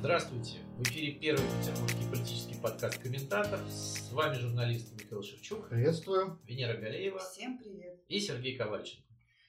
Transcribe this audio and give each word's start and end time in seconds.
Здравствуйте! 0.00 0.58
В 0.76 0.82
эфире 0.84 1.14
первый 1.14 1.44
петербургский 1.58 2.08
политический 2.08 2.54
подкаст 2.62 2.98
«Комментатор». 2.98 3.58
С 3.68 4.12
вами 4.12 4.38
журналист 4.38 4.92
Михаил 4.92 5.24
Шевчук. 5.24 5.68
Приветствую. 5.68 6.38
Венера 6.44 6.76
Галеева. 6.76 7.18
Всем 7.18 7.58
привет. 7.58 8.00
И 8.06 8.20
Сергей 8.20 8.56
Ковальченко. 8.56 9.02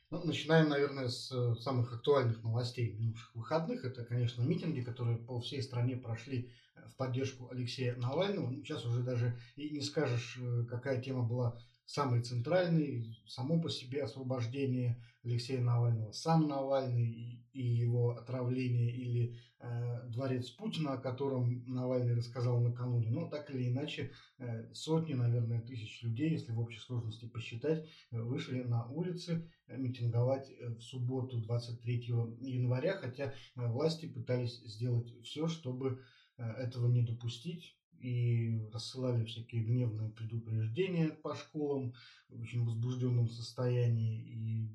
Ну, 0.09 0.23
начинаем, 0.25 0.69
наверное, 0.69 1.07
с 1.07 1.31
э, 1.31 1.53
самых 1.61 1.93
актуальных 1.93 2.41
новостей 2.41 2.93
минувших 2.93 3.35
выходных. 3.35 3.85
Это, 3.85 4.03
конечно, 4.03 4.41
митинги, 4.41 4.81
которые 4.81 5.19
по 5.19 5.39
всей 5.39 5.61
стране 5.61 5.97
прошли 5.97 6.51
э, 6.75 6.81
в 6.89 6.95
поддержку 6.95 7.47
Алексея 7.51 7.95
Навального. 7.97 8.49
Ну, 8.49 8.63
сейчас 8.63 8.83
уже 8.85 9.03
даже 9.03 9.39
и 9.55 9.69
не 9.69 9.81
скажешь, 9.81 10.39
э, 10.41 10.65
какая 10.67 10.99
тема 10.99 11.21
была 11.21 11.59
самый 11.85 12.23
центральный, 12.23 13.15
само 13.27 13.61
по 13.61 13.69
себе 13.69 14.01
освобождение 14.01 14.99
Алексея 15.23 15.61
Навального, 15.61 16.11
сам 16.11 16.47
Навальный 16.47 17.38
и, 17.53 17.61
его 17.61 18.11
отравление 18.11 18.91
или 18.91 19.37
э, 19.59 20.07
дворец 20.09 20.49
Путина, 20.49 20.93
о 20.93 20.97
котором 20.97 21.63
Навальный 21.65 22.15
рассказал 22.15 22.59
накануне. 22.59 23.09
Но 23.09 23.27
так 23.29 23.49
или 23.51 23.69
иначе, 23.69 24.11
э, 24.37 24.73
сотни, 24.73 25.13
наверное, 25.13 25.61
тысяч 25.61 26.01
людей, 26.03 26.31
если 26.31 26.51
в 26.51 26.59
общей 26.59 26.79
сложности 26.79 27.25
посчитать, 27.25 27.87
э, 28.11 28.21
вышли 28.21 28.63
на 28.63 28.85
улицы 28.87 29.49
э, 29.67 29.77
митинговать 29.77 30.49
э, 30.51 30.69
в 30.69 30.81
субботу 30.81 31.39
23 31.39 32.05
января, 32.41 32.97
хотя 32.97 33.33
власти 33.55 34.05
пытались 34.05 34.59
сделать 34.63 35.13
все, 35.23 35.47
чтобы 35.47 36.01
этого 36.37 36.87
не 36.87 37.01
допустить 37.01 37.75
и 37.99 38.61
рассылали 38.71 39.25
всякие 39.25 39.63
гневные 39.63 40.09
предупреждения 40.09 41.09
по 41.09 41.35
школам 41.35 41.93
в 42.29 42.41
очень 42.41 42.63
возбужденном 42.63 43.27
состоянии 43.27 44.21
и 44.21 44.69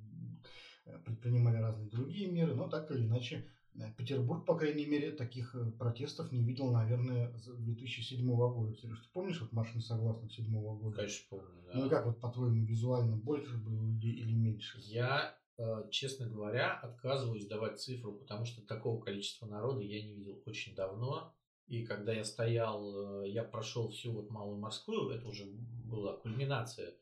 предпринимали 1.05 1.57
разные 1.57 1.89
другие 1.89 2.31
меры, 2.31 2.55
но 2.55 2.69
так 2.69 2.91
или 2.91 3.07
иначе 3.07 3.45
э, 3.75 3.93
Петербург, 3.97 4.45
по 4.45 4.57
крайней 4.57 4.87
мере, 4.87 5.13
таких 5.13 5.55
э, 5.55 5.71
протестов 5.73 6.33
не 6.33 6.43
видел, 6.43 6.71
наверное, 6.71 7.37
с 7.37 7.47
2007 7.47 8.27
года. 8.27 8.75
Сереж, 8.75 8.99
ты 9.01 9.09
помнишь 9.13 9.41
вот 9.41 9.53
марш 9.53 9.75
несогласных 9.75 10.27
2007 10.27 10.79
года? 10.79 10.97
Конечно, 10.97 11.27
помню, 11.31 11.63
да. 11.67 11.73
Ну 11.75 11.87
и 11.87 11.89
как 11.91 12.07
вот, 12.07 12.21
по-твоему, 12.21 12.65
визуально 12.65 13.17
больше 13.17 13.57
было 13.57 13.83
людей 13.83 14.13
или 14.13 14.33
меньше? 14.33 14.79
Я, 14.81 15.37
честно 15.91 16.29
говоря, 16.29 16.75
отказываюсь 16.75 17.47
давать 17.47 17.81
цифру, 17.81 18.13
потому 18.13 18.45
что 18.45 18.61
такого 18.67 19.01
количества 19.01 19.47
народа 19.47 19.81
я 19.81 20.03
не 20.03 20.15
видел 20.15 20.43
очень 20.47 20.75
давно. 20.75 21.35
И 21.67 21.85
когда 21.85 22.13
я 22.13 22.25
стоял, 22.25 23.25
э, 23.25 23.31
я 23.31 23.43
прошел 23.43 23.89
всю 23.89 24.13
вот 24.13 24.31
Малую 24.31 24.59
Морскую, 24.59 25.11
это 25.11 25.27
уже 25.27 25.47
была 25.47 26.15
кульминация, 26.17 26.95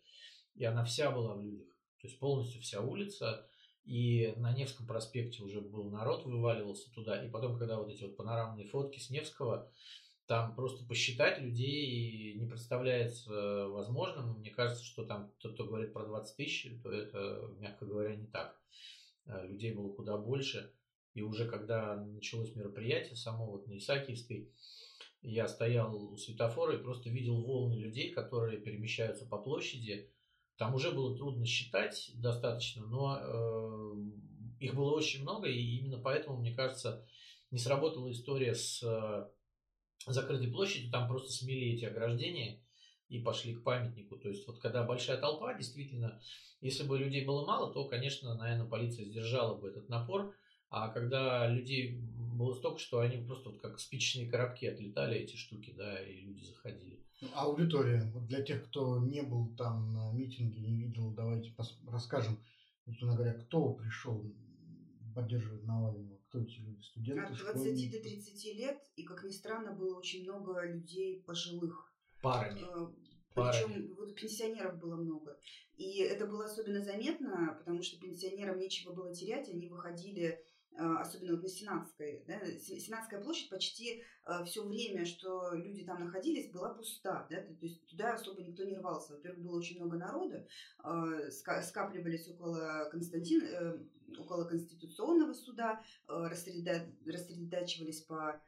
и 0.54 0.64
она 0.64 0.84
вся 0.84 1.10
была 1.10 1.34
в 1.34 1.42
людях. 1.42 1.68
То 2.00 2.06
есть 2.06 2.18
полностью 2.18 2.62
вся 2.62 2.80
улица, 2.80 3.46
и 3.84 4.32
на 4.36 4.52
Невском 4.52 4.86
проспекте 4.86 5.42
уже 5.42 5.60
был 5.60 5.90
народ, 5.90 6.24
вываливался 6.24 6.92
туда. 6.92 7.24
И 7.24 7.30
потом, 7.30 7.58
когда 7.58 7.78
вот 7.78 7.88
эти 7.88 8.04
вот 8.04 8.16
панорамные 8.16 8.66
фотки 8.66 8.98
с 8.98 9.10
Невского, 9.10 9.70
там 10.26 10.54
просто 10.54 10.86
посчитать 10.86 11.40
людей 11.40 12.34
не 12.34 12.46
представляется 12.46 13.68
возможным. 13.68 14.38
Мне 14.38 14.50
кажется, 14.50 14.84
что 14.84 15.04
там 15.04 15.32
тот, 15.38 15.54
кто 15.54 15.64
говорит 15.64 15.92
про 15.92 16.06
20 16.06 16.36
тысяч, 16.36 16.80
то 16.82 16.92
это, 16.92 17.50
мягко 17.58 17.84
говоря, 17.84 18.14
не 18.14 18.26
так. 18.26 18.58
Э, 19.26 19.46
людей 19.46 19.72
было 19.72 19.92
куда 19.92 20.16
больше. 20.16 20.72
И 21.14 21.22
уже 21.22 21.46
когда 21.46 21.96
началось 21.96 22.54
мероприятие 22.54 23.16
само 23.16 23.46
вот 23.46 23.66
на 23.66 23.76
Исаакиевской, 23.76 24.50
я 25.20 25.46
стоял 25.46 25.94
у 25.94 26.16
светофора 26.16 26.76
и 26.76 26.82
просто 26.82 27.10
видел 27.10 27.42
волны 27.42 27.74
людей, 27.74 28.10
которые 28.10 28.60
перемещаются 28.60 29.26
по 29.26 29.38
площади. 29.38 30.10
Там 30.58 30.74
уже 30.74 30.90
было 30.92 31.16
трудно 31.16 31.44
считать 31.46 32.10
достаточно, 32.14 32.86
но 32.86 33.18
э, 33.20 33.94
их 34.60 34.74
было 34.74 34.92
очень 34.92 35.22
много, 35.22 35.48
и 35.48 35.78
именно 35.78 35.98
поэтому, 35.98 36.38
мне 36.38 36.54
кажется, 36.54 37.06
не 37.50 37.58
сработала 37.58 38.10
история 38.10 38.54
с 38.54 38.82
э, 38.82 39.26
закрытой 40.06 40.50
площадью, 40.50 40.90
там 40.90 41.08
просто 41.08 41.32
смели 41.32 41.74
эти 41.74 41.84
ограждения 41.84 42.60
и 43.08 43.18
пошли 43.18 43.54
к 43.54 43.62
памятнику. 43.62 44.16
То 44.16 44.28
есть 44.28 44.46
вот 44.46 44.58
когда 44.58 44.84
большая 44.84 45.18
толпа, 45.18 45.54
действительно, 45.54 46.20
если 46.60 46.84
бы 46.84 46.98
людей 46.98 47.24
было 47.24 47.44
мало, 47.44 47.72
то, 47.72 47.86
конечно, 47.86 48.34
наверное, 48.34 48.66
полиция 48.66 49.04
сдержала 49.04 49.54
бы 49.54 49.68
этот 49.68 49.88
напор. 49.88 50.34
А 50.70 50.88
когда 50.88 51.46
людей 51.46 51.92
было 51.92 52.54
столько, 52.54 52.78
что 52.78 53.00
они 53.00 53.18
просто 53.18 53.50
вот 53.50 53.60
как 53.60 53.78
спичечные 53.78 54.30
коробки 54.30 54.64
отлетали 54.64 55.18
эти 55.18 55.36
штуки, 55.36 55.74
да, 55.76 56.00
и 56.02 56.20
люди 56.20 56.44
заходили. 56.44 57.04
Ну, 57.22 57.28
аудитория, 57.34 58.02
вот 58.12 58.26
для 58.26 58.42
тех, 58.42 58.64
кто 58.64 58.98
не 58.98 59.22
был 59.22 59.54
там 59.56 59.92
на 59.92 60.10
митинге, 60.12 60.60
не 60.60 60.74
видел, 60.74 61.12
давайте 61.12 61.54
расскажем, 61.88 62.36
собственно 62.84 63.14
говоря, 63.14 63.34
кто 63.34 63.74
пришел 63.74 64.24
поддерживать 65.14 65.62
Навального, 65.64 66.18
кто 66.28 66.40
эти 66.40 66.58
люди, 66.58 66.82
студенты, 66.82 67.22
От 67.22 67.38
20 67.38 67.60
школьники? 67.60 67.92
до 67.92 68.02
30 68.02 68.54
лет, 68.56 68.78
и, 68.96 69.04
как 69.04 69.22
ни 69.22 69.30
странно, 69.30 69.72
было 69.72 69.98
очень 69.98 70.24
много 70.24 70.66
людей 70.66 71.22
пожилых. 71.22 71.92
Парами. 72.22 72.60
Э, 72.60 72.88
Причем 73.34 73.94
вот 73.94 74.14
пенсионеров 74.16 74.78
было 74.80 74.96
много. 74.96 75.38
И 75.76 75.98
это 75.98 76.26
было 76.26 76.46
особенно 76.46 76.82
заметно, 76.82 77.54
потому 77.58 77.82
что 77.82 78.00
пенсионерам 78.00 78.58
нечего 78.58 78.92
было 78.92 79.14
терять, 79.14 79.48
они 79.48 79.68
выходили 79.68 80.42
особенно 80.76 81.32
вот 81.32 81.42
на 81.42 81.48
Сенатской, 81.48 82.24
да, 82.26 82.40
Сенатская 82.58 83.20
площадь 83.20 83.50
почти 83.50 84.02
а, 84.24 84.44
все 84.44 84.64
время, 84.64 85.04
что 85.04 85.52
люди 85.52 85.84
там 85.84 86.04
находились, 86.04 86.50
была 86.52 86.72
пуста, 86.74 87.26
да, 87.28 87.42
то 87.42 87.66
есть 87.66 87.84
туда 87.86 88.14
особо 88.14 88.42
никто 88.42 88.64
не 88.64 88.76
рвался. 88.76 89.14
Во-первых, 89.14 89.44
было 89.44 89.58
очень 89.58 89.78
много 89.78 89.96
народу, 89.96 90.46
а, 90.78 91.30
скапливались 91.30 92.28
около 92.28 92.88
Константин, 92.90 93.42
э, 93.44 93.78
около 94.18 94.44
Конституционного 94.44 95.32
суда, 95.32 95.82
рассредотачивались 96.06 98.02
по 98.02 98.40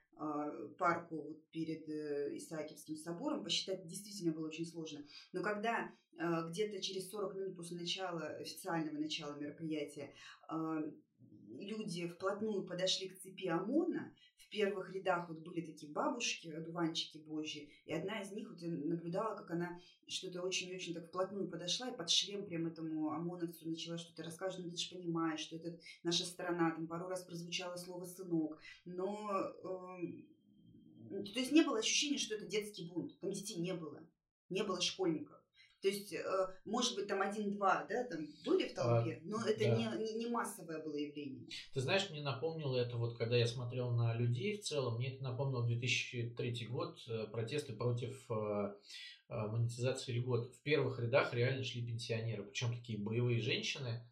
парку 0.79 1.17
вот 1.23 1.51
перед 1.51 1.89
э, 1.89 2.37
Исаакиевским 2.37 2.97
собором, 2.97 3.43
посчитать 3.43 3.85
действительно 3.85 4.33
было 4.33 4.47
очень 4.47 4.65
сложно. 4.65 5.05
Но 5.33 5.43
когда 5.43 5.91
где-то 6.17 6.81
через 6.81 7.11
40 7.11 7.35
минут 7.35 7.57
после 7.57 7.77
начала, 7.77 8.21
официального 8.37 8.97
начала 8.97 9.35
мероприятия, 9.35 10.15
люди 11.61 12.09
вплотную 12.09 12.65
подошли 12.65 13.09
к 13.09 13.19
цепи 13.19 13.49
ОМОНа, 13.49 14.15
в 14.37 14.49
первых 14.51 14.93
рядах 14.93 15.29
вот 15.29 15.39
были 15.39 15.61
такие 15.61 15.91
бабушки, 15.91 16.49
одуванчики 16.49 17.19
божьи, 17.19 17.71
и 17.87 17.93
одна 17.93 18.21
из 18.21 18.31
них 18.33 18.51
вот 18.51 18.61
я 18.61 18.69
наблюдала, 18.69 19.35
как 19.35 19.51
она 19.51 19.81
что-то 20.07 20.43
очень-очень 20.43 20.95
так 20.95 21.07
вплотную 21.07 21.49
подошла 21.49 21.89
и 21.89 21.97
под 21.97 22.11
шлем 22.11 22.47
прям 22.47 22.67
этому 22.67 23.11
ОМОНовцу 23.11 23.69
начала 23.69 23.99
что-то 23.99 24.23
рассказывать, 24.23 24.67
ну 24.67 24.73
ты 24.73 24.79
же 24.79 24.95
понимаешь, 24.95 25.41
что 25.41 25.57
это 25.57 25.79
наша 26.03 26.25
страна, 26.25 26.71
там 26.71 26.87
пару 26.87 27.09
раз 27.09 27.25
прозвучало 27.25 27.77
слово 27.77 28.05
«сынок», 28.05 28.59
но 28.85 29.31
э, 29.63 31.23
то 31.23 31.39
есть 31.39 31.53
не 31.53 31.63
было 31.63 31.79
ощущения, 31.79 32.19
что 32.19 32.35
это 32.35 32.47
детский 32.47 32.89
бунт, 32.89 33.19
там 33.21 33.33
детей 33.33 33.57
не 33.57 33.75
было, 33.75 34.01
не 34.51 34.63
было 34.63 34.81
школьников. 34.81 35.44
То 35.85 35.91
есть, 35.91 36.15
э, 36.15 36.23
может 36.65 36.97
быть, 36.97 37.09
там 37.09 37.21
один-два, 37.21 37.85
да, 37.87 38.05
там 38.05 38.27
были 38.47 38.69
в 38.69 38.75
толпе, 38.75 39.21
а, 39.23 39.29
но 39.29 39.47
это 39.47 39.65
да. 39.65 39.77
не, 39.77 40.03
не, 40.03 40.15
не 40.15 40.27
массовое 40.29 40.83
было 40.83 40.97
явление. 40.97 41.47
Ты 41.75 41.81
знаешь, 41.83 42.09
мне 42.09 42.23
напомнило 42.23 42.75
это 42.79 42.97
вот, 42.97 43.19
когда 43.19 43.37
я 43.37 43.47
смотрел 43.47 43.91
на 43.91 44.15
людей 44.15 44.57
в 44.57 44.63
целом, 44.63 44.97
мне 44.97 45.13
это 45.13 45.23
напомнило 45.23 45.63
2003 45.67 46.69
год, 46.69 46.99
э, 47.07 47.27
протесты 47.27 47.75
против 47.75 48.19
э, 48.31 48.73
монетизации 49.29 50.13
льгот. 50.13 50.55
В 50.55 50.63
первых 50.63 51.01
рядах 51.01 51.35
реально 51.35 51.63
шли 51.63 51.87
пенсионеры, 51.87 52.45
причем 52.45 52.75
такие 52.75 52.99
боевые 52.99 53.43
женщины, 53.43 54.09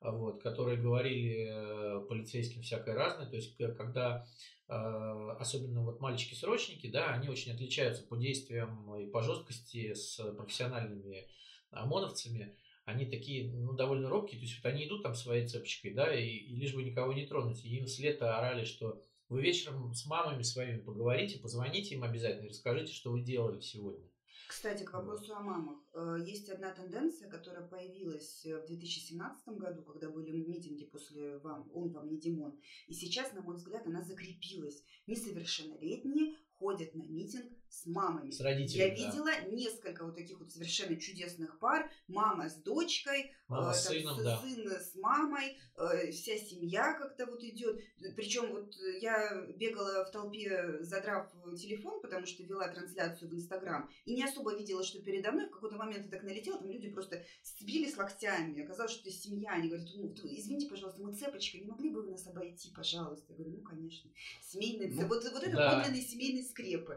вот, 0.00 0.42
которые 0.42 0.78
говорили 0.78 2.02
полицейским 2.08 2.62
всякое 2.62 2.94
разное. 2.94 3.28
То 3.28 3.36
есть, 3.36 3.58
когда 3.76 4.26
особенно 4.70 5.82
вот 5.82 6.00
мальчики-срочники, 6.00 6.88
да, 6.88 7.12
они 7.12 7.28
очень 7.28 7.52
отличаются 7.52 8.02
по 8.04 8.16
действиям 8.16 8.94
и 8.96 9.06
по 9.06 9.22
жесткости 9.22 9.94
с 9.94 10.16
профессиональными 10.34 11.26
ОМОНовцами. 11.70 12.56
Они 12.84 13.04
такие, 13.04 13.50
ну, 13.50 13.72
довольно 13.72 14.08
робкие, 14.08 14.40
то 14.40 14.46
есть 14.46 14.56
вот 14.56 14.70
они 14.70 14.86
идут 14.86 15.02
там 15.02 15.14
своей 15.14 15.46
цепочкой, 15.46 15.92
да, 15.92 16.12
и, 16.14 16.26
и 16.26 16.56
лишь 16.56 16.74
бы 16.74 16.82
никого 16.82 17.12
не 17.12 17.26
тронуть. 17.26 17.64
И 17.64 17.76
им 17.76 17.86
вслед 17.86 18.20
орали, 18.22 18.64
что 18.64 19.00
вы 19.28 19.42
вечером 19.42 19.94
с 19.94 20.06
мамами 20.06 20.42
своими 20.42 20.78
поговорите, 20.78 21.38
позвоните 21.38 21.94
им 21.94 22.02
обязательно 22.02 22.48
расскажите, 22.48 22.92
что 22.92 23.12
вы 23.12 23.22
делали 23.22 23.60
сегодня. 23.60 24.09
Кстати, 24.50 24.82
к 24.82 24.92
вопросу 24.92 25.32
о 25.36 25.40
мамах. 25.40 25.78
Э, 25.94 26.16
есть 26.26 26.48
одна 26.48 26.72
тенденция, 26.72 27.30
которая 27.30 27.68
появилась 27.68 28.44
э, 28.44 28.60
в 28.60 28.66
2017 28.66 29.46
году, 29.50 29.84
когда 29.84 30.10
были 30.10 30.44
митинги 30.44 30.86
после 30.86 31.38
«Вам, 31.38 31.70
«Он 31.72 31.92
вам 31.92 32.08
не 32.08 32.18
Димон». 32.18 32.60
И 32.88 32.92
сейчас, 32.92 33.32
на 33.32 33.42
мой 33.42 33.54
взгляд, 33.54 33.86
она 33.86 34.02
закрепилась. 34.02 34.82
Несовершеннолетние 35.06 36.34
ходят 36.54 36.96
на 36.96 37.04
митинг 37.04 37.46
с 37.70 37.86
мамами. 37.86 38.30
С 38.30 38.40
родителями, 38.40 38.88
Я 38.88 38.94
видела 38.94 39.30
несколько 39.50 40.04
вот 40.04 40.16
таких 40.16 40.38
вот 40.40 40.50
совершенно 40.50 40.96
чудесных 40.96 41.58
пар. 41.58 41.90
Мама 42.08 42.48
с 42.50 42.56
дочкой, 42.56 43.32
Мама 43.48 43.70
э, 43.70 43.74
с 43.74 43.84
там, 43.84 43.94
сыном, 43.94 44.18
с- 44.18 44.22
да. 44.24 44.38
сын 44.42 44.70
с 44.70 44.94
мамой, 44.96 45.56
э, 45.76 46.10
вся 46.10 46.36
семья 46.36 46.94
как-то 46.98 47.26
вот 47.26 47.42
идет. 47.44 47.80
Причем 48.16 48.50
вот 48.52 48.74
э, 48.76 48.98
я 49.00 49.46
бегала 49.56 50.04
в 50.04 50.10
толпе, 50.10 50.78
задрав 50.82 51.30
телефон, 51.56 52.00
потому 52.02 52.26
что 52.26 52.42
вела 52.42 52.68
трансляцию 52.68 53.30
в 53.30 53.34
Инстаграм, 53.34 53.88
и 54.04 54.14
не 54.14 54.24
особо 54.24 54.54
видела, 54.56 54.82
что 54.84 55.00
передо 55.00 55.30
мной 55.32 55.46
в 55.46 55.50
какой-то 55.50 55.76
момент 55.76 56.04
я 56.06 56.10
так 56.10 56.22
налетела, 56.24 56.58
там 56.58 56.70
люди 56.70 56.90
просто 56.90 57.24
сцепились 57.42 57.96
локтями. 57.96 58.64
Оказалось, 58.64 58.92
что 58.92 59.08
это 59.08 59.16
семья. 59.16 59.52
Они 59.52 59.68
говорят, 59.68 59.88
ну, 59.94 60.12
извините, 60.24 60.68
пожалуйста, 60.68 61.00
мы 61.02 61.14
цепочка, 61.14 61.58
не 61.58 61.66
могли 61.66 61.90
бы 61.90 62.02
вы 62.02 62.10
нас 62.10 62.26
обойти, 62.26 62.72
пожалуйста? 62.74 63.26
Я 63.32 63.36
говорю, 63.36 63.56
ну, 63.58 63.62
конечно. 63.62 64.10
Семейные 64.42 64.90
Ну, 64.90 65.02
цеп- 65.02 65.08
вот, 65.08 65.24
вот 65.24 65.42
это 65.42 65.56
да. 65.56 65.76
подлинные 65.78 66.02
семейные 66.02 66.44
скрепы. 66.44 66.96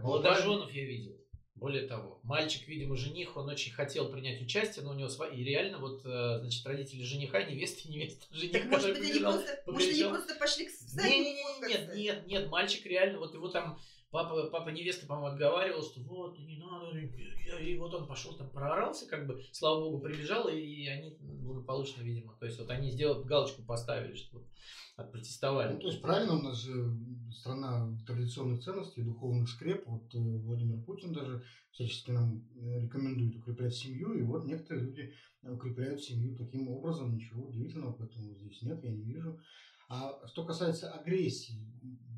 Молодоженов 0.64 0.74
я 0.74 0.86
видел. 0.86 1.18
Более 1.56 1.88
того, 1.88 2.20
мальчик, 2.24 2.68
видимо, 2.68 2.98
жених, 2.98 3.38
он 3.38 3.48
очень 3.48 3.72
хотел 3.72 4.10
принять 4.10 4.42
участие, 4.42 4.84
но 4.84 4.92
у 4.92 4.96
него 4.96 5.08
свои... 5.08 5.38
И 5.38 5.44
реально, 5.44 5.78
вот, 5.78 6.02
э, 6.04 6.40
значит, 6.40 6.66
родители 6.66 7.04
жениха, 7.04 7.44
невеста 7.50 7.88
и 7.88 7.92
невеста 7.92 8.26
жених, 8.32 8.52
Так 8.52 8.66
может 8.66 8.90
быть, 8.90 8.98
они 8.98 9.12
побежал, 9.12 9.34
просто, 9.34 9.64
может, 9.68 9.90
они 9.90 10.04
просто 10.04 10.36
пошли 10.36 10.66
к 10.66 10.70
Не, 10.70 10.76
садику 10.76 11.14
не, 11.14 11.34
не, 11.34 11.44
фоткаться? 11.44 11.68
нет, 11.70 11.96
нет, 11.96 12.28
нет, 12.28 12.50
мальчик 12.50 12.86
реально, 12.86 13.20
вот 13.20 13.34
его 13.34 13.48
там 13.50 13.80
папа, 14.14 14.48
папа 14.52 14.70
невесты, 14.70 15.08
по-моему, 15.08 15.34
отговаривал, 15.34 15.82
что 15.82 16.00
вот, 16.02 16.38
не 16.38 16.58
надо, 16.58 17.00
и, 17.00 17.78
вот 17.78 17.94
он 17.96 18.08
пошел 18.08 18.34
там, 18.34 18.50
проорался, 18.52 19.08
как 19.08 19.26
бы, 19.26 19.42
слава 19.52 19.82
богу, 19.82 20.02
прибежал, 20.02 20.48
и 20.48 20.86
они 20.86 21.18
благополучно, 21.20 22.04
видимо, 22.04 22.36
то 22.40 22.46
есть 22.46 22.60
вот 22.60 22.70
они 22.70 22.92
сделали, 22.92 23.24
галочку 23.26 23.64
поставили, 23.64 24.16
что 24.16 24.38
вот 24.38 24.48
отпротестовали. 24.98 25.74
Ну, 25.74 25.80
то 25.80 25.88
есть 25.88 26.02
правильно, 26.02 26.36
у 26.38 26.42
нас 26.44 26.58
же 26.62 26.96
страна 27.32 27.98
традиционных 28.06 28.62
ценностей, 28.62 29.02
духовных 29.02 29.50
скреп. 29.50 29.88
Вот 29.88 30.14
э, 30.14 30.20
Владимир 30.20 30.80
Путин 30.84 31.12
даже 31.12 31.44
всячески 31.72 32.12
нам 32.12 32.48
э, 32.56 32.82
рекомендует 32.82 33.36
укреплять 33.36 33.74
семью, 33.74 34.14
и 34.14 34.22
вот 34.22 34.46
некоторые 34.46 34.86
люди 34.86 35.14
укрепляют 35.42 36.04
семью 36.04 36.38
таким 36.38 36.70
образом. 36.70 37.16
Ничего 37.16 37.48
удивительного, 37.48 37.94
поэтому 37.94 38.36
здесь 38.36 38.62
нет, 38.62 38.84
я 38.84 38.92
не 38.92 39.04
вижу. 39.04 39.40
А 39.90 40.28
что 40.28 40.46
касается 40.46 40.92
агрессии, 40.92 41.58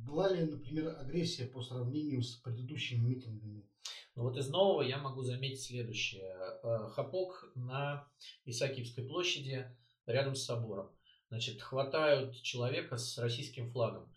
была 0.06 0.31
ли, 0.31 0.46
например, 0.46 0.96
агрессия 1.00 1.46
по 1.46 1.62
сравнению 1.62 2.22
с 2.22 2.36
предыдущими 2.36 3.06
митингами? 3.06 3.68
Ну 4.16 4.24
вот 4.24 4.38
из 4.38 4.48
нового 4.50 4.81
я 4.81 4.98
могу 4.98 5.24
заметить 5.24 5.63
следующее. 5.63 6.34
Э, 6.63 6.88
Хапок 6.92 7.52
на 7.56 8.07
Исаакиевской 8.46 9.04
площади 9.04 9.68
рядом 10.06 10.36
с 10.36 10.46
собором. 10.46 10.92
Значит, 11.30 11.62
хватают 11.62 12.42
человека 12.42 12.98
с 12.98 13.18
российским 13.18 13.72
флагом. 13.72 14.10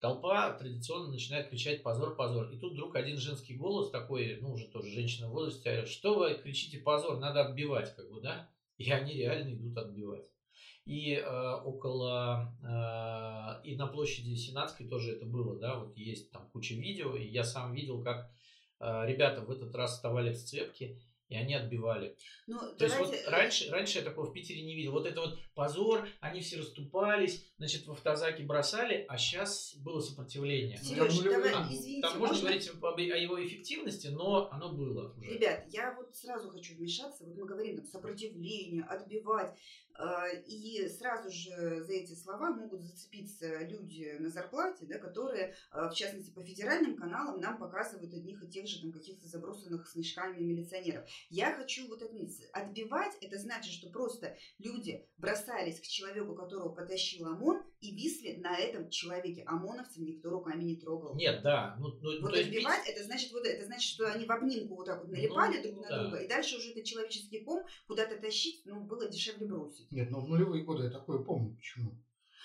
Толпа 0.00 0.52
традиционно 0.52 1.08
начинает 1.08 1.48
кричать 1.48 1.82
«позор, 1.82 2.16
позор». 2.16 2.50
И 2.50 2.58
тут 2.58 2.72
вдруг 2.72 2.96
один 2.96 3.16
женский 3.16 3.54
голос 3.54 3.90
такой, 3.90 4.38
ну 4.40 4.52
уже 4.52 4.66
тоже 4.66 4.90
женщина 4.90 5.28
в 5.28 5.32
возрасте, 5.32 5.62
говорит, 5.62 5.88
что 5.88 6.18
вы 6.18 6.34
кричите 6.34 6.78
«позор», 6.78 7.18
надо 7.18 7.46
отбивать, 7.46 7.94
как 7.94 8.10
бы, 8.10 8.20
да? 8.20 8.50
И 8.76 8.90
они 8.90 9.14
реально 9.14 9.54
идут 9.54 9.78
отбивать. 9.78 10.30
И 10.86 11.14
э, 11.14 11.54
около, 11.64 12.54
э, 12.62 13.66
и 13.66 13.74
на 13.76 13.86
площади 13.86 14.34
Сенатской 14.34 14.86
тоже 14.86 15.12
это 15.12 15.24
было, 15.24 15.58
да, 15.58 15.78
вот 15.78 15.96
есть 15.96 16.30
там 16.30 16.46
куча 16.50 16.74
видео, 16.74 17.16
и 17.16 17.26
я 17.26 17.42
сам 17.42 17.72
видел, 17.72 18.02
как 18.02 18.30
э, 18.80 19.06
ребята 19.06 19.40
в 19.40 19.50
этот 19.50 19.74
раз 19.74 19.94
вставали 19.94 20.32
в 20.32 20.36
сцепки, 20.36 21.00
и 21.28 21.36
они 21.36 21.54
отбивали. 21.54 22.16
Ну, 22.46 22.58
То 22.76 22.84
есть 22.84 22.98
вот 22.98 23.06
давайте, 23.06 23.24
э, 23.24 23.30
раньше, 23.30 23.70
раньше 23.70 23.98
я 23.98 24.04
такого 24.04 24.26
в 24.26 24.32
Питере 24.34 24.62
не 24.62 24.74
видел. 24.74 24.92
Вот 24.92 25.06
это 25.06 25.20
вот 25.20 25.38
позор, 25.54 26.06
они 26.20 26.40
все 26.40 26.58
расступались, 26.58 27.44
значит, 27.58 27.86
в 27.86 27.92
автозаки 27.92 28.42
бросали, 28.42 29.04
а 29.08 29.16
сейчас 29.18 29.74
было 29.76 30.00
сопротивление. 30.00 30.78
Сереж, 30.78 31.16
Ну, 31.16 31.30
давай, 31.30 31.52
А, 31.54 31.68
извините, 31.72 32.02
Там 32.02 32.18
можно 32.18 32.34
можно? 32.34 32.48
говорить 32.48 32.68
об- 32.70 32.84
о 32.84 33.00
его 33.00 33.44
эффективности, 33.46 34.08
но 34.08 34.48
оно 34.50 34.72
было 34.72 35.12
уже. 35.16 35.30
Ребят, 35.30 35.64
я 35.70 35.94
вот 35.94 36.14
сразу 36.16 36.50
хочу 36.50 36.74
вмешаться. 36.76 37.24
Вот 37.24 37.36
мы 37.36 37.46
говорим 37.46 37.76
там 37.76 37.86
сопротивление, 37.86 38.82
отбивать. 38.84 39.56
э, 39.96 40.42
И 40.48 40.88
сразу 40.88 41.30
же 41.30 41.84
за 41.84 41.92
эти 41.92 42.14
слова 42.14 42.50
могут 42.50 42.82
зацепиться 42.82 43.58
люди 43.64 44.16
на 44.18 44.28
зарплате, 44.28 44.86
да, 44.86 44.98
которые, 44.98 45.54
э, 45.72 45.88
в 45.88 45.94
частности, 45.94 46.30
по 46.32 46.42
федеральным 46.42 46.96
каналам 46.96 47.40
нам 47.40 47.58
показывают 47.58 48.12
одних 48.12 48.42
и 48.42 48.48
тех 48.48 48.66
же 48.66 48.80
там 48.80 48.90
каких-то 48.90 49.28
забросанных 49.28 49.88
снежками 49.88 50.40
милиционеров. 50.40 51.08
Я 51.30 51.54
хочу 51.54 51.86
вот 51.86 52.02
отметить, 52.02 52.44
отбивать 52.52 53.16
это 53.20 53.38
значит, 53.38 53.72
что 53.72 53.88
просто 53.88 54.36
люди 54.58 55.06
бросались 55.44 55.80
к 55.80 55.84
человеку, 55.84 56.34
которого 56.34 56.70
потащил 56.70 57.26
ОМОН, 57.26 57.62
и 57.80 57.94
висли 57.94 58.36
на 58.36 58.56
этом 58.56 58.88
человеке. 58.90 59.42
ОМОНовцев 59.46 59.98
никто 59.98 60.30
руками 60.30 60.64
не 60.64 60.76
трогал. 60.76 61.14
Нет, 61.14 61.42
да. 61.42 61.76
Ну, 61.78 61.88
ну, 62.00 62.20
Вот 62.22 62.32
то 62.32 62.38
есть 62.38 62.48
отбивать, 62.48 62.88
это 62.88 63.04
значит, 63.04 63.32
вот 63.32 63.46
это 63.46 63.64
значит, 63.66 63.90
что 63.90 64.10
они 64.10 64.24
в 64.24 64.30
обнимку 64.30 64.76
вот 64.76 64.86
так 64.86 65.02
вот 65.02 65.10
налипали 65.10 65.58
Ну, 65.58 65.62
друг 65.62 65.82
на 65.82 65.88
да. 65.88 66.02
друга, 66.02 66.16
и 66.18 66.28
дальше 66.28 66.56
уже 66.56 66.70
этот 66.70 66.84
человеческий 66.84 67.40
ком 67.40 67.64
куда-то 67.86 68.16
тащить, 68.18 68.62
ну, 68.64 68.84
было 68.84 69.08
дешевле 69.08 69.46
бросить. 69.46 69.90
Нет, 69.90 70.10
но 70.10 70.20
в 70.20 70.28
нулевые 70.28 70.64
годы 70.64 70.84
я 70.84 70.90
такое 70.90 71.18
помню. 71.18 71.54
Почему? 71.56 72.00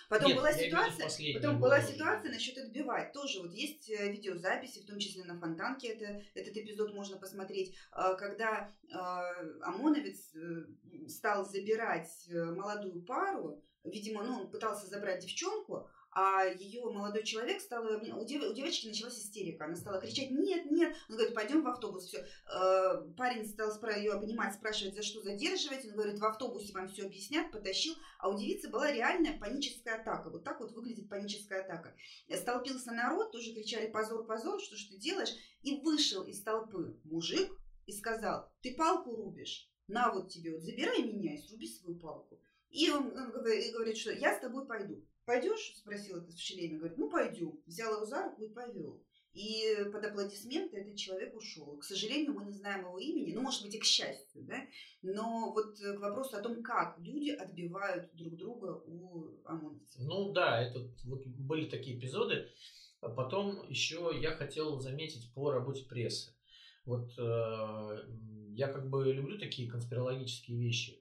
Потом 0.07 0.29
Нет, 0.29 0.37
была 0.37 0.53
ситуация, 0.53 1.33
потом 1.35 1.59
была 1.59 1.77
уже. 1.77 1.87
ситуация 1.87 2.31
насчет 2.31 2.57
отбивать. 2.57 3.11
Тоже 3.13 3.41
вот 3.41 3.53
есть 3.53 3.89
э, 3.89 4.11
видеозаписи, 4.11 4.81
в 4.81 4.85
том 4.85 4.99
числе 4.99 5.23
на 5.23 5.39
Фонтанке 5.39 5.89
это, 5.89 6.21
этот 6.33 6.55
эпизод 6.55 6.93
можно 6.93 7.17
посмотреть, 7.17 7.75
э, 7.91 8.15
когда 8.17 8.71
э, 8.87 8.95
ОМОНовец 9.61 10.35
э, 10.35 11.07
стал 11.07 11.45
забирать 11.45 12.27
э, 12.29 12.43
молодую 12.45 13.01
пару, 13.03 13.63
видимо, 13.83 14.23
ну, 14.23 14.41
он 14.41 14.51
пытался 14.51 14.87
забрать 14.87 15.21
девчонку, 15.21 15.89
а 16.11 16.45
ее 16.45 16.81
молодой 16.89 17.23
человек 17.23 17.61
стал, 17.61 17.85
у, 17.85 18.25
дев- 18.25 18.49
у 18.49 18.53
девочки 18.53 18.87
началась 18.87 19.19
истерика, 19.19 19.65
она 19.65 19.75
стала 19.75 20.01
кричать 20.01 20.31
«нет, 20.31 20.69
нет», 20.71 20.95
он 21.07 21.15
говорит 21.15 21.35
«пойдем 21.35 21.61
в 21.61 21.67
автобус», 21.67 22.05
все. 22.05 22.25
Парень 23.15 23.47
стал 23.47 23.69
ее 23.95 24.13
обнимать, 24.13 24.55
спрашивать, 24.55 24.95
за 24.95 25.03
что 25.03 25.21
задерживать, 25.21 25.85
он 25.85 25.91
говорит 25.91 26.19
«в 26.19 26.25
автобусе 26.25 26.73
вам 26.73 26.87
все 26.87 27.05
объяснят», 27.05 27.51
потащил, 27.51 27.93
а 28.17 28.29
у 28.29 28.37
девицы 28.37 28.69
была 28.69 28.91
реальная 28.91 29.37
паническая 29.37 30.01
атака, 30.01 30.29
вот 30.29 30.43
так 30.43 30.59
вот 30.59 30.71
выглядит 30.71 31.09
паническая 31.09 31.63
атака. 31.63 31.95
Столпился 32.35 32.91
народ, 32.91 33.31
тоже 33.31 33.53
кричали 33.53 33.89
«позор, 33.89 34.25
позор, 34.25 34.59
что 34.59 34.75
ж 34.75 34.85
ты 34.85 34.97
делаешь?» 34.97 35.35
и 35.61 35.79
вышел 35.81 36.23
из 36.23 36.41
толпы 36.41 36.97
мужик 37.03 37.51
и 37.85 37.91
сказал 37.91 38.49
«ты 38.61 38.73
палку 38.75 39.15
рубишь, 39.15 39.69
на 39.87 40.11
вот 40.11 40.29
тебе, 40.29 40.53
вот 40.53 40.61
забирай 40.61 41.03
меня 41.03 41.35
и 41.35 41.37
сруби 41.37 41.67
свою 41.67 41.99
палку». 41.99 42.39
И 42.69 42.89
он, 42.91 43.17
он 43.17 43.31
говорит, 43.31 43.97
что 43.97 44.11
я 44.11 44.35
с 44.35 44.41
тобой 44.41 44.67
пойду. 44.67 45.03
Пойдешь? 45.29 45.75
Спросил 45.75 46.17
этот 46.17 46.33
в 46.33 46.41
шлеме. 46.41 46.79
Говорит, 46.79 46.97
ну 46.97 47.07
пойдем. 47.07 47.59
Взял 47.67 47.93
его 47.93 48.03
за 48.03 48.23
руку 48.23 48.41
и 48.41 48.49
повел. 48.49 48.99
И 49.33 49.77
под 49.93 50.03
аплодисменты 50.03 50.77
этот 50.77 50.95
человек 50.95 51.35
ушел. 51.35 51.77
К 51.77 51.83
сожалению, 51.83 52.33
мы 52.33 52.45
не 52.45 52.51
знаем 52.51 52.79
его 52.79 52.97
имени, 52.97 53.35
ну, 53.35 53.41
может 53.41 53.61
быть, 53.61 53.75
и 53.75 53.79
к 53.79 53.83
счастью, 53.83 54.41
да. 54.45 54.59
Но 55.03 55.53
вот 55.53 55.79
э, 55.81 55.93
к 55.95 55.99
вопросу 55.99 56.35
о 56.35 56.41
том, 56.41 56.63
как 56.63 56.97
люди 56.97 57.29
отбивают 57.29 58.09
друг 58.15 58.37
друга 58.37 58.81
у 58.87 59.39
ОМОНовцев. 59.45 60.01
Ну 60.01 60.31
да, 60.31 60.63
это 60.63 60.79
вот 61.05 61.27
были 61.27 61.69
такие 61.69 61.99
эпизоды. 61.99 62.49
А 63.01 63.09
Потом 63.09 63.69
еще 63.69 64.11
я 64.19 64.31
хотел 64.31 64.79
заметить 64.79 65.31
по 65.35 65.51
работе 65.51 65.85
прессы. 65.85 66.33
Вот 66.85 67.11
э, 67.19 67.97
я 68.55 68.67
как 68.67 68.89
бы 68.89 69.13
люблю 69.13 69.37
такие 69.37 69.69
конспирологические 69.69 70.57
вещи. 70.57 70.98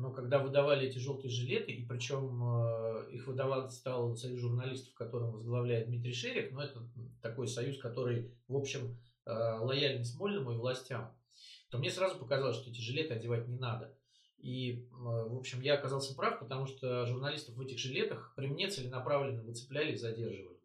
Но 0.00 0.10
когда 0.12 0.38
выдавали 0.38 0.88
эти 0.88 0.98
желтые 0.98 1.30
жилеты, 1.30 1.72
и 1.72 1.86
причем 1.86 2.42
э, 2.42 3.10
их 3.12 3.26
выдавать 3.26 3.70
стал 3.72 4.16
союз 4.16 4.40
журналистов, 4.40 4.94
которым 4.94 5.32
возглавляет 5.32 5.88
Дмитрий 5.88 6.14
Шерих, 6.14 6.52
но 6.52 6.62
это 6.62 6.80
такой 7.20 7.46
союз, 7.46 7.78
который, 7.78 8.34
в 8.48 8.56
общем, 8.56 8.98
э, 9.26 9.30
лояльен 9.30 10.04
Смольному 10.04 10.52
и 10.52 10.56
властям, 10.56 11.14
то 11.70 11.78
мне 11.78 11.90
сразу 11.90 12.18
показалось, 12.18 12.56
что 12.56 12.70
эти 12.70 12.80
жилеты 12.80 13.12
одевать 13.12 13.46
не 13.46 13.58
надо. 13.58 13.94
И, 14.38 14.88
э, 14.90 14.94
в 14.94 15.36
общем, 15.36 15.60
я 15.60 15.74
оказался 15.74 16.14
прав, 16.14 16.38
потому 16.38 16.64
что 16.64 17.04
журналистов 17.04 17.56
в 17.56 17.60
этих 17.60 17.78
жилетах 17.78 18.32
при 18.36 18.46
мне 18.46 18.68
целенаправленно 18.68 19.42
выцепляли 19.42 19.92
и 19.92 19.98
задерживали. 19.98 20.58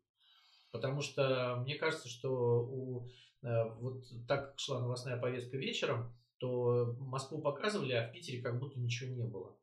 Потому 0.72 1.02
что 1.02 1.58
мне 1.62 1.76
кажется, 1.76 2.08
что 2.10 2.66
у, 2.66 3.10
вот 3.42 4.04
так 4.28 4.56
шла 4.58 4.82
новостная 4.82 5.18
повестка 5.18 5.56
вечером, 5.56 6.14
то 6.40 6.96
Москву 7.00 7.42
показывали, 7.42 7.94
а 7.94 8.08
в 8.08 8.12
Питере 8.14 8.42
как 8.42 8.60
будто 8.60 8.80
ничего 8.80 9.14
не 9.14 9.24
было. 9.26 9.56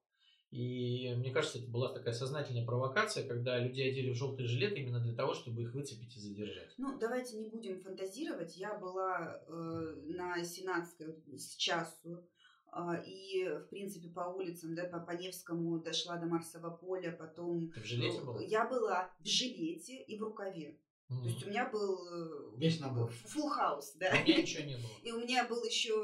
И 0.50 1.14
мне 1.17 1.31
кажется, 1.31 1.59
это 1.59 1.69
была 1.71 1.91
такая 1.95 2.12
сознательная 2.12 2.67
провокация, 2.67 3.26
когда 3.26 3.59
людей 3.59 3.91
одели 3.91 4.11
в 4.11 4.14
желтые 4.14 4.47
жилеты 4.47 4.81
именно 4.81 5.00
для 5.00 5.14
того, 5.14 5.33
чтобы 5.33 5.62
их 5.62 5.73
выцепить 5.73 6.14
и 6.14 6.21
задержать. 6.21 6.75
Ну, 6.76 6.99
давайте 6.99 7.38
не 7.38 7.49
будем 7.49 7.81
фантазировать. 7.81 8.55
Я 8.59 8.76
была 8.79 9.41
э, 9.49 9.95
на 10.09 10.45
Сенатской 10.45 11.07
с 11.38 11.57
часу. 11.57 12.29
э, 12.71 13.02
И, 13.07 13.49
в 13.49 13.69
принципе, 13.71 14.11
по 14.11 14.29
улицам, 14.29 14.75
да, 14.75 14.85
по, 14.85 15.00
по 15.00 15.12
Невскому 15.12 15.79
дошла 15.81 16.19
до 16.19 16.26
Марсового 16.26 16.76
поля, 16.76 17.12
потом... 17.19 17.71
Ты 17.71 17.81
в 17.81 17.87
жилете 17.87 18.19
э, 18.19 18.23
была? 18.25 18.43
Я 18.43 18.69
была 18.69 19.11
в 19.21 19.26
жилете 19.26 20.02
и 20.02 20.19
в 20.19 20.23
рукаве. 20.23 20.79
Мгм. 21.09 21.23
То 21.23 21.29
есть 21.31 21.47
у 21.47 21.49
меня 21.49 21.71
был... 21.71 21.99
э, 22.09 22.59
Весь 22.59 22.79
набор. 22.79 23.11
Full 23.25 23.49
house, 23.59 23.97
да. 23.99 24.11
А 24.12 24.21
у 24.21 24.23
меня 24.26 24.43
ничего 24.43 24.64
не 24.67 24.75
было. 24.76 24.91
И 25.02 25.12
у 25.12 25.19
меня 25.21 25.47
был 25.49 25.64
еще 25.64 25.95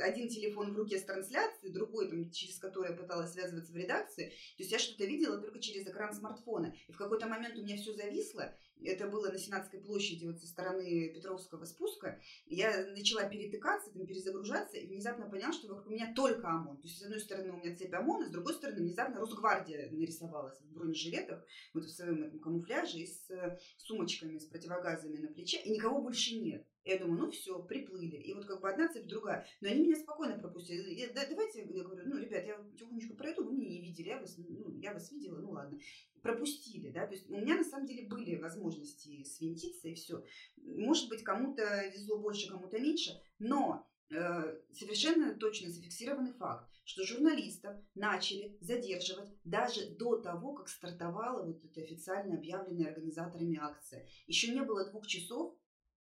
один 0.00 0.28
телефон 0.28 0.72
в 0.72 0.76
руке 0.76 0.98
с 0.98 1.04
трансляцией, 1.04 1.72
другой, 1.72 2.08
там, 2.08 2.30
через 2.30 2.58
который 2.58 2.90
я 2.90 2.96
пыталась 2.96 3.32
связываться 3.32 3.72
в 3.72 3.76
редакции. 3.76 4.28
То 4.28 4.62
есть 4.62 4.72
я 4.72 4.78
что-то 4.78 5.04
видела 5.04 5.38
только 5.40 5.58
через 5.58 5.86
экран 5.86 6.14
смартфона. 6.14 6.74
И 6.86 6.92
в 6.92 6.96
какой-то 6.96 7.26
момент 7.26 7.56
у 7.56 7.62
меня 7.62 7.76
все 7.76 7.92
зависло. 7.94 8.54
Это 8.84 9.08
было 9.08 9.30
на 9.30 9.38
Сенатской 9.38 9.80
площади, 9.80 10.24
вот 10.24 10.40
со 10.40 10.46
стороны 10.46 11.12
Петровского 11.12 11.64
спуска. 11.64 12.20
Я 12.46 12.86
начала 12.86 13.24
перетыкаться, 13.24 13.90
там, 13.92 14.06
перезагружаться, 14.06 14.76
и 14.76 14.86
внезапно 14.86 15.28
поняла, 15.28 15.52
что 15.52 15.68
вокруг 15.68 15.90
меня 15.90 16.12
только 16.14 16.48
ОМОН. 16.48 16.76
То 16.76 16.82
есть, 16.84 16.98
с 16.98 17.02
одной 17.02 17.20
стороны, 17.20 17.52
у 17.52 17.56
меня 17.56 17.74
цепь 17.76 17.92
ОМОНа, 17.92 18.28
с 18.28 18.30
другой 18.30 18.54
стороны, 18.54 18.82
внезапно 18.82 19.20
Росгвардия 19.20 19.90
нарисовалась 19.90 20.60
в 20.60 20.72
бронежилетах, 20.72 21.44
вот 21.74 21.84
в 21.84 21.90
своем 21.90 22.22
этом 22.22 22.38
камуфляже 22.38 22.98
и 22.98 23.06
с 23.06 23.30
э, 23.30 23.58
сумочками, 23.78 24.38
с 24.38 24.44
противогазами 24.46 25.18
на 25.18 25.28
плече, 25.28 25.60
и 25.60 25.70
никого 25.70 26.00
больше 26.00 26.36
нет. 26.36 26.64
Я 26.88 26.98
думаю, 26.98 27.20
ну 27.20 27.30
все, 27.30 27.62
приплыли. 27.62 28.16
И 28.16 28.32
вот 28.32 28.46
как 28.46 28.62
бы 28.62 28.70
одна 28.70 28.88
цепь, 28.88 29.06
другая. 29.06 29.46
Но 29.60 29.68
они 29.68 29.82
меня 29.82 29.96
спокойно 29.96 30.38
пропустили. 30.38 30.94
Я, 30.94 31.12
да, 31.12 31.26
давайте, 31.28 31.60
я 31.60 31.84
говорю, 31.84 32.08
ну, 32.08 32.16
ребят, 32.16 32.46
я 32.46 32.58
тихонечко 32.78 33.14
пройду, 33.14 33.44
вы 33.44 33.52
меня 33.52 33.68
не 33.68 33.82
видели, 33.82 34.08
я 34.08 34.18
вас, 34.18 34.38
ну, 34.38 34.74
я 34.78 34.94
вас 34.94 35.12
видела, 35.12 35.38
ну 35.38 35.50
ладно. 35.50 35.78
Пропустили, 36.22 36.88
да, 36.90 37.06
то 37.06 37.12
есть 37.12 37.28
у 37.28 37.36
меня 37.36 37.56
на 37.56 37.64
самом 37.64 37.86
деле 37.86 38.08
были 38.08 38.36
возможности 38.36 39.22
свинтиться 39.22 39.86
и 39.86 39.94
все. 39.94 40.24
Может 40.56 41.10
быть, 41.10 41.22
кому-то 41.22 41.62
везло 41.88 42.18
больше, 42.18 42.48
кому-то 42.48 42.78
меньше, 42.78 43.20
но 43.38 43.86
э, 44.10 44.58
совершенно 44.72 45.34
точно 45.34 45.70
зафиксированный 45.70 46.32
факт, 46.32 46.70
что 46.84 47.04
журналистов 47.04 47.76
начали 47.94 48.56
задерживать 48.62 49.28
даже 49.44 49.90
до 49.90 50.16
того, 50.16 50.54
как 50.54 50.70
стартовала 50.70 51.44
вот 51.44 51.62
эта 51.66 51.82
официально 51.82 52.38
объявленная 52.38 52.88
организаторами 52.88 53.58
акция. 53.60 54.08
Еще 54.26 54.54
не 54.54 54.62
было 54.62 54.88
двух 54.90 55.06
часов, 55.06 55.54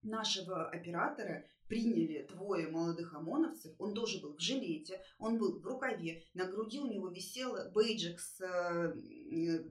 нашего 0.04 0.68
оператора 0.68 1.44
приняли 1.68 2.26
двое 2.30 2.68
молодых 2.68 3.14
ОМОНовцев. 3.14 3.74
Он 3.78 3.94
тоже 3.94 4.20
был 4.20 4.34
в 4.34 4.40
жилете, 4.40 5.00
он 5.18 5.38
был 5.38 5.58
в 5.58 5.66
рукаве. 5.66 6.22
На 6.34 6.46
груди 6.46 6.78
у 6.78 6.86
него 6.86 7.08
висел 7.08 7.56
бейджик 7.72 8.20
с 8.20 8.40
э, 8.40 9.64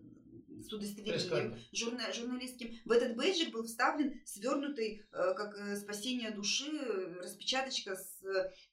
с 0.62 0.72
удостоверением 0.72 1.58
журна, 1.72 2.12
журналистским. 2.14 2.76
В 2.86 2.92
этот 2.92 3.16
бейджик 3.16 3.52
был 3.52 3.64
вставлен 3.64 4.22
свернутый, 4.26 5.02
э, 5.12 5.34
как 5.36 5.56
э, 5.58 5.76
спасение 5.76 6.32
души, 6.32 6.72
распечаточка 7.20 7.96
с 7.96 8.24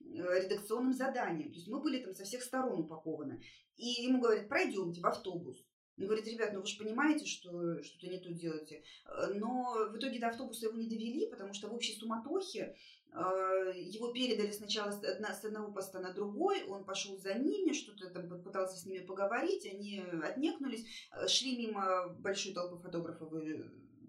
редакционным 0.01 0.93
заданием. 0.93 1.51
То 1.51 1.57
есть 1.57 1.69
мы 1.69 1.81
были 1.81 2.03
там 2.03 2.15
со 2.15 2.25
всех 2.25 2.43
сторон 2.43 2.81
упакованы. 2.81 3.43
И 3.77 4.03
ему 4.03 4.21
говорят, 4.21 4.49
пройдемте 4.49 5.01
в 5.01 5.07
автобус. 5.07 5.65
Он 6.01 6.07
говорит, 6.07 6.27
ребят, 6.27 6.53
ну 6.55 6.61
вы 6.61 6.67
же 6.67 6.79
понимаете, 6.79 7.27
что 7.27 7.83
что-то 7.83 8.09
не 8.09 8.19
то 8.19 8.33
делаете. 8.33 8.83
Э, 9.05 9.35
но 9.35 9.89
в 9.91 9.99
итоге 9.99 10.19
до 10.19 10.29
автобуса 10.29 10.67
его 10.67 10.79
не 10.79 10.89
довели, 10.89 11.27
потому 11.27 11.53
что 11.53 11.69
в 11.69 11.75
общей 11.75 11.93
суматохе 11.93 12.75
э, 13.13 13.73
его 13.77 14.11
передали 14.11 14.51
сначала 14.51 14.93
с 14.93 15.45
одного 15.45 15.73
поста 15.73 16.01
на 16.01 16.15
другой, 16.15 16.65
он 16.65 16.85
пошел 16.85 17.19
за 17.19 17.35
ними, 17.35 17.75
что-то 17.75 18.09
там 18.09 18.43
пытался 18.43 18.79
с 18.79 18.87
ними 18.87 19.05
поговорить, 19.05 19.67
они 19.67 20.03
отнекнулись, 20.23 20.87
э, 21.13 21.29
шли 21.29 21.59
мимо 21.59 22.09
большой 22.19 22.55
толпы 22.55 22.79
фотографов 22.79 23.35
и 23.35 23.63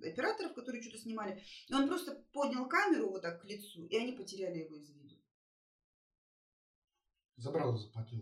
операторов, 0.08 0.54
которые 0.54 0.82
что-то 0.82 0.98
снимали. 0.98 1.44
И 1.68 1.74
он 1.74 1.90
просто 1.90 2.24
поднял 2.32 2.70
камеру 2.70 3.10
вот 3.10 3.22
так 3.22 3.42
к 3.42 3.46
лицу, 3.46 3.86
и 3.88 3.98
они 3.98 4.14
потеряли 4.14 4.60
его 4.60 4.78
из 4.78 4.90
виду. 4.90 5.01
Забрал 7.42 7.76
и 7.76 7.80
заплатил. 7.80 8.22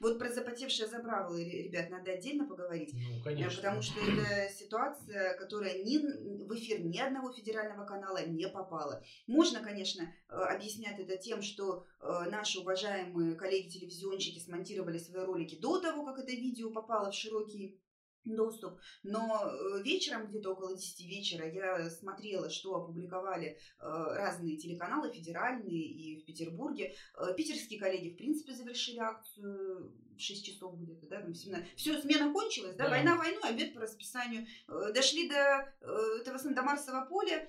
Вот 0.00 0.18
про 0.18 0.30
запотевшее 0.30 0.88
забрало, 0.88 1.36
ребят, 1.36 1.90
надо 1.90 2.12
отдельно 2.12 2.46
поговорить. 2.46 2.94
Ну, 2.94 3.22
конечно. 3.22 3.56
Потому 3.56 3.82
что 3.82 4.00
это 4.00 4.52
ситуация, 4.52 5.36
которая 5.36 5.82
ни 5.82 5.98
в 5.98 6.54
эфир 6.54 6.80
ни 6.80 6.98
одного 6.98 7.32
федерального 7.32 7.84
канала 7.84 8.24
не 8.26 8.48
попала. 8.48 9.02
Можно, 9.26 9.60
конечно, 9.60 10.02
э, 10.02 10.34
объяснять 10.34 10.98
это 10.98 11.16
тем, 11.16 11.42
что 11.42 11.84
э, 12.00 12.30
наши 12.30 12.60
уважаемые 12.60 13.34
коллеги-телевизионщики 13.34 14.38
смонтировали 14.38 14.98
свои 14.98 15.24
ролики 15.24 15.56
до 15.56 15.80
того, 15.80 16.04
как 16.04 16.18
это 16.18 16.32
видео 16.32 16.70
попало 16.70 17.10
в 17.10 17.14
широкий 17.14 17.78
доступ. 18.34 18.80
Но 19.02 19.42
э, 19.44 19.82
вечером, 19.82 20.26
где-то 20.26 20.52
около 20.52 20.76
10 20.76 21.06
вечера, 21.06 21.48
я 21.48 21.88
смотрела, 21.90 22.50
что 22.50 22.74
опубликовали 22.74 23.46
э, 23.48 23.56
разные 23.78 24.56
телеканалы, 24.56 25.12
федеральные 25.12 25.82
и 25.82 26.20
в 26.20 26.24
Петербурге. 26.24 26.94
Э, 27.16 27.34
питерские 27.36 27.78
коллеги, 27.78 28.14
в 28.14 28.16
принципе, 28.16 28.54
завершили 28.54 28.98
акцию 28.98 29.92
6 30.18 30.44
часов 30.44 30.78
где-то, 30.78 31.06
да, 31.08 31.20
там 31.20 31.34
17. 31.34 31.76
Все, 31.76 32.00
смена 32.00 32.32
кончилась, 32.32 32.76
да, 32.76 32.84
да. 32.84 32.90
война 32.90 33.16
войну, 33.16 33.40
обед 33.42 33.74
по 33.74 33.80
расписанию. 33.80 34.46
Дошли 34.94 35.28
до 35.28 35.72
этого 36.20 36.38
до 36.38 36.62
Марсового 36.62 37.06
поля, 37.06 37.48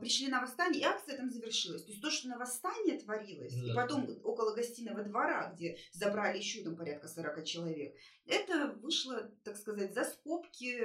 пришли 0.00 0.28
на 0.28 0.40
восстание, 0.40 0.82
и 0.82 0.84
акция 0.84 1.16
там 1.16 1.30
завершилась. 1.30 1.84
То 1.84 1.90
есть 1.90 2.02
то, 2.02 2.10
что 2.10 2.28
на 2.28 2.38
восстание 2.38 2.98
творилось, 2.98 3.54
да. 3.54 3.72
и 3.72 3.74
потом 3.74 4.08
около 4.24 4.54
гостиного 4.54 5.02
двора, 5.02 5.52
где 5.54 5.78
забрали 5.92 6.38
еще 6.38 6.62
там 6.62 6.76
порядка 6.76 7.08
40 7.08 7.44
человек, 7.44 7.96
это 8.26 8.74
вышло, 8.82 9.30
так 9.44 9.56
сказать, 9.56 9.94
за 9.94 10.04
скобки 10.04 10.82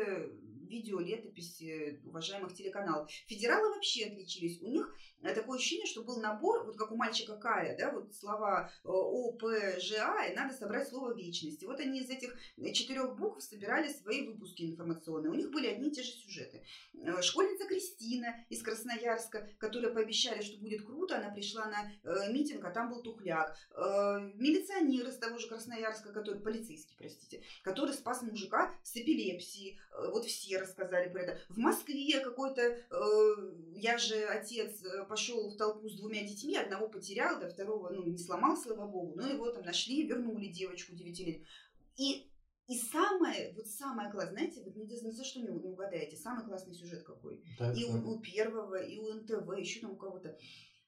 видео, 0.72 1.00
летописи 1.00 2.00
уважаемых 2.06 2.54
телеканалов. 2.54 3.12
Федералы 3.28 3.70
вообще 3.74 4.06
отличились. 4.06 4.62
У 4.62 4.68
них 4.68 4.96
э, 5.22 5.36
такое 5.36 5.58
ощущение, 5.58 5.86
что 5.86 6.04
был 6.04 6.22
набор, 6.22 6.66
вот 6.66 6.78
как 6.78 6.92
у 6.92 6.96
мальчика 6.96 7.36
Кая, 7.38 7.78
да, 7.78 7.92
вот 7.92 8.16
слова 8.16 8.72
э, 8.84 8.88
О, 8.88 9.34
П, 9.34 9.80
Ж, 9.80 9.96
А, 10.00 10.26
и 10.26 10.36
надо 10.36 10.56
собрать 10.56 10.88
слово 10.88 11.14
вечности. 11.14 11.66
Вот 11.66 11.80
они 11.80 12.00
из 12.00 12.10
этих 12.10 12.36
четырех 12.74 13.18
букв 13.18 13.44
собирали 13.44 13.92
свои 13.92 14.26
выпуски 14.26 14.64
информационные. 14.64 15.32
У 15.32 15.36
них 15.36 15.52
были 15.52 15.68
одни 15.68 15.90
и 15.90 15.92
те 15.92 16.04
же 16.04 16.12
сюжеты. 16.12 16.64
Э, 16.94 17.22
школьница 17.22 17.68
Кристина 17.68 18.34
из 18.50 18.64
Красноярска, 18.64 19.50
которая 19.60 19.94
пообещали, 19.94 20.42
что 20.42 20.58
будет 20.60 20.86
круто, 20.86 21.18
она 21.18 21.30
пришла 21.30 21.66
на 21.66 22.30
митинг, 22.32 22.64
а 22.64 22.72
там 22.72 22.90
был 22.90 23.02
тухляк. 23.02 23.56
Милиционер 23.76 25.08
из 25.08 25.18
того 25.18 25.38
же 25.38 25.48
Красноярска, 25.48 26.14
который, 26.14 26.42
полицейский, 26.42 26.96
простите, 26.98 27.44
который 27.64 27.94
спас 27.94 28.22
мужика 28.22 28.74
с 28.84 28.96
эпилепсией. 28.96 29.80
Вот 30.12 30.26
все 30.26 30.61
рассказали 30.62 31.10
про 31.10 31.24
это. 31.24 31.40
В 31.50 31.58
Москве 31.58 32.20
какой-то, 32.20 32.62
э, 32.62 32.78
я 33.76 33.98
же 33.98 34.24
отец, 34.26 34.84
э, 34.84 35.06
пошел 35.06 35.50
в 35.50 35.58
толпу 35.58 35.90
с 35.90 35.98
двумя 35.98 36.24
детьми, 36.24 36.56
одного 36.56 36.88
потерял, 36.88 37.40
до 37.40 37.50
второго, 37.50 37.90
ну, 37.90 38.04
не 38.04 38.18
сломал, 38.18 38.56
слава 38.56 38.88
богу, 38.88 39.16
но 39.16 39.28
его 39.28 39.52
там 39.52 39.64
нашли, 39.64 40.08
вернули 40.08 40.48
девочку 40.48 40.96
девятилетнюю. 40.96 41.46
И 41.98 42.32
и 42.68 42.78
самое, 42.78 43.54
вот 43.56 43.68
самое 43.68 44.10
классное, 44.12 44.34
знаете, 44.34 44.64
вот 44.64 44.76
ни, 44.76 44.84
ни 44.84 45.12
за 45.12 45.24
что 45.26 45.42
не, 45.42 45.48
не 45.48 45.68
угадаете, 45.68 46.16
самый 46.16 46.46
классный 46.46 46.74
сюжет 46.74 47.04
какой. 47.04 47.44
Да, 47.60 47.74
и 47.74 47.84
у, 47.84 48.12
у 48.12 48.22
первого, 48.22 48.82
и 48.82 48.98
у 48.98 49.14
НТВ, 49.14 49.58
еще 49.58 49.82
там 49.82 49.92
у 49.92 49.96
кого-то. 49.98 50.38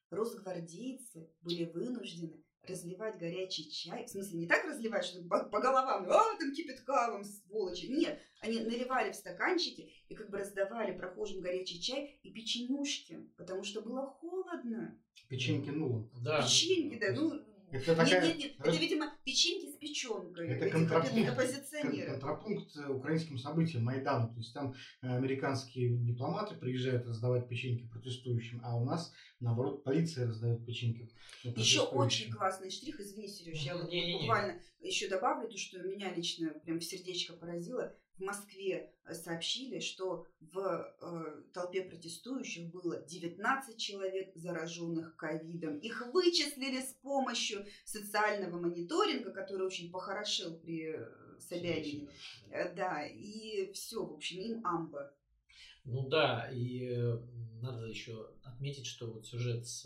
Росгвардейцы 0.09 1.29
были 1.41 1.65
вынуждены 1.65 2.42
разливать 2.67 3.17
горячий 3.17 3.70
чай. 3.70 4.05
В 4.05 4.10
смысле, 4.10 4.39
не 4.39 4.48
так 4.48 4.65
разливать, 4.65 5.05
что 5.05 5.22
по, 5.24 5.43
по 5.46 5.60
головам, 5.60 6.05
а, 6.10 6.38
там 6.38 6.53
кипяткавым, 6.53 7.24
сволочи. 7.24 7.86
Нет, 7.86 8.20
они 8.41 8.60
наливали 8.60 9.12
в 9.12 9.15
стаканчики 9.15 9.91
и 10.08 10.15
как 10.15 10.29
бы 10.29 10.38
раздавали 10.38 10.98
прохожим 10.98 11.41
горячий 11.41 11.82
чай 11.82 12.20
и 12.24 12.32
печенюшки, 12.32 13.20
потому 13.38 13.63
что 13.63 13.82
было 13.82 14.05
холодно. 14.05 15.00
Печеньки, 15.29 15.70
ну. 15.70 16.10
Да. 16.22 16.41
Печеньки, 16.41 16.98
да, 17.00 17.13
ну, 17.13 17.41
это 17.72 17.96
такая... 17.96 18.22
Нет, 18.22 18.38
нет, 18.38 18.38
нет. 18.38 18.51
Это, 18.60 18.77
видимо, 18.77 19.17
печеньки 19.24 19.72
печенкой. 19.83 20.49
Это 20.49 20.69
контрапункт, 20.69 21.37
контрапункт 22.05 22.77
э, 22.77 22.87
украинским 22.87 23.37
событиям 23.37 23.83
Майдану. 23.83 24.29
То 24.29 24.39
есть 24.39 24.53
там 24.53 24.73
э, 25.01 25.07
американские 25.07 25.97
дипломаты 25.97 26.55
приезжают 26.55 27.05
раздавать 27.05 27.49
печеньки 27.49 27.87
протестующим, 27.87 28.61
а 28.63 28.77
у 28.77 28.85
нас, 28.85 29.13
наоборот, 29.39 29.83
полиция 29.83 30.27
раздает 30.27 30.65
печеньки 30.65 31.11
Еще 31.43 31.81
очень 31.81 32.31
классный 32.31 32.71
штрих, 32.71 32.99
извини, 32.99 33.27
Сереж, 33.27 33.59
я 33.59 33.75
вот 33.75 33.91
буквально 33.91 34.59
еще 34.79 35.07
добавлю 35.07 35.49
то, 35.49 35.57
что 35.57 35.79
меня 35.79 36.13
лично 36.13 36.49
прям 36.63 36.79
в 36.79 36.83
сердечко 36.83 37.33
поразило 37.33 37.93
в 38.17 38.22
Москве 38.22 38.91
э, 39.05 39.13
сообщили, 39.13 39.79
что 39.79 40.25
в 40.39 40.96
э, 41.01 41.43
толпе 41.53 41.84
протестующих 41.84 42.72
было 42.72 43.01
19 43.01 43.77
человек, 43.77 44.32
зараженных 44.36 45.15
ковидом. 45.15 45.77
Их 45.79 46.05
вычислили 46.13 46.82
с 46.82 46.93
помощью 47.01 47.65
социального 47.86 48.60
мониторинга, 48.60 49.32
который 49.32 49.65
очень 49.65 49.91
похорошил 49.91 50.55
при 50.58 50.96
э, 50.96 51.39
Собянине. 51.39 52.10
Да, 52.75 53.05
и 53.05 53.72
все, 53.74 54.05
в 54.05 54.13
общем, 54.13 54.39
им 54.39 54.65
амба. 54.65 55.13
Ну 55.84 56.08
да, 56.08 56.50
и 56.53 56.96
надо 57.62 57.88
еще 57.88 58.29
отметить, 58.43 58.86
что 58.86 59.08
вот 59.12 59.25
сюжет 59.25 59.67
с 59.67 59.86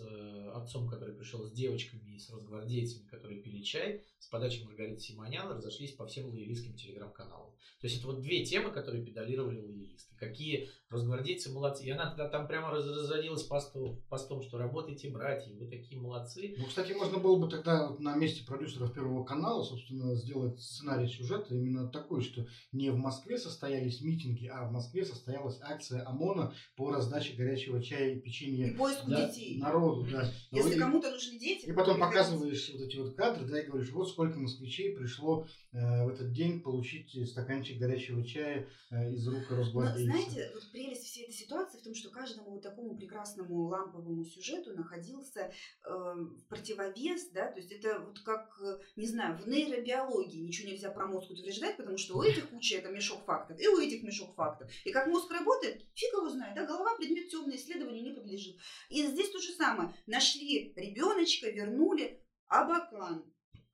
отцом, 0.54 0.88
который 0.88 1.16
пришел 1.16 1.44
с 1.48 1.52
девочками 1.52 2.16
и 2.16 2.20
с 2.20 2.30
росгвардейцами, 2.30 3.08
которые 3.08 3.42
пили 3.42 3.64
чай, 3.64 4.06
с 4.20 4.28
подачи 4.28 4.64
Маргариты 4.64 5.00
Симонян 5.00 5.50
разошлись 5.52 5.94
по 5.94 6.06
всем 6.08 6.28
лоялистским 6.28 6.74
телеграм-каналам. 6.74 7.52
То 7.80 7.88
есть 7.88 8.00
это 8.00 8.08
вот 8.08 8.22
две 8.22 8.44
темы, 8.44 8.72
которые 8.72 9.06
педалировали 9.06 9.60
лоялисты. 9.60 10.16
Какие 10.18 10.70
росгвардейцы 10.90 11.52
молодцы. 11.52 11.86
И 11.86 11.92
она 11.92 12.08
тогда 12.08 12.30
там 12.30 12.48
прямо 12.48 12.72
разродилась 12.72 13.44
постом, 13.44 14.02
постом, 14.10 14.42
что 14.42 14.58
работайте, 14.58 15.10
братья, 15.10 15.54
вы 15.54 15.68
такие 15.68 16.00
молодцы. 16.00 16.56
Ну, 16.58 16.66
кстати, 16.66 16.94
можно 16.94 17.20
было 17.20 17.38
бы 17.38 17.50
тогда 17.50 17.92
на 18.00 18.16
месте 18.16 18.46
продюсеров 18.46 18.94
Первого 18.94 19.24
канала, 19.24 19.64
собственно, 19.64 20.16
сделать 20.16 20.60
сценарий 20.60 21.08
сюжета 21.08 21.54
именно 21.54 21.90
такой, 21.90 22.22
что 22.22 22.48
не 22.72 22.90
в 22.90 22.98
Москве 22.98 23.38
состоялись 23.38 24.02
митинги, 24.02 24.48
а 24.48 24.66
в 24.68 24.72
Москве 24.72 25.06
состоялась 25.06 25.60
акция 25.62 26.08
ОМОНа 26.08 26.54
по 26.76 26.92
раздаче 26.92 27.34
горячего 27.34 27.84
чая 27.84 28.16
и 28.16 28.20
печенья 28.20 28.68
И 28.68 28.76
поиску 28.76 29.10
да, 29.10 29.28
детей. 29.28 29.58
народу. 29.60 30.08
Да. 30.10 30.32
Если 30.52 30.80
кому-то 30.80 31.12
нужны 31.12 31.38
дети, 31.38 31.66
и 31.66 31.72
потом 31.74 31.96
приходите. 31.96 32.18
показываешь 32.18 32.70
вот 32.74 32.82
эти 32.82 32.98
вот 32.98 33.16
кадры, 33.16 33.46
да, 33.46 33.62
и 33.62 33.68
говоришь, 33.68 33.92
вот 33.92 34.07
сколько 34.08 34.40
москвичей 34.40 34.96
пришло 34.96 35.46
э, 35.72 36.06
в 36.06 36.10
этот 36.10 36.32
день 36.32 36.62
получить 36.62 37.30
стаканчик 37.30 37.80
горячего 37.80 38.26
чая 38.26 38.68
э, 38.92 39.14
из 39.14 39.28
рук 39.28 39.44
Но 39.50 39.58
росгвардейца. 39.58 40.12
знаете, 40.12 40.52
вот 40.54 40.72
прелесть 40.72 41.04
всей 41.04 41.24
этой 41.26 41.34
ситуации 41.34 41.80
в 41.80 41.84
том, 41.84 41.94
что 41.94 42.10
каждому 42.10 42.52
вот 42.52 42.64
такому 42.64 42.98
прекрасному 42.98 43.68
ламповому 43.68 44.24
сюжету 44.26 44.74
находился 44.74 45.52
э, 45.86 46.16
противовес, 46.50 47.30
да, 47.32 47.52
то 47.52 47.60
есть 47.60 47.72
это 47.72 48.00
вот 48.00 48.20
как, 48.20 48.50
не 48.96 49.08
знаю, 49.08 49.38
в 49.38 49.48
нейробиологии 49.48 50.42
ничего 50.42 50.70
нельзя 50.70 50.92
про 50.92 51.08
мозг 51.08 51.32
утверждать, 51.32 51.78
потому 51.78 51.98
что 51.98 52.18
у 52.18 52.24
этих 52.24 52.50
куча 52.50 52.78
это 52.78 52.90
мешок 52.90 53.24
фактов, 53.26 53.60
и 53.60 53.68
у 53.68 53.80
этих 53.80 54.04
мешок 54.04 54.36
фактов. 54.36 54.72
И 54.86 54.92
как 54.92 55.08
мозг 55.08 55.32
работает, 55.32 55.86
фиг 55.94 56.14
его 56.14 56.30
знает, 56.30 56.56
да, 56.56 56.66
голова 56.66 56.96
предмет 56.98 57.30
темный, 57.30 57.56
исследованию 57.56 58.04
не 58.04 58.14
подлежит. 58.14 58.58
И 58.90 59.06
здесь 59.06 59.30
то 59.30 59.40
же 59.40 59.52
самое. 59.52 59.94
Нашли 60.06 60.74
ребеночка, 60.76 61.50
вернули, 61.50 62.22
Абакан, 62.48 63.26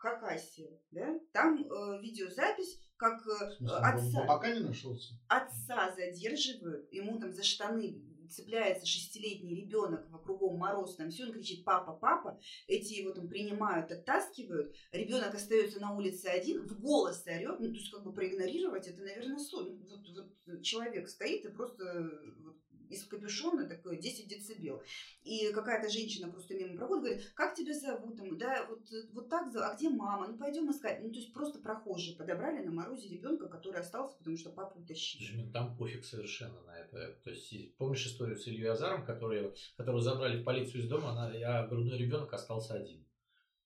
Хакасия, 0.03 0.69
да, 0.91 1.17
там 1.31 1.63
э, 1.63 2.01
видеозапись, 2.01 2.77
как 2.97 3.25
э, 3.25 3.55
смысле, 3.55 3.77
отца, 3.77 4.25
пока 4.25 4.53
не 4.53 4.59
нашелся. 4.59 5.13
отца 5.29 5.95
задерживают, 5.95 6.91
ему 6.91 7.21
там 7.21 7.31
за 7.31 7.41
штаны 7.41 8.03
цепляется 8.29 8.85
шестилетний 8.85 9.61
ребенок, 9.61 10.05
кругом 10.25 10.57
мороз, 10.57 10.97
там 10.97 11.09
все, 11.09 11.23
он 11.23 11.31
кричит 11.31 11.63
«папа, 11.63 11.93
папа», 11.93 12.37
эти 12.67 12.95
его 12.95 13.11
там 13.11 13.29
принимают, 13.29 13.93
оттаскивают, 13.93 14.75
ребенок 14.91 15.33
остается 15.35 15.79
на 15.79 15.95
улице 15.95 16.25
один, 16.25 16.67
в 16.67 16.81
голос 16.81 17.25
орет, 17.25 17.61
ну, 17.61 17.67
то 17.67 17.75
есть 17.75 17.89
как 17.89 18.03
бы 18.03 18.11
проигнорировать, 18.11 18.87
это, 18.87 19.03
наверное, 19.03 19.39
сложно. 19.39 19.77
Вот, 19.87 20.05
вот 20.45 20.61
человек 20.63 21.07
стоит 21.07 21.45
и 21.45 21.49
просто 21.49 21.85
вот, 22.39 22.57
из 22.89 23.05
капюшона 23.05 23.67
такой 23.67 23.97
10 23.97 24.27
децибел. 24.27 24.81
И 25.23 25.51
какая-то 25.51 25.89
женщина 25.89 26.29
просто 26.29 26.55
мимо 26.55 26.75
проходит, 26.75 27.03
говорит, 27.03 27.31
как 27.35 27.55
тебя 27.55 27.73
зовут? 27.73 28.17
Там, 28.17 28.37
да, 28.37 28.65
вот, 28.69 28.81
вот 29.11 29.29
так, 29.29 29.51
зовут. 29.51 29.69
а 29.69 29.75
где 29.75 29.89
мама? 29.89 30.27
Ну, 30.27 30.37
пойдем 30.37 30.69
искать. 30.71 31.01
Ну, 31.01 31.09
то 31.11 31.19
есть 31.19 31.33
просто 31.33 31.59
прохожие 31.59 32.17
подобрали 32.17 32.63
на 32.63 32.71
морозе 32.71 33.09
ребенка, 33.09 33.47
который 33.47 33.81
остался, 33.81 34.17
потому 34.17 34.37
что 34.37 34.49
папу 34.51 34.79
утащили. 34.79 35.33
Мне 35.33 35.51
там 35.51 35.75
пофиг 35.77 36.05
совершенно 36.05 36.61
на 36.61 36.77
это. 36.77 37.17
То 37.23 37.29
есть, 37.29 37.75
помнишь 37.77 38.05
историю 38.05 38.37
с 38.37 38.47
Ильей 38.47 38.69
Азаром, 38.69 39.05
который, 39.05 39.53
которого 39.77 40.01
забрали 40.01 40.41
в 40.41 40.43
полицию 40.43 40.81
из 40.81 40.87
дома, 40.87 41.11
она, 41.11 41.31
а 41.45 41.67
грудной 41.67 41.97
ребенок 41.97 42.33
остался 42.33 42.75
один. 42.75 43.05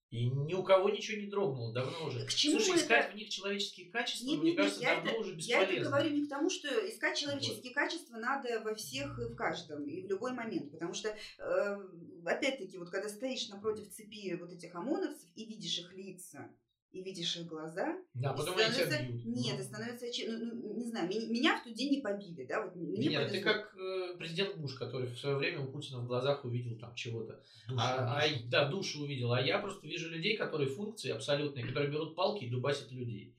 И 0.09 0.29
ни 0.29 0.53
у 0.53 0.63
кого 0.63 0.89
ничего 0.89 1.19
не 1.19 1.27
дрогнуло, 1.27 1.73
давно 1.73 2.05
уже. 2.05 2.25
К 2.25 2.29
чему 2.33 2.59
Слушай, 2.59 2.75
это? 2.75 2.79
искать 2.79 3.11
в 3.11 3.15
них 3.15 3.27
человеческие 3.29 3.91
качества, 3.91 4.25
Нет, 4.25 4.39
мне 4.39 4.51
нет, 4.51 4.57
кажется, 4.57 4.81
я 4.81 4.95
давно 4.95 5.11
это- 5.11 5.19
уже 5.19 5.31
Я 5.31 5.35
бесполезно. 5.35 5.73
это 5.73 5.83
говорю 5.89 6.09
не 6.11 6.25
к 6.25 6.29
тому, 6.29 6.49
что 6.49 6.67
искать 6.89 7.17
человеческие 7.17 7.73
качества 7.73 8.15
надо 8.17 8.61
во 8.61 8.73
всех 8.73 9.19
и 9.19 9.25
в 9.25 9.35
каждом, 9.35 9.83
и 9.85 10.01
в 10.01 10.07
любой 10.07 10.31
момент. 10.31 10.71
Потому 10.71 10.93
что, 10.93 11.09
э, 11.09 11.77
опять-таки, 12.25 12.77
вот 12.77 12.89
когда 12.89 13.09
стоишь 13.09 13.49
напротив 13.49 13.89
цепи 13.91 14.33
вот 14.39 14.51
этих 14.53 14.73
ОМОНовцев 14.75 15.27
и 15.35 15.45
видишь 15.45 15.77
их 15.79 15.93
лица, 15.93 16.49
и 16.91 17.03
видишь 17.03 17.35
их 17.37 17.45
глаза, 17.47 17.95
Да, 18.13 18.33
потом 18.33 18.55
они 18.57 18.73
тебя 18.73 18.85
становится- 18.85 19.13
бьют. 19.13 19.25
Нет, 19.25 19.55
Ну. 19.55 19.59
и 19.59 19.63
становится 19.63 20.05
очи- 20.07 20.27
ну, 20.27 20.37
ну, 20.55 20.77
не 20.77 20.85
знаю, 20.85 21.09
меня, 21.09 21.27
меня 21.27 21.59
в 21.59 21.63
тот 21.63 21.73
день 21.73 21.91
не 21.91 22.01
побили, 22.01 22.45
да, 22.45 22.63
вот 22.65 22.75
мне 22.75 23.09
Нет, 23.09 23.23
ты 23.29 23.41
повезло. 23.41 23.51
как 23.53 23.75
э, 23.77 24.15
президент 24.17 24.57
Буш, 24.57 24.73
который 24.75 25.07
в 25.07 25.19
свое 25.19 25.35
время 25.35 25.61
у 25.61 25.71
Путина 25.71 25.99
в 25.99 26.07
глазах 26.07 26.45
увидел 26.45 26.77
там 26.79 26.95
чего-то. 26.95 27.43
Душу, 27.67 27.79
А, 27.81 28.21
а, 28.21 28.27
да, 28.45 28.69
душу 28.69 29.01
увидел. 29.01 29.33
А 29.33 29.41
я 29.41 29.59
просто 29.59 29.85
вижу 29.87 30.09
людей, 30.09 30.37
которые 30.37 30.69
функции 30.69 31.11
абсолютные, 31.11 31.65
которые 31.67 31.91
берут 31.91 32.15
палки 32.15 32.45
и 32.45 32.49
дубасят 32.49 32.91
людей. 32.91 33.35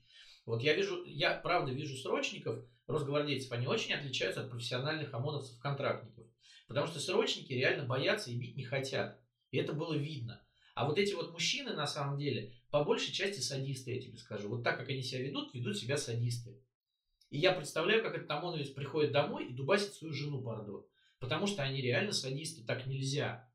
Вот 0.46 0.62
я 0.62 0.74
вижу, 0.74 1.04
я 1.04 1.34
правда 1.34 1.72
вижу 1.72 1.96
срочников, 1.96 2.64
росгвардейцев, 2.86 3.52
они 3.52 3.66
очень 3.66 3.92
отличаются 3.94 4.42
от 4.42 4.50
профессиональных 4.50 5.12
ОМОНовцев-контрактников. 5.12 6.26
Потому 6.68 6.86
что 6.86 7.00
срочники 7.00 7.52
реально 7.52 7.84
боятся 7.86 8.30
и 8.30 8.36
бить 8.38 8.56
не 8.56 8.64
хотят. 8.64 9.18
И 9.50 9.56
это 9.58 9.72
было 9.72 9.94
видно. 9.94 10.42
А 10.78 10.84
вот 10.84 10.96
эти 10.96 11.12
вот 11.12 11.32
мужчины, 11.32 11.72
на 11.72 11.88
самом 11.88 12.20
деле, 12.20 12.52
по 12.70 12.84
большей 12.84 13.12
части 13.12 13.40
садисты, 13.40 13.96
я 13.96 14.00
тебе 14.00 14.16
скажу. 14.16 14.48
Вот 14.48 14.62
так, 14.62 14.78
как 14.78 14.88
они 14.88 15.02
себя 15.02 15.22
ведут, 15.22 15.52
ведут 15.52 15.76
себя 15.76 15.96
садисты. 15.96 16.62
И 17.30 17.38
я 17.38 17.50
представляю, 17.52 18.00
как 18.00 18.14
этот 18.14 18.30
ОМОНовец 18.30 18.68
приходит 18.70 19.10
домой 19.10 19.46
и 19.46 19.54
дубасит 19.54 19.92
свою 19.92 20.14
жену, 20.14 20.40
пардон. 20.40 20.86
Потому 21.18 21.48
что 21.48 21.64
они 21.64 21.80
реально 21.80 22.12
садисты, 22.12 22.62
так 22.62 22.86
нельзя. 22.86 23.50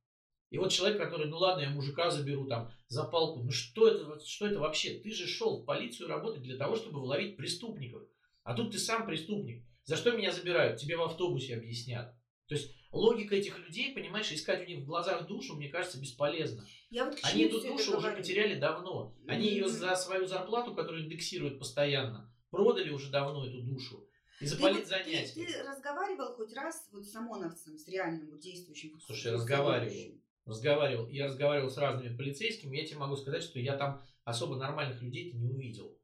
И 0.50 0.58
вот 0.58 0.74
человек, 0.74 0.98
который, 0.98 1.27
ну 1.27 1.38
ладно, 1.38 1.62
я 1.62 1.70
мужика 1.70 2.12
заберу 2.12 2.46
там 2.46 2.70
за 2.89 3.06
палку, 3.06 3.42
ну 3.42 3.51
что 3.51 3.88
это, 3.88 4.20
что 4.25 4.48
это 4.48 4.60
вообще? 4.60 5.00
Ты 5.00 5.10
же 5.12 5.25
шел 5.25 5.62
в 5.62 5.65
полицию 5.65 6.10
работать 6.10 6.44
для 6.44 6.58
того, 6.58 6.75
чтобы 6.75 6.98
ловить 6.98 7.38
преступников. 7.38 8.03
А 8.44 8.53
тут 8.53 8.74
ты 8.74 8.80
сам 8.80 9.06
преступник. 9.06 9.65
За 9.86 9.96
что 9.96 10.12
меня 10.12 10.34
забирают? 10.34 10.77
Тебе 10.77 10.98
в 10.98 11.01
автобусе 11.03 11.56
объяснят. 11.56 12.13
То 12.53 12.60
есть 12.60 12.72
логика 12.91 13.36
этих 13.36 13.57
людей, 13.57 13.95
понимаешь, 13.95 14.31
искать 14.31 14.62
у 14.62 14.69
них 14.69 14.81
в 14.81 14.86
глазах 14.86 15.25
душу, 15.25 15.55
мне 15.55 15.69
кажется, 15.69 16.00
бесполезно. 16.00 16.63
Я 16.91 17.05
вот 17.05 17.17
Они 17.24 17.45
эту 17.45 17.62
душу 17.62 17.98
уже 17.98 18.12
потеряли 18.12 18.60
давно. 18.60 19.17
Они 19.27 19.48
ее 19.48 19.67
за 19.67 19.95
свою 19.95 20.27
зарплату, 20.27 20.75
которую 20.75 21.05
индексируют 21.05 21.57
постоянно, 21.57 22.31
продали 22.51 22.91
уже 22.91 23.10
давно 23.10 23.48
эту 23.48 23.63
душу. 23.63 24.07
И 24.39 24.45
за 24.45 24.57
политзанятия. 24.57 25.33
ты, 25.33 25.51
ты 25.51 25.63
разговаривал 25.63 26.35
хоть 26.35 26.53
раз 26.53 26.89
вот 26.92 27.05
с 27.05 27.16
ОМОНовцем, 27.16 27.75
с 27.77 27.87
реальным 27.87 28.29
вот 28.29 28.39
действующим? 28.39 29.00
Слушай, 29.03 29.31
с 29.31 29.33
разговаривал. 29.33 30.22
разговаривал, 30.46 31.07
я 31.07 31.25
разговаривал 31.25 31.70
с 31.72 31.77
разными 31.77 32.16
полицейскими, 32.16 32.77
я 32.77 32.85
тебе 32.85 33.00
могу 33.00 33.16
сказать, 33.16 33.42
что 33.42 33.59
я 33.59 33.77
там 33.77 34.03
особо 34.25 34.57
нормальных 34.57 35.01
людей-то 35.01 35.37
не 35.37 35.50
увидел. 35.50 35.98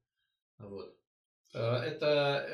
Вот. 0.57 0.98
Э, 1.53 1.59
Это 1.77 2.45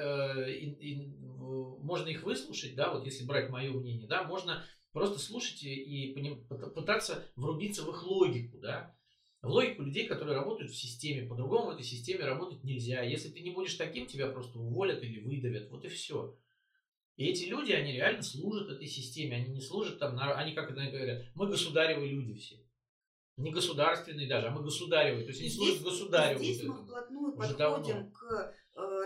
э, 0.45 0.51
и- 0.53 0.71
и, 0.71 1.05
в- 1.17 1.83
можно 1.83 2.07
их 2.07 2.23
выслушать, 2.23 2.75
да, 2.75 2.93
вот 2.93 3.05
если 3.05 3.25
брать 3.25 3.49
мое 3.49 3.71
мнение, 3.71 4.07
да, 4.07 4.23
можно 4.23 4.63
просто 4.93 5.19
слушать 5.19 5.61
и, 5.63 5.73
и 6.13 6.13
пытаться 6.73 7.25
врубиться 7.35 7.83
в 7.83 7.89
их 7.89 8.03
логику, 8.07 8.57
да, 8.59 8.95
в 9.41 9.49
логику 9.49 9.83
людей, 9.83 10.07
которые 10.07 10.37
работают 10.37 10.71
в 10.71 10.75
системе. 10.77 11.27
По-другому 11.27 11.67
в 11.67 11.73
этой 11.73 11.83
системе 11.83 12.25
работать 12.25 12.63
нельзя. 12.63 13.01
Если 13.03 13.29
ты 13.29 13.41
не 13.41 13.51
будешь 13.51 13.75
таким, 13.75 14.07
тебя 14.07 14.27
просто 14.29 14.57
уволят 14.57 15.03
или 15.03 15.19
выдавят. 15.19 15.69
Вот 15.69 15.85
и 15.85 15.89
все. 15.89 16.35
И 17.17 17.25
эти 17.27 17.45
люди, 17.45 17.71
они 17.71 17.91
реально 17.93 18.23
служат 18.23 18.69
этой 18.71 18.87
системе. 18.87 19.35
Они 19.37 19.53
не 19.53 19.61
служат 19.61 19.99
там, 19.99 20.17
они 20.19 20.53
как 20.53 20.71
это 20.71 20.89
говорят, 20.89 21.25
мы 21.35 21.47
государевые 21.47 22.09
люди 22.11 22.33
все. 22.33 22.55
Не 23.37 23.51
государственные 23.51 24.27
даже, 24.27 24.47
а 24.47 24.51
мы 24.51 24.63
государевые. 24.63 25.25
То 25.25 25.29
есть 25.31 25.41
они 25.41 25.49
служат 25.49 25.81
государеву. 25.83 26.43
Здесь 26.43 26.63
мы 26.63 26.83
вплотную 26.83 27.35
подходим 27.35 28.11
к 28.11 28.23
э, 28.33 28.53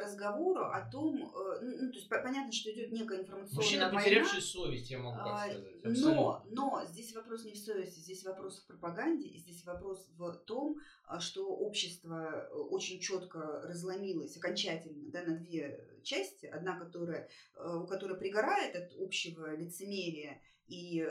разговору 0.09 0.65
о 0.65 0.89
том, 0.89 1.15
э, 1.17 1.59
ну, 1.61 1.77
ну, 1.81 1.91
то 1.91 1.97
есть 1.97 2.09
по- 2.09 2.21
понятно, 2.21 2.51
что 2.51 2.71
идет 2.71 2.91
некая 2.91 3.21
информационная 3.21 3.55
Мужчина, 3.55 3.85
война, 3.85 3.99
потерявший 3.99 4.41
совесть, 4.41 4.91
я 4.91 4.99
могу 4.99 5.17
так 5.17 5.51
сказать. 5.51 5.83
но, 5.83 5.89
Абсолютно. 5.89 6.43
но 6.51 6.85
здесь 6.87 7.15
вопрос 7.15 7.45
не 7.45 7.53
в 7.53 7.57
совести, 7.57 7.99
здесь 7.99 8.23
вопрос 8.25 8.59
в 8.59 8.67
пропаганде, 8.67 9.27
и 9.27 9.37
здесь 9.39 9.63
вопрос 9.65 10.09
в 10.17 10.33
том, 10.45 10.77
а, 11.05 11.19
что 11.19 11.47
общество 11.47 12.47
э, 12.51 12.55
очень 12.55 12.99
четко 12.99 13.61
разломилось 13.63 14.35
окончательно 14.37 15.11
да, 15.11 15.23
на 15.23 15.37
две 15.37 16.01
части. 16.03 16.45
Одна, 16.47 16.77
которая, 16.79 17.29
э, 17.55 17.75
у 17.75 17.87
которой 17.87 18.17
пригорает 18.17 18.75
от 18.75 18.93
общего 18.99 19.55
лицемерия 19.55 20.41
и 20.67 21.03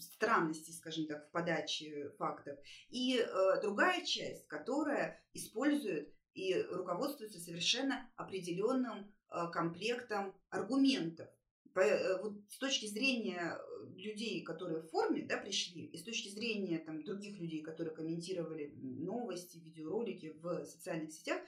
странности, 0.00 0.70
скажем 0.70 1.06
так, 1.06 1.28
в 1.28 1.30
подаче 1.30 2.10
фактов. 2.18 2.58
И 2.90 3.18
э, 3.18 3.60
другая 3.60 4.04
часть, 4.04 4.46
которая 4.46 5.22
использует 5.32 6.12
и 6.38 6.54
руководствуется 6.70 7.40
совершенно 7.40 8.08
определенным 8.14 9.12
э, 9.30 9.50
комплектом 9.52 10.32
аргументов. 10.50 11.28
Э, 11.74 12.22
вот 12.22 12.34
с 12.48 12.58
точки 12.58 12.86
зрения 12.86 13.58
э, 13.58 13.86
людей, 13.96 14.42
которые 14.44 14.82
в 14.82 14.88
форме 14.88 15.22
да, 15.22 15.38
пришли, 15.38 15.86
и 15.86 15.98
с 15.98 16.04
точки 16.04 16.28
зрения 16.28 16.78
там, 16.78 17.02
других 17.02 17.40
людей, 17.40 17.60
которые 17.60 17.92
комментировали 17.92 18.72
новости, 18.76 19.58
видеоролики 19.58 20.36
в 20.40 20.64
социальных 20.64 21.12
сетях, 21.12 21.40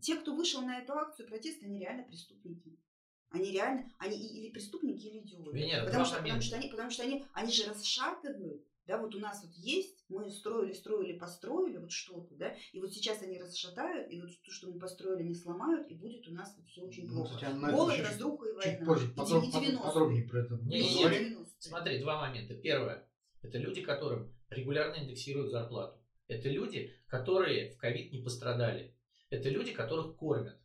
те, 0.00 0.14
кто 0.14 0.34
вышел 0.34 0.62
на 0.62 0.78
эту 0.78 0.92
акцию 0.92 1.26
протеста, 1.26 1.66
они 1.66 1.80
реально 1.80 2.04
преступники. 2.04 2.78
Они 3.30 3.50
реально, 3.50 3.92
они 3.98 4.16
или 4.16 4.50
преступники, 4.50 5.06
или 5.06 5.18
идиоты. 5.18 5.58
Нет, 5.58 5.84
потому, 5.84 6.04
что, 6.04 6.16
потому 6.16 6.28
момента. 6.28 6.46
что 6.46 6.56
они, 6.56 6.68
потому 6.68 6.90
что 6.90 7.02
они, 7.02 7.26
они 7.32 7.52
же 7.52 7.68
расшатывают. 7.68 8.64
Да, 8.86 8.98
вот 8.98 9.14
у 9.14 9.20
нас 9.20 9.42
вот 9.44 9.52
есть, 9.54 10.04
мы 10.08 10.28
строили, 10.30 10.72
строили, 10.72 11.16
построили 11.18 11.76
вот 11.76 11.92
что-то, 11.92 12.34
да, 12.34 12.54
и 12.72 12.80
вот 12.80 12.92
сейчас 12.92 13.22
они 13.22 13.38
расшатают, 13.38 14.10
и 14.10 14.20
вот 14.20 14.30
то, 14.42 14.50
что 14.50 14.68
мы 14.68 14.78
построили, 14.80 15.22
не 15.28 15.34
сломают, 15.34 15.88
и 15.88 15.94
будет 15.94 16.26
у 16.26 16.32
нас 16.32 16.52
вот 16.56 16.66
все 16.66 16.82
очень 16.82 17.06
Ну, 17.06 17.14
плохо. 17.22 17.34
кстати, 17.36 17.54
на 17.54 17.66
это 17.68 17.76
Голод, 17.76 17.96
чуть- 17.96 18.04
разруха 18.06 18.48
и 18.48 18.52
война. 18.52 18.72
Чуть 18.78 18.86
позже 18.86 19.06
И 19.06 19.08
деви- 19.10 19.50
90-е. 19.52 19.78
подробнее 19.82 20.24
про 20.28 20.40
это 20.40 20.54
Не, 20.62 20.80
не. 20.80 20.88
90-е. 21.04 21.46
Смотри, 21.58 21.98
два 22.00 22.20
момента. 22.26 22.54
Первое. 22.54 23.06
Это 23.42 23.58
люди, 23.58 23.82
которым 23.82 24.34
регулярно 24.48 25.02
индексируют 25.02 25.50
зарплату. 25.52 25.98
Это 26.26 26.48
люди, 26.48 26.92
которые 27.06 27.70
в 27.72 27.76
ковид 27.78 28.12
не 28.12 28.22
пострадали. 28.22 28.96
Это 29.30 29.48
люди, 29.50 29.72
которых 29.72 30.16
кормят. 30.16 30.56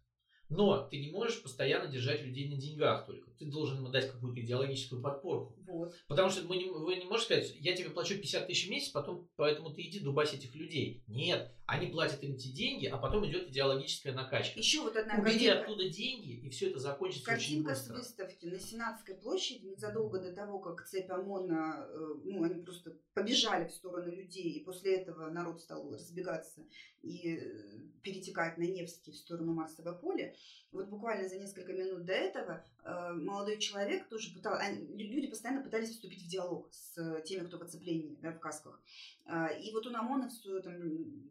Но 0.49 0.87
ты 0.87 0.99
не 0.99 1.11
можешь 1.11 1.41
постоянно 1.41 1.87
держать 1.91 2.21
людей 2.23 2.49
на 2.49 2.59
деньгах 2.59 3.05
только. 3.05 3.31
Ты 3.37 3.45
должен 3.45 3.83
им 3.83 3.91
дать 3.91 4.11
какую-то 4.11 4.41
идеологическую 4.41 5.01
подпорку. 5.01 5.55
Вот. 5.67 5.93
Потому 6.07 6.29
что 6.29 6.45
вы 6.47 6.57
не, 6.57 6.69
вы 6.69 6.95
не 6.95 7.05
можете 7.05 7.41
сказать, 7.41 7.55
я 7.59 7.75
тебе 7.75 7.89
плачу 7.89 8.15
50 8.15 8.47
тысяч 8.47 8.67
в 8.67 8.69
месяц, 8.69 8.89
потом, 8.89 9.27
поэтому 9.35 9.71
ты 9.71 9.81
иди 9.81 9.99
дубась 9.99 10.33
этих 10.33 10.55
людей. 10.55 11.03
Нет, 11.07 11.51
они 11.65 11.87
платят 11.87 12.23
им 12.23 12.35
эти 12.35 12.49
деньги, 12.49 12.85
а 12.85 12.97
потом 12.97 13.25
идет 13.25 13.49
идеологическая 13.49 14.13
накачка. 14.13 14.59
Еще 14.59 14.81
вот 14.81 14.95
одна 14.95 15.15
Убери 15.15 15.47
картинка. 15.47 15.61
оттуда 15.61 15.89
деньги, 15.89 16.31
и 16.33 16.49
все 16.49 16.69
это 16.69 16.79
закончится 16.79 17.31
очень 17.31 17.63
Картинка 17.63 17.75
с 17.75 17.79
быстро. 17.79 17.95
выставки 17.95 18.45
на 18.45 18.59
Сенатской 18.59 19.15
площади 19.15 19.65
незадолго 19.65 20.19
до 20.19 20.31
того, 20.33 20.59
как 20.59 20.85
цепь 20.85 21.09
ОМОНа, 21.09 21.87
э, 21.89 22.13
ну, 22.25 22.43
они 22.43 22.61
просто 22.61 22.97
побежали 23.13 23.67
в 23.67 23.71
сторону 23.71 24.11
людей, 24.11 24.51
и 24.53 24.63
после 24.63 24.97
этого 24.97 25.29
народ 25.29 25.61
стал 25.61 25.91
разбегаться 25.91 26.65
и 27.01 27.35
э, 27.35 27.79
перетекать 28.01 28.57
на 28.57 28.63
Невский 28.63 29.11
в 29.11 29.15
сторону 29.15 29.53
Марсового 29.53 29.93
поля. 29.93 30.33
Вот 30.71 30.87
буквально 30.89 31.27
за 31.29 31.37
несколько 31.37 31.73
минут 31.73 32.05
до 32.05 32.13
этого 32.13 32.65
э, 32.83 33.13
молодой 33.25 33.59
человек 33.59 34.07
тоже 34.07 34.33
пытался, 34.33 34.71
люди 34.71 35.27
постоянно 35.27 35.63
пытались 35.63 35.89
вступить 35.89 36.23
в 36.23 36.27
диалог 36.27 36.69
с 36.71 36.97
э, 36.97 37.21
теми, 37.23 37.45
кто 37.45 37.57
в 37.57 37.63
оцеплении, 37.63 38.17
да, 38.21 38.31
в 38.31 38.39
касках. 38.39 38.81
А, 39.25 39.47
И 39.47 39.71
вот 39.71 39.85
он 39.87 39.95
ОМОНовцу 39.95 40.61
там, 40.61 40.75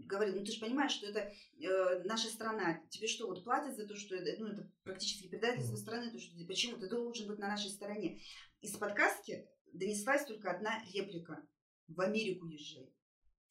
говорил, 0.06 0.36
ну 0.36 0.44
ты 0.44 0.52
же 0.52 0.60
понимаешь, 0.60 0.92
что 0.92 1.06
это 1.06 1.20
э, 1.20 2.02
наша 2.04 2.28
страна, 2.28 2.80
тебе 2.90 3.06
что, 3.06 3.26
вот 3.26 3.44
платят 3.44 3.76
за 3.76 3.86
то, 3.86 3.96
что 3.96 4.16
это, 4.16 4.40
ну, 4.40 4.48
это 4.48 4.70
практически 4.82 5.28
предательство 5.28 5.76
страны, 5.76 6.10
то, 6.10 6.18
что 6.18 6.32
почему 6.46 6.76
ты 6.78 6.88
должен 6.88 7.28
быть 7.28 7.38
на 7.38 7.48
нашей 7.48 7.70
стороне. 7.70 8.20
Из-под 8.60 8.94
каски 8.94 9.46
донеслась 9.72 10.24
только 10.24 10.50
одна 10.50 10.82
реплика. 10.92 11.46
В 11.88 12.00
Америку 12.00 12.46
езжай. 12.46 12.93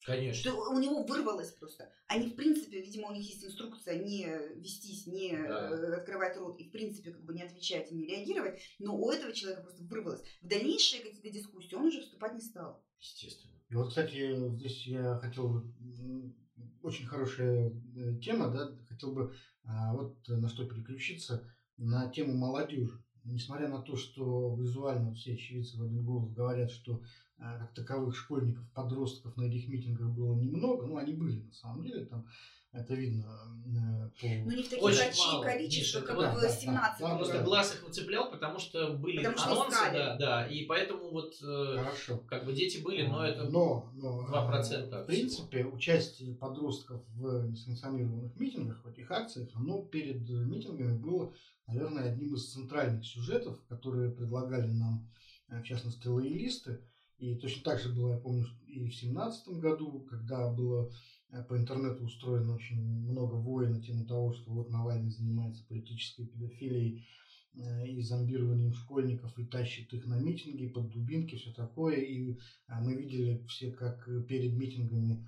Конечно. 0.04 0.50
Что 0.50 0.70
у 0.70 0.78
него 0.78 1.02
вырвалось 1.04 1.52
просто. 1.52 1.90
Они, 2.08 2.28
в 2.28 2.36
принципе, 2.36 2.80
видимо, 2.80 3.08
у 3.08 3.12
них 3.12 3.26
есть 3.26 3.44
инструкция 3.44 4.04
не 4.04 4.26
вестись, 4.56 5.06
не 5.06 5.32
Да. 5.32 5.70
э, 5.70 5.94
открывать 5.96 6.36
рот 6.36 6.58
и, 6.60 6.68
в 6.68 6.72
принципе, 6.72 7.10
как 7.12 7.24
бы 7.24 7.32
не 7.32 7.42
отвечать 7.42 7.90
и 7.90 7.94
не 7.94 8.06
реагировать. 8.06 8.60
Но 8.78 8.96
у 8.96 9.10
этого 9.10 9.32
человека 9.32 9.62
просто 9.62 9.82
вырвалось. 9.84 10.22
В 10.42 10.46
дальнейшие 10.46 11.02
какие-то 11.02 11.30
дискуссии 11.30 11.74
он 11.74 11.86
уже 11.86 12.02
вступать 12.02 12.34
не 12.34 12.40
стал. 12.42 12.84
Естественно. 13.00 13.54
И 13.70 13.74
вот, 13.74 13.88
кстати, 13.88 14.48
здесь 14.56 14.86
я 14.86 15.18
хотел 15.18 15.48
бы, 15.48 16.34
очень 16.82 17.06
хорошая 17.06 17.72
э, 17.96 18.18
тема, 18.22 18.50
да, 18.50 18.76
хотел 18.88 19.12
бы 19.12 19.34
а, 19.64 19.94
вот 19.94 20.18
на 20.28 20.48
что 20.48 20.66
переключиться, 20.66 21.50
на 21.78 22.10
тему 22.10 22.34
молодежи. 22.34 23.02
Несмотря 23.24 23.68
на 23.68 23.80
то, 23.80 23.96
что 23.96 24.54
визуально 24.54 25.14
все 25.14 25.32
очевидцы 25.32 25.78
в 25.78 25.82
один 25.82 26.04
голос 26.04 26.30
говорят, 26.30 26.70
что 26.70 27.02
как 27.38 27.74
таковых 27.74 28.16
школьников, 28.16 28.64
подростков 28.72 29.36
на 29.36 29.44
этих 29.44 29.68
митингах 29.68 30.10
было 30.10 30.34
немного, 30.34 30.86
ну, 30.86 30.96
они 30.96 31.12
были 31.12 31.42
на 31.42 31.52
самом 31.52 31.84
деле, 31.84 32.06
там 32.06 32.26
это 32.74 32.94
видно 32.94 33.24
э, 33.66 34.10
по... 34.20 34.26
Но 34.50 34.56
не 34.56 34.64
в 34.64 34.68
таких 34.68 34.82
Очень 34.82 34.98
большие 34.98 35.32
мало, 35.32 35.44
количества, 35.44 35.98
Миша, 36.00 36.06
как 36.08 36.18
да, 36.18 36.40
да, 36.40 36.48
17 36.48 37.00
да, 37.00 37.08
да, 37.08 37.16
Просто 37.16 37.38
да. 37.38 37.44
глаз 37.44 37.74
их 37.74 37.84
выцеплял, 37.84 38.30
потому 38.32 38.58
что 38.58 38.94
были 38.94 39.18
Потому 39.18 39.38
что 39.38 39.52
анонсы, 39.52 39.76
искали. 39.76 39.96
да, 39.96 40.16
да, 40.16 40.46
и 40.48 40.64
поэтому 40.64 41.10
вот 41.10 41.34
э, 41.40 41.76
Хорошо. 41.78 42.18
как 42.26 42.44
бы 42.44 42.52
дети 42.52 42.82
были, 42.82 43.06
но 43.06 43.24
это 43.24 43.44
но, 43.44 43.92
но, 43.94 44.26
2% 44.26 44.72
э, 44.72 45.02
В 45.04 45.06
принципе, 45.06 45.64
участие 45.64 46.34
подростков 46.34 47.04
в 47.10 47.46
несанкционированных 47.46 48.34
митингах, 48.40 48.84
в 48.84 48.88
этих 48.88 49.08
акциях, 49.08 49.50
оно 49.54 49.82
перед 49.82 50.28
митингами 50.28 50.98
было, 50.98 51.32
наверное, 51.68 52.10
одним 52.10 52.34
из 52.34 52.52
центральных 52.52 53.06
сюжетов, 53.06 53.64
которые 53.68 54.10
предлагали 54.10 54.72
нам, 54.72 55.08
э, 55.48 55.60
в 55.60 55.64
частности, 55.64 56.08
лоялисты. 56.08 56.80
И 57.18 57.36
точно 57.36 57.62
так 57.62 57.80
же 57.80 57.92
было, 57.92 58.12
я 58.12 58.18
помню, 58.18 58.46
и 58.66 58.88
в 58.88 58.94
семнадцатом 58.94 59.60
году, 59.60 60.00
когда 60.10 60.50
было 60.50 60.90
э, 61.30 61.42
по 61.44 61.56
интернету 61.56 62.04
устроено 62.04 62.54
очень 62.54 62.80
много 62.82 63.34
воин 63.34 63.72
на 63.72 63.82
тему 63.82 64.04
того, 64.04 64.32
что 64.32 64.50
вот 64.50 64.70
Навальный 64.70 65.10
занимается 65.10 65.64
политической 65.64 66.26
педофилией 66.26 67.06
э, 67.54 67.86
и 67.86 68.02
зомбированием 68.02 68.74
школьников 68.74 69.38
и 69.38 69.44
тащит 69.44 69.92
их 69.92 70.06
на 70.06 70.18
митинги 70.18 70.66
под 70.66 70.90
дубинки, 70.90 71.36
все 71.36 71.52
такое. 71.52 71.98
И 71.98 72.36
а, 72.66 72.80
мы 72.80 72.94
видели 72.94 73.44
все, 73.46 73.70
как 73.70 74.08
э, 74.08 74.22
перед 74.22 74.54
митингами 74.54 75.26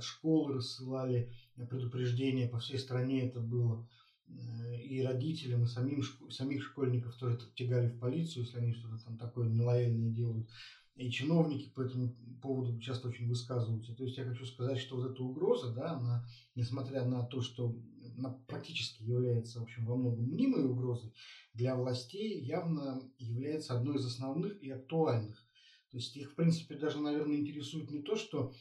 школы 0.00 0.54
рассылали 0.54 1.30
предупреждения 1.70 2.48
по 2.48 2.58
всей 2.58 2.76
стране 2.76 3.28
это 3.28 3.38
было. 3.38 3.86
И 4.82 5.00
родителям, 5.02 5.62
и 5.62 5.66
самим, 5.66 6.02
самих 6.30 6.64
школьников 6.64 7.14
тоже 7.18 7.38
тягали 7.54 7.88
в 7.88 8.00
полицию, 8.00 8.44
если 8.44 8.58
они 8.58 8.72
что-то 8.72 8.96
там 9.04 9.16
такое 9.16 9.48
нелояльное 9.48 10.10
делают. 10.10 10.48
И 10.96 11.10
чиновники 11.10 11.70
по 11.70 11.82
этому 11.82 12.14
поводу 12.40 12.78
часто 12.78 13.08
очень 13.08 13.28
высказываются. 13.28 13.94
То 13.94 14.04
есть 14.04 14.16
я 14.16 14.24
хочу 14.24 14.46
сказать, 14.46 14.78
что 14.78 14.96
вот 14.96 15.10
эта 15.10 15.22
угроза, 15.22 15.72
да, 15.72 15.92
она, 15.92 16.24
несмотря 16.54 17.04
на 17.04 17.24
то, 17.24 17.40
что 17.40 17.74
она 18.16 18.30
практически 18.46 19.02
является, 19.02 19.58
в 19.58 19.64
общем, 19.64 19.86
во 19.86 19.96
многом 19.96 20.26
мнимой 20.26 20.64
угрозой, 20.64 21.12
для 21.52 21.74
властей 21.74 22.40
явно 22.40 23.02
является 23.18 23.76
одной 23.76 23.96
из 23.96 24.06
основных 24.06 24.62
и 24.62 24.70
актуальных. 24.70 25.44
То 25.90 25.98
есть 25.98 26.16
их, 26.16 26.32
в 26.32 26.34
принципе, 26.34 26.76
даже, 26.76 27.00
наверное, 27.00 27.36
интересует 27.36 27.90
не 27.90 28.02
то, 28.02 28.14
что 28.14 28.52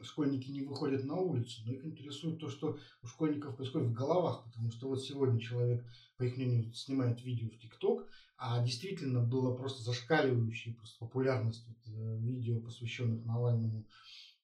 школьники 0.00 0.50
не 0.50 0.62
выходят 0.62 1.04
на 1.04 1.16
улицу, 1.16 1.62
но 1.64 1.72
их 1.72 1.84
интересует 1.84 2.38
то, 2.38 2.48
что 2.48 2.78
у 3.02 3.06
школьников 3.06 3.56
происходит 3.56 3.90
в 3.90 3.92
головах, 3.92 4.44
потому 4.44 4.70
что 4.70 4.88
вот 4.88 5.02
сегодня 5.02 5.40
человек, 5.40 5.84
по 6.16 6.24
их 6.24 6.36
мнению, 6.36 6.72
снимает 6.72 7.22
видео 7.22 7.48
в 7.48 7.58
ТикТок, 7.58 8.08
а 8.44 8.60
действительно 8.60 9.20
было 9.20 9.54
просто 9.54 9.82
зашкаливающая 9.82 10.74
просто 10.74 10.98
популярность 10.98 11.64
вот, 11.68 11.94
э, 11.94 12.18
видео, 12.18 12.60
посвященных 12.60 13.24
Навальному 13.24 13.86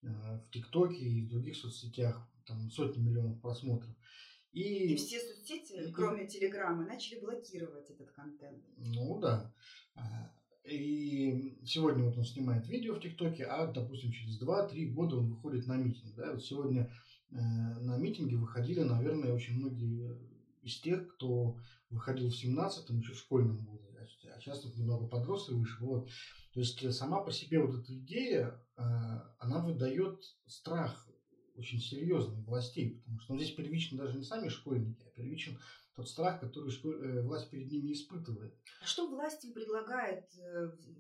э, 0.03 0.07
в 0.07 0.51
ТикТоке 0.53 1.05
и 1.05 1.23
в 1.23 1.29
других 1.29 1.57
соцсетях, 1.57 2.25
там 2.47 2.71
сотни 2.71 3.01
миллионов 3.01 3.41
просмотров. 3.41 3.91
И, 4.53 4.93
И 4.93 4.97
все 4.97 5.19
соцсети, 5.19 5.91
кроме 5.93 6.29
Телеграма, 6.29 6.87
начали 6.87 7.19
блокировать 7.19 7.91
этот 7.91 8.13
контент. 8.13 8.63
Ну 8.77 9.19
да. 9.19 9.53
А, 9.97 10.33
И 10.63 11.59
сегодня 11.67 12.05
вот 12.05 12.17
он 12.17 12.25
снимает 12.25 12.69
видео 12.69 12.95
в 12.95 13.01
ТикТоке, 13.01 13.47
а, 13.47 13.67
допустим, 13.67 14.13
через 14.13 14.41
2-3 14.41 14.93
года 14.93 15.17
он 15.17 15.31
выходит 15.31 15.67
на 15.67 15.77
митинг. 15.77 16.15
Да? 16.15 16.35
Вот 16.35 16.45
сегодня 16.45 16.89
э, 17.33 17.35
на 17.35 17.99
митинге 17.99 18.37
выходили, 18.37 18.81
наверное, 18.81 19.35
очень 19.35 19.57
многие 19.57 20.17
из 20.63 20.81
тех, 20.81 21.09
кто 21.15 21.57
выходил 21.91 22.31
в 22.31 22.35
17-м 22.35 23.01
еще 23.01 23.13
в 23.13 23.19
школьном 23.19 23.57
возрасте, 23.65 23.88
а 24.39 24.41
сейчас 24.41 24.61
тут 24.61 24.77
много 24.77 25.07
подрос 25.07 25.49
и 25.49 25.53
выше. 25.53 25.77
Вот. 25.81 26.09
То 26.53 26.61
есть 26.61 26.83
э, 26.83 26.91
сама 26.93 27.21
по 27.21 27.31
себе 27.31 27.61
вот 27.61 27.75
эта 27.75 27.97
идея, 27.99 28.61
э, 28.77 28.83
она 29.39 29.59
выдает 29.59 30.23
страх 30.47 31.07
очень 31.55 31.81
серьезный 31.81 32.41
властей, 32.45 33.01
потому 33.01 33.19
что 33.19 33.33
ну, 33.35 33.41
здесь 33.41 33.55
первично 33.55 33.99
даже 33.99 34.17
не 34.17 34.23
сами 34.23 34.49
школьники, 34.49 35.05
а 35.05 35.11
первичен 35.11 35.59
тот 35.95 36.09
страх, 36.09 36.39
который 36.41 36.71
школь- 36.71 37.03
э, 37.05 37.23
власть 37.23 37.51
перед 37.51 37.71
ними 37.71 37.93
испытывает. 37.93 38.57
Что 38.83 39.09
власть 39.09 39.45
им 39.45 39.53
предлагает? 39.53 40.25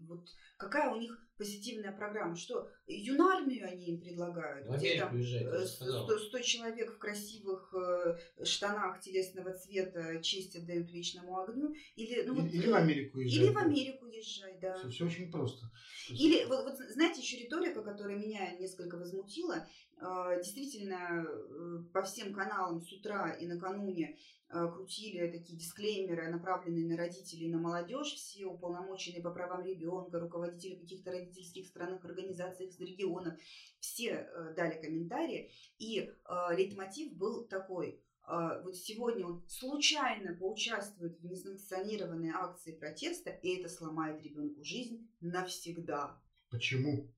Вот 0.08 0.28
какая 0.56 0.90
у 0.90 0.96
них 0.96 1.27
позитивная 1.38 1.92
программа? 1.92 2.36
Что 2.36 2.68
юнармию 2.86 3.66
они 3.66 3.86
им 3.86 4.00
предлагают? 4.00 4.66
в 4.66 4.76
где 4.76 4.98
там 4.98 5.16
э, 5.16 5.22
же 5.22 5.38
с- 5.66 5.76
сказал. 5.76 6.04
100, 6.04 6.18
100 6.18 6.38
человек 6.40 6.92
в 6.94 6.98
красивых 6.98 7.72
э, 7.74 8.44
штанах 8.44 9.00
телесного 9.00 9.54
цвета 9.54 10.20
честь 10.22 10.56
отдают 10.56 10.90
вечному 10.90 11.38
огню? 11.38 11.74
Или, 11.96 12.22
ну, 12.22 12.34
или, 12.34 12.40
вот, 12.42 12.52
или 12.54 12.66
э, 12.68 12.72
в 12.72 12.74
Америку 12.74 13.20
езжать. 13.20 13.42
Или 13.44 13.52
в 13.52 13.58
Америку 13.58 14.06
езжай, 14.06 14.58
да. 14.60 14.88
Все, 14.88 15.06
очень 15.06 15.30
просто. 15.30 15.70
Или, 16.10 16.44
вот, 16.46 16.64
вот 16.64 16.76
знаете, 16.90 17.20
еще 17.20 17.38
риторика, 17.38 17.82
которая 17.82 18.16
меня 18.16 18.56
несколько 18.58 18.96
возмутила. 18.96 19.66
Э, 20.00 20.36
Действительно, 20.42 21.24
э, 21.26 21.78
по 21.92 22.02
всем 22.02 22.32
каналам 22.34 22.80
с 22.82 22.92
утра 22.92 23.30
и 23.30 23.46
накануне 23.46 24.18
крутили 24.50 25.30
такие 25.30 25.58
дисклеймеры, 25.58 26.30
направленные 26.30 26.86
на 26.86 26.96
родителей 26.96 27.48
и 27.48 27.50
на 27.50 27.58
молодежь. 27.58 28.14
Все 28.14 28.46
уполномоченные 28.46 29.22
по 29.22 29.30
правам 29.30 29.62
ребенка, 29.62 30.18
руководители 30.18 30.76
каких-то 30.76 31.10
родительских 31.28 31.66
странных 31.66 32.04
организаций 32.04 32.66
из 32.66 32.78
регионов, 32.80 33.38
все 33.80 34.10
э, 34.10 34.54
дали 34.56 34.80
комментарии. 34.80 35.50
И 35.78 36.00
э, 36.00 36.10
лейтмотив 36.56 37.14
был 37.16 37.46
такой. 37.46 38.02
э, 38.26 38.62
Вот 38.64 38.76
сегодня 38.76 39.26
он 39.26 39.44
случайно 39.48 40.34
поучаствует 40.34 41.18
в 41.20 41.24
несанкционированной 41.24 42.30
акции 42.30 42.72
протеста, 42.72 43.30
и 43.30 43.56
это 43.56 43.68
сломает 43.68 44.22
ребенку 44.22 44.64
жизнь 44.64 45.08
навсегда. 45.20 46.20
Почему? 46.50 47.12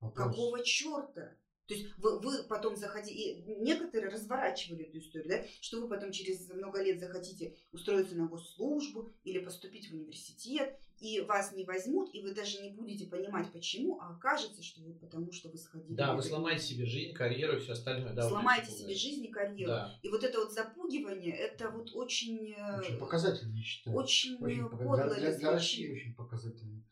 Вопрос. 0.00 0.28
Какого 0.28 0.64
черта? 0.64 1.36
То 1.68 1.74
есть 1.74 1.86
вы, 1.98 2.18
вы 2.20 2.44
потом 2.44 2.76
захотите, 2.76 3.14
и 3.14 3.42
некоторые 3.60 4.10
разворачивали 4.10 4.84
эту 4.86 4.98
историю, 5.00 5.28
да, 5.28 5.44
что 5.60 5.82
вы 5.82 5.88
потом 5.88 6.10
через 6.12 6.48
много 6.48 6.82
лет 6.82 6.98
захотите 6.98 7.54
устроиться 7.72 8.16
на 8.16 8.26
госслужбу 8.26 9.10
или 9.22 9.38
поступить 9.38 9.90
в 9.90 9.94
университет, 9.94 10.78
и 10.98 11.20
вас 11.20 11.52
не 11.52 11.64
возьмут, 11.64 12.12
и 12.14 12.22
вы 12.22 12.34
даже 12.34 12.62
не 12.62 12.70
будете 12.70 13.06
понимать, 13.06 13.52
почему, 13.52 14.00
а 14.00 14.16
окажется, 14.16 14.62
что 14.62 14.80
вы 14.80 14.94
потому 14.94 15.30
что 15.30 15.50
вы 15.50 15.58
сходили. 15.58 15.94
Да, 15.94 16.14
вы 16.16 16.22
сломаете 16.22 16.64
себе 16.64 16.86
жизнь, 16.86 17.12
карьеру 17.12 17.58
и 17.58 17.60
все 17.60 17.72
остальное. 17.74 18.14
Да, 18.14 18.26
сломаете 18.28 18.72
себе 18.72 18.94
жизнь 18.94 19.24
и 19.26 19.28
карьеру. 19.28 19.70
Да. 19.70 19.94
И 20.02 20.08
вот 20.08 20.24
это 20.24 20.38
вот 20.38 20.52
запугивание, 20.54 21.36
это 21.36 21.70
вот 21.70 21.90
очень, 21.94 22.50
э, 22.56 22.78
Очень 22.78 22.96
показательно, 22.98 23.54
я 23.54 23.62
считаю. 23.62 23.94
очень, 23.96 24.36
Очень 24.42 24.62
э, 24.62 24.70
пока- 24.70 24.84
подло 24.84 25.04
для, 25.14 25.14
для- 25.28 25.36
для 25.38 25.50
России 25.52 25.92
очень 25.92 26.14
показательно. 26.14 26.82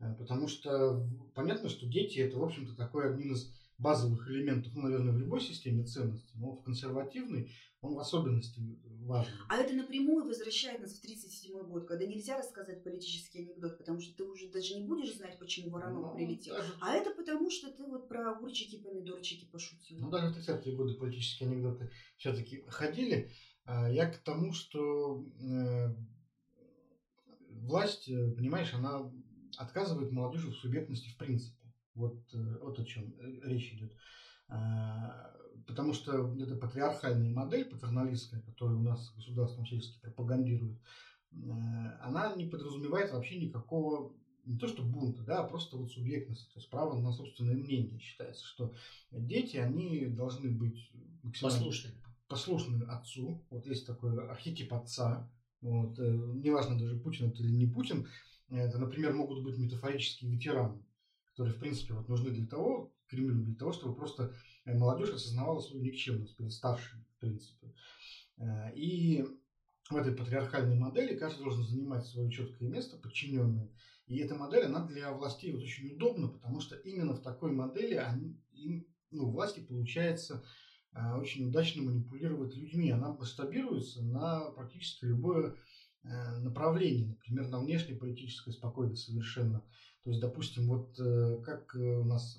Э, 0.00 0.14
Потому 0.18 0.48
что 0.48 1.06
понятно, 1.34 1.68
что 1.68 1.86
дети 1.86 2.18
это, 2.18 2.36
в 2.38 2.44
общем-то, 2.44 2.74
такой 2.76 3.08
один 3.14 3.32
из 3.32 3.54
базовых 3.78 4.28
элементов, 4.30 4.72
ну, 4.74 4.82
наверное, 4.82 5.12
в 5.12 5.18
любой 5.18 5.40
системе 5.40 5.84
ценностей, 5.84 6.32
но 6.36 6.56
в 6.56 6.62
консервативной 6.62 7.52
он 7.82 7.94
в 7.94 7.98
особенности 7.98 8.60
важен. 9.02 9.32
А 9.48 9.56
это 9.56 9.74
напрямую 9.74 10.24
возвращает 10.24 10.80
нас 10.80 10.94
в 10.94 10.98
1937 11.02 11.68
год, 11.68 11.86
когда 11.86 12.06
нельзя 12.06 12.38
рассказать 12.38 12.82
политический 12.82 13.40
анекдот, 13.40 13.78
потому 13.78 14.00
что 14.00 14.16
ты 14.16 14.24
уже 14.24 14.48
даже 14.48 14.74
не 14.74 14.86
будешь 14.86 15.14
знать, 15.14 15.38
почему 15.38 15.70
Воронов 15.70 16.12
ну, 16.12 16.16
прилетел. 16.16 16.54
Даже... 16.54 16.72
А 16.80 16.94
это 16.94 17.10
потому, 17.10 17.50
что 17.50 17.70
ты 17.70 17.84
вот 17.84 18.08
про 18.08 18.32
огурчики, 18.32 18.82
помидорчики 18.82 19.46
пошутил. 19.46 19.98
Ну, 20.00 20.10
даже 20.10 20.28
в 20.28 20.36
30-е 20.36 20.74
годы 20.74 20.94
политические 20.94 21.50
анекдоты 21.50 21.90
все-таки 22.16 22.64
ходили. 22.68 23.30
А 23.64 23.90
я 23.90 24.10
к 24.10 24.18
тому, 24.18 24.52
что 24.52 25.24
э, 25.40 25.94
власть, 27.50 28.08
э, 28.08 28.30
понимаешь, 28.32 28.72
она 28.74 29.12
отказывает 29.58 30.12
молодежи 30.12 30.50
в 30.50 30.56
субъектности 30.56 31.10
в 31.10 31.16
принципе. 31.16 31.55
Вот, 31.96 32.18
э, 32.32 32.58
вот 32.62 32.78
о 32.78 32.84
чем 32.84 33.14
речь 33.42 33.72
идет. 33.72 33.92
А, 34.48 35.34
потому 35.66 35.92
что 35.92 36.32
эта 36.38 36.54
патриархальная 36.54 37.30
модель, 37.30 37.64
патерналистская, 37.64 38.40
которую 38.42 38.80
у 38.80 38.82
нас 38.82 39.12
государство 39.16 39.64
всячески 39.64 40.00
пропагандирует, 40.00 40.78
она 42.00 42.34
не 42.36 42.46
подразумевает 42.46 43.12
вообще 43.12 43.38
никакого 43.38 44.14
не 44.46 44.58
то 44.58 44.68
что 44.68 44.82
бунта, 44.82 45.22
да, 45.22 45.40
а 45.40 45.46
просто 45.46 45.76
вот 45.76 45.90
субъектность, 45.90 46.52
то 46.52 46.60
есть 46.60 46.70
право 46.70 46.98
на 46.98 47.12
собственное 47.12 47.56
мнение. 47.56 47.98
Считается, 47.98 48.44
что 48.46 48.72
дети, 49.10 49.56
они 49.56 50.06
должны 50.06 50.50
быть 50.50 50.90
максимально 51.22 51.58
послушны, 51.58 51.90
послушны 52.28 52.84
отцу. 52.84 53.44
Вот 53.50 53.66
есть 53.66 53.86
такой 53.86 54.16
архетип 54.28 54.72
отца. 54.72 55.28
Вот, 55.60 55.98
э, 55.98 56.12
неважно 56.12 56.78
даже 56.78 56.96
Путин 56.96 57.30
это 57.30 57.42
или 57.42 57.50
не 57.50 57.66
Путин, 57.66 58.06
это, 58.48 58.78
например, 58.78 59.14
могут 59.14 59.42
быть 59.42 59.58
метафорические 59.58 60.30
ветераны, 60.30 60.80
которые, 61.36 61.54
в 61.54 61.58
принципе, 61.58 61.92
вот 61.92 62.08
нужны 62.08 62.30
для 62.30 62.46
того, 62.46 62.90
Кремлю, 63.08 63.44
для 63.44 63.54
того, 63.54 63.70
чтобы 63.70 63.94
просто 63.94 64.32
э, 64.64 64.74
молодежь 64.74 65.10
осознавала 65.10 65.60
свою 65.60 65.82
никчемность 65.82 66.34
перед 66.34 66.50
старшими, 66.50 67.04
в 67.14 67.20
принципе. 67.20 67.74
Э, 68.38 68.72
и 68.74 69.22
в 69.90 69.96
этой 69.96 70.14
патриархальной 70.14 70.76
модели 70.76 71.14
каждый 71.14 71.42
должен 71.42 71.62
занимать 71.62 72.06
свое 72.06 72.30
четкое 72.30 72.70
место, 72.70 72.96
подчиненное. 72.96 73.70
И 74.06 74.16
эта 74.16 74.34
модель, 74.34 74.64
она 74.64 74.82
для 74.86 75.12
властей 75.12 75.52
вот 75.52 75.62
очень 75.62 75.92
удобна, 75.92 76.28
потому 76.28 76.58
что 76.60 76.74
именно 76.74 77.14
в 77.14 77.20
такой 77.20 77.52
модели 77.52 77.96
они, 77.96 78.40
им, 78.52 78.86
ну, 79.10 79.28
власти 79.28 79.60
получается 79.60 80.42
э, 80.94 81.16
очень 81.16 81.46
удачно 81.46 81.82
манипулировать 81.82 82.56
людьми. 82.56 82.90
Она 82.90 83.12
масштабируется 83.12 84.02
на 84.02 84.50
практически 84.52 85.04
любое 85.04 85.54
направление, 86.38 87.08
например, 87.08 87.48
на 87.48 87.58
внешнеполитическое 87.58 88.54
спокойно 88.54 88.94
совершенно. 88.94 89.64
То 90.06 90.10
есть, 90.10 90.20
допустим, 90.20 90.68
вот 90.68 90.96
э, 91.00 91.40
как 91.44 91.74
э, 91.74 91.78
у 91.80 92.04
нас 92.04 92.38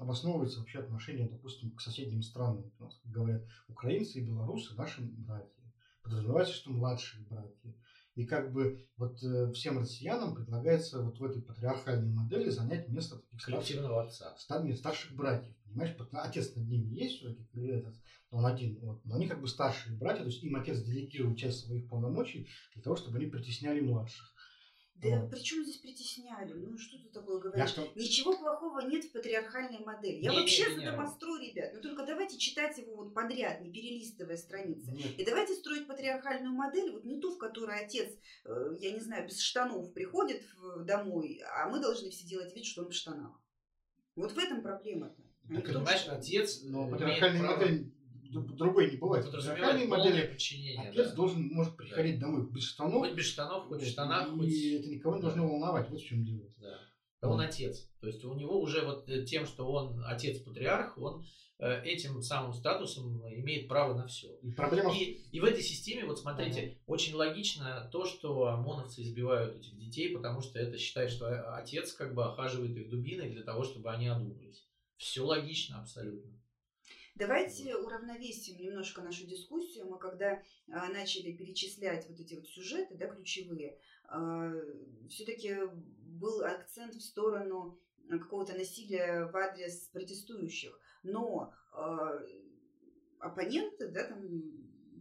обосновывается 0.00 0.58
вообще 0.58 0.80
отношение, 0.80 1.28
допустим, 1.28 1.70
к 1.70 1.80
соседним 1.80 2.20
странам. 2.20 2.72
У 2.80 2.82
нас, 2.82 2.98
как 3.00 3.12
говорят, 3.12 3.44
украинцы 3.68 4.18
и 4.18 4.26
белорусы 4.26 4.74
наши 4.74 5.02
братья. 5.02 5.72
Подразумевается, 6.02 6.54
что 6.54 6.72
младшие 6.72 7.24
братья. 7.26 7.76
И 8.16 8.24
как 8.24 8.52
бы 8.52 8.84
вот 8.96 9.22
э, 9.22 9.52
всем 9.52 9.78
россиянам 9.78 10.34
предлагается 10.34 11.00
вот 11.00 11.20
в 11.20 11.24
этой 11.24 11.42
патриархальной 11.42 12.12
модели 12.12 12.50
занять 12.50 12.88
место 12.88 13.18
таких 13.18 13.40
коллективного 13.40 14.02
отца. 14.02 14.34
Старших, 14.36 14.76
старших 14.76 15.14
братьев. 15.14 15.54
Понимаешь, 15.64 15.94
отец 16.10 16.56
над 16.56 16.66
ними 16.66 16.92
есть 16.92 17.18
все-таки, 17.18 17.84
он 18.32 18.46
один. 18.46 18.80
Вот. 18.80 19.04
Но 19.04 19.14
они 19.14 19.28
как 19.28 19.40
бы 19.40 19.46
старшие 19.46 19.96
братья, 19.96 20.22
то 20.22 20.28
есть 20.28 20.42
им 20.42 20.56
отец 20.56 20.82
делегирует 20.82 21.38
часть 21.38 21.66
своих 21.66 21.88
полномочий 21.88 22.48
для 22.74 22.82
того, 22.82 22.96
чтобы 22.96 23.18
они 23.18 23.26
притесняли 23.26 23.80
младших. 23.80 24.34
Да 25.02 25.20
вот. 25.20 25.30
при 25.30 25.40
чем 25.40 25.62
здесь 25.62 25.76
притесняли? 25.76 26.52
Ну 26.52 26.78
что 26.78 26.98
ты 26.98 27.08
такое 27.10 27.38
говоришь? 27.38 27.70
Что... 27.70 27.86
Ничего 27.94 28.36
плохого 28.36 28.80
нет 28.80 29.04
в 29.04 29.12
патриархальной 29.12 29.80
модели. 29.80 30.22
Я 30.22 30.30
не, 30.30 30.40
вообще 30.40 30.64
не, 30.64 30.76
не, 30.76 30.76
за 30.76 30.92
домострой, 30.92 31.50
ребят. 31.50 31.74
Но 31.74 31.80
только 31.80 32.06
давайте 32.06 32.38
читать 32.38 32.78
его 32.78 32.96
вот 32.96 33.12
подряд, 33.12 33.60
не 33.60 33.70
перелистывая 33.70 34.36
страницы. 34.36 34.90
Нет. 34.90 35.18
И 35.18 35.24
давайте 35.24 35.54
строить 35.54 35.86
патриархальную 35.86 36.54
модель, 36.54 36.92
вот 36.92 37.04
не 37.04 37.20
ту, 37.20 37.34
в 37.34 37.38
которой 37.38 37.84
отец, 37.84 38.10
э, 38.44 38.76
я 38.80 38.92
не 38.92 39.00
знаю, 39.00 39.26
без 39.26 39.40
штанов 39.40 39.92
приходит 39.92 40.42
домой, 40.84 41.42
а 41.54 41.68
мы 41.68 41.80
должны 41.80 42.10
все 42.10 42.26
делать 42.26 42.54
вид, 42.54 42.64
что 42.64 42.82
он 42.82 42.90
в 42.90 42.94
штанах. 42.94 43.38
Вот 44.14 44.32
в 44.32 44.38
этом 44.38 44.62
проблема-то. 44.62 45.22
Так, 45.54 45.64
понимаешь, 45.66 46.06
отец... 46.08 46.62
Но 46.62 46.88
патриархальная 46.88 47.42
модель 47.42 47.85
другой 48.30 48.90
не 48.90 48.96
бывает. 48.96 49.26
Подразумевает 49.26 49.88
полное 49.88 50.28
подчинение. 50.28 50.90
Отец 50.90 51.10
да. 51.10 51.14
должен, 51.14 51.48
может 51.48 51.76
приходить 51.76 52.18
да. 52.18 52.26
домой 52.26 52.48
без 52.50 52.64
штанов. 52.64 53.00
Хоть 53.00 53.14
без 53.14 53.26
штанов, 53.26 53.66
хоть 53.68 53.82
в 53.82 53.88
штанах. 53.88 54.28
И 54.28 54.36
хоть... 54.36 54.80
это 54.80 54.88
никого 54.88 55.16
не 55.16 55.22
должно 55.22 55.48
волновать. 55.48 55.90
Вот 55.90 56.00
в 56.00 56.04
чем 56.04 56.24
дело. 56.24 56.44
Да. 56.58 56.78
да. 57.20 57.28
Он 57.28 57.40
отец. 57.40 57.88
То 58.00 58.06
есть 58.06 58.24
у 58.24 58.34
него 58.34 58.60
уже 58.60 58.84
вот 58.84 59.08
э, 59.08 59.24
тем, 59.24 59.46
что 59.46 59.70
он 59.70 60.02
отец-патриарх, 60.04 60.98
он 60.98 61.24
э, 61.58 61.82
этим 61.84 62.22
самым 62.22 62.52
статусом 62.52 63.26
имеет 63.34 63.68
право 63.68 63.94
на 63.94 64.06
все. 64.06 64.34
И, 64.42 64.52
проблема... 64.52 64.94
и, 64.94 65.22
и 65.30 65.40
в 65.40 65.44
этой 65.44 65.62
системе, 65.62 66.04
вот 66.04 66.18
смотрите, 66.18 66.60
ага. 66.60 66.76
очень 66.86 67.14
логично 67.14 67.88
то, 67.92 68.04
что 68.04 68.48
ОМОНовцы 68.48 69.02
избивают 69.02 69.56
этих 69.56 69.76
детей, 69.78 70.14
потому 70.14 70.40
что 70.40 70.58
это 70.58 70.78
считает, 70.78 71.10
что 71.10 71.54
отец 71.56 71.92
как 71.92 72.14
бы 72.14 72.24
охаживает 72.24 72.76
их 72.76 72.90
дубиной 72.90 73.30
для 73.30 73.42
того, 73.42 73.64
чтобы 73.64 73.90
они 73.90 74.08
одумались. 74.08 74.66
Все 74.96 75.22
логично 75.22 75.80
абсолютно. 75.80 76.35
Давайте 77.16 77.74
уравновесим 77.74 78.60
немножко 78.60 79.00
нашу 79.00 79.26
дискуссию. 79.26 79.86
Мы 79.86 79.98
когда 79.98 80.42
а, 80.70 80.88
начали 80.90 81.32
перечислять 81.32 82.06
вот 82.10 82.20
эти 82.20 82.34
вот 82.34 82.46
сюжеты, 82.46 82.94
да, 82.94 83.06
ключевые, 83.06 83.78
а, 84.04 84.52
все-таки 85.08 85.56
был 85.72 86.44
акцент 86.44 86.94
в 86.94 87.00
сторону 87.00 87.78
какого-то 88.10 88.52
насилия 88.52 89.24
в 89.32 89.34
адрес 89.34 89.88
протестующих. 89.94 90.78
Но 91.04 91.54
а, 91.72 92.20
оппоненты, 93.18 93.88
да, 93.88 94.04
там 94.04 94.20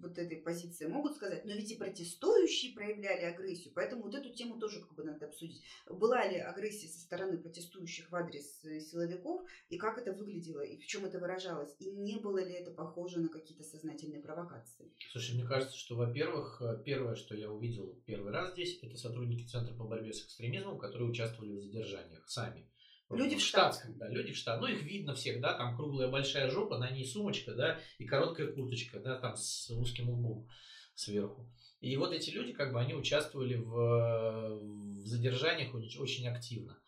вот 0.06 0.18
этой 0.18 0.38
позиции 0.38 0.86
могут 0.86 1.16
сказать, 1.16 1.46
но 1.46 1.54
ведь 1.54 1.72
и 1.72 1.76
протестующие 1.76 2.74
проявляли 2.74 3.26
агрессию, 3.26 3.74
поэтому 3.74 4.04
вот 4.04 4.16
эту 4.16 4.30
тему 4.30 4.60
тоже 4.60 4.82
как 4.82 4.94
бы 4.94 5.04
надо 5.04 5.26
обсудить. 5.26 5.62
Была 5.90 6.28
ли 6.28 6.38
агрессия 6.38 6.88
со 6.88 7.00
стороны 7.00 7.38
протестующих 7.38 8.12
в 8.12 8.16
адрес 8.16 8.64
э, 8.64 8.80
силовиков, 8.80 9.42
и 9.70 9.78
как 9.78 9.98
это 9.98 10.14
выглядело, 10.14 10.62
и 10.62 10.78
в 10.78 10.86
чем 10.86 11.06
это 11.06 11.20
выражалось, 11.20 11.76
и 11.80 11.90
не 11.90 12.18
было 12.18 12.44
ли 12.44 12.54
это 12.54 12.72
похоже 12.72 13.20
на 13.20 13.30
какие-то 13.30 13.64
сознательные 13.64 14.22
провокации? 14.22 14.92
Слушай, 15.12 15.36
мне 15.36 15.46
кажется, 15.46 15.78
что, 15.78 15.96
во-первых, 15.96 16.62
э, 16.62 16.82
первое, 16.86 17.16
что 17.16 17.36
я 17.36 17.52
увидел 17.52 18.00
первый 18.06 18.32
раз 18.32 18.54
здесь, 18.54 18.80
это 18.82 18.98
сотрудники 18.98 19.48
Центра 19.48 19.74
по 19.74 19.86
борьбе 19.86 20.14
с 20.14 20.24
экстремизмом, 20.24 20.78
которые 20.78 21.10
участвовали 21.10 21.56
в 21.56 21.62
задержаниях 21.62 22.30
сами. 22.30 22.68
Люди 23.10 23.36
в 23.36 23.42
штатском. 23.42 23.98
Да, 23.98 24.10
люди 24.10 24.34
в 24.34 24.38
штат. 24.38 24.60
Ну, 24.60 24.68
их 24.68 24.82
видно 24.82 25.14
всех, 25.14 25.40
да, 25.40 25.54
там 25.54 25.76
круглая 25.76 26.10
большая 26.10 26.50
жопа, 26.50 26.78
на 26.78 26.90
ней 26.90 27.06
сумочка, 27.06 27.54
да, 27.54 27.80
и 28.00 28.06
короткая 28.06 28.48
курточка, 28.48 29.00
да, 29.00 29.20
там 29.20 29.36
с 29.36 29.70
узким 29.70 30.10
углом 30.10 30.48
сверху. 30.96 31.48
И 31.82 31.96
вот 31.98 32.14
эти 32.14 32.32
люди, 32.32 32.54
как 32.54 32.74
бы, 32.74 32.80
они 32.80 32.96
участвовали 32.96 33.56
в, 33.56 33.70
в 33.70 35.06
задержаниях 35.06 35.76
очень 35.76 36.28
активно. 36.28 36.80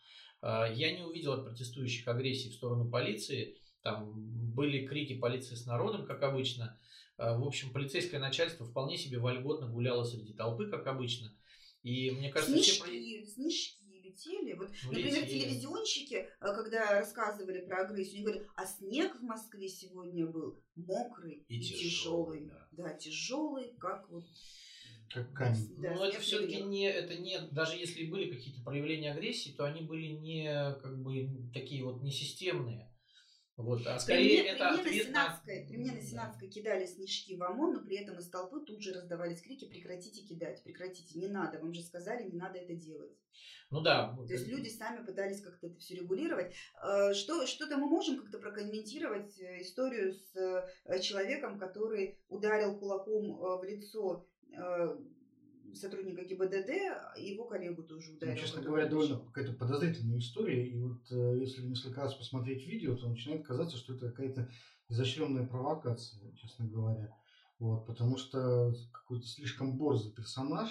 А, 0.42 0.66
я 0.66 0.96
не 0.96 1.04
увидел 1.04 1.34
от 1.34 1.46
протестующих 1.46 2.08
агрессии 2.08 2.50
в 2.50 2.56
сторону 2.56 2.90
полиции. 2.90 3.58
Там 3.84 4.14
были 4.56 4.88
крики 4.88 5.16
полиции 5.16 5.56
с 5.56 5.66
народом, 5.66 6.06
как 6.06 6.24
обычно. 6.24 6.80
А, 7.18 7.38
в 7.38 7.46
общем, 7.46 7.72
полицейское 7.72 8.20
начальство 8.20 8.66
вполне 8.66 8.98
себе 8.98 9.20
вольготно 9.20 9.68
гуляло 9.68 10.04
среди 10.04 10.34
толпы, 10.34 10.68
как 10.68 10.88
обычно. 10.88 11.32
И 11.84 12.10
мне 12.12 12.30
кажется, 12.32 12.56
снежки, 12.56 13.24
все... 13.24 13.26
снежки 13.26 13.87
летели. 14.18 14.54
Вот, 14.54 14.70
например, 14.86 15.26
телевизионщики, 15.26 16.16
э, 16.16 16.28
когда 16.40 17.00
рассказывали 17.00 17.62
про 17.62 17.84
агрессию, 17.84 18.16
они 18.16 18.24
говорят, 18.26 18.48
а 18.56 18.66
снег 18.66 19.16
в 19.16 19.24
Москве 19.24 19.68
сегодня 19.68 20.26
был 20.26 20.60
мокрый 20.76 21.46
и, 21.48 21.58
и 21.58 21.62
тяжелый. 21.62 22.46
Да. 22.46 22.68
да, 22.72 22.94
тяжелый, 22.94 23.74
как 23.80 24.10
вот 24.10 24.26
как 25.10 25.32
камень. 25.34 25.76
Да, 25.78 25.96
Но 25.96 26.06
это 26.06 26.20
все-таки 26.20 26.62
не, 26.62 26.90
это 26.90 27.16
не, 27.16 27.40
даже 27.52 27.78
если 27.78 28.06
были 28.08 28.30
какие-то 28.30 28.62
проявления 28.64 29.14
агрессии, 29.14 29.52
то 29.52 29.64
они 29.64 29.82
были 29.82 30.08
не, 30.08 30.76
как 30.82 31.02
бы, 31.02 31.50
такие 31.54 31.84
вот 31.86 32.04
несистемные. 32.04 32.92
Вот, 33.58 33.88
а 33.88 33.98
скорее 33.98 34.44
при 34.44 34.44
мне, 34.44 34.50
это 34.52 34.70
при 34.70 34.80
ответ 34.80 34.94
на 34.94 35.04
Сенатской, 35.04 35.66
При 35.68 35.78
мне 35.78 35.92
на 35.92 36.02
Сенатской 36.02 36.48
кидали 36.48 36.86
снежки 36.86 37.36
в 37.36 37.42
ОМОН, 37.42 37.74
но 37.74 37.84
при 37.84 37.98
этом 37.98 38.20
из 38.20 38.30
толпы 38.30 38.64
тут 38.64 38.84
же 38.84 38.94
раздавались 38.94 39.42
крики 39.42 39.66
«прекратите 39.66 40.22
кидать, 40.22 40.62
прекратите, 40.64 41.18
не 41.18 41.28
надо, 41.28 41.60
вам 41.60 41.74
же 41.74 41.82
сказали, 41.82 42.30
не 42.30 42.38
надо 42.38 42.60
это 42.60 42.76
делать». 42.76 43.18
Ну 43.72 43.82
да. 43.82 44.16
То 44.28 44.32
есть 44.32 44.48
люди 44.48 44.70
сами 44.70 45.04
пытались 45.04 45.42
как-то 45.42 45.68
это 45.68 45.80
все 45.80 45.96
регулировать. 45.96 46.54
Э, 46.84 47.14
что, 47.14 47.48
что-то 47.48 47.78
мы 47.78 47.88
можем 47.88 48.20
как-то 48.22 48.38
прокомментировать 48.38 49.40
э, 49.40 49.62
историю 49.62 50.14
с 50.14 50.36
э, 50.86 51.00
человеком, 51.00 51.58
который 51.58 52.20
ударил 52.30 52.78
кулаком 52.78 53.38
в 53.38 53.64
лицо 53.64 54.28
сотрудника 55.74 56.24
ГИБДД, 56.24 57.18
его 57.18 57.46
коллегу 57.46 57.84
тоже 57.84 58.14
ударил. 58.14 58.34
Ну, 58.34 58.40
честно 58.40 58.62
говоря, 58.62 58.88
довольно 58.88 59.20
какая-то 59.20 59.54
подозрительная 59.54 60.20
история. 60.20 60.68
И 60.68 60.78
вот 60.78 61.02
э, 61.12 61.38
если 61.40 61.62
несколько 61.62 62.02
раз 62.02 62.16
посмотреть 62.16 62.66
видео, 62.68 62.96
то 62.96 63.08
начинает 63.08 63.46
казаться, 63.46 63.78
что 63.78 63.94
это 63.94 64.10
какая-то 64.10 64.50
изощренная 64.90 65.46
провокация, 65.46 66.34
честно 66.36 66.68
говоря. 66.68 67.16
Вот, 67.60 67.86
потому 67.86 68.18
что 68.18 68.74
какой-то 68.92 69.26
слишком 69.26 69.78
борзый 69.78 70.12
персонаж, 70.12 70.70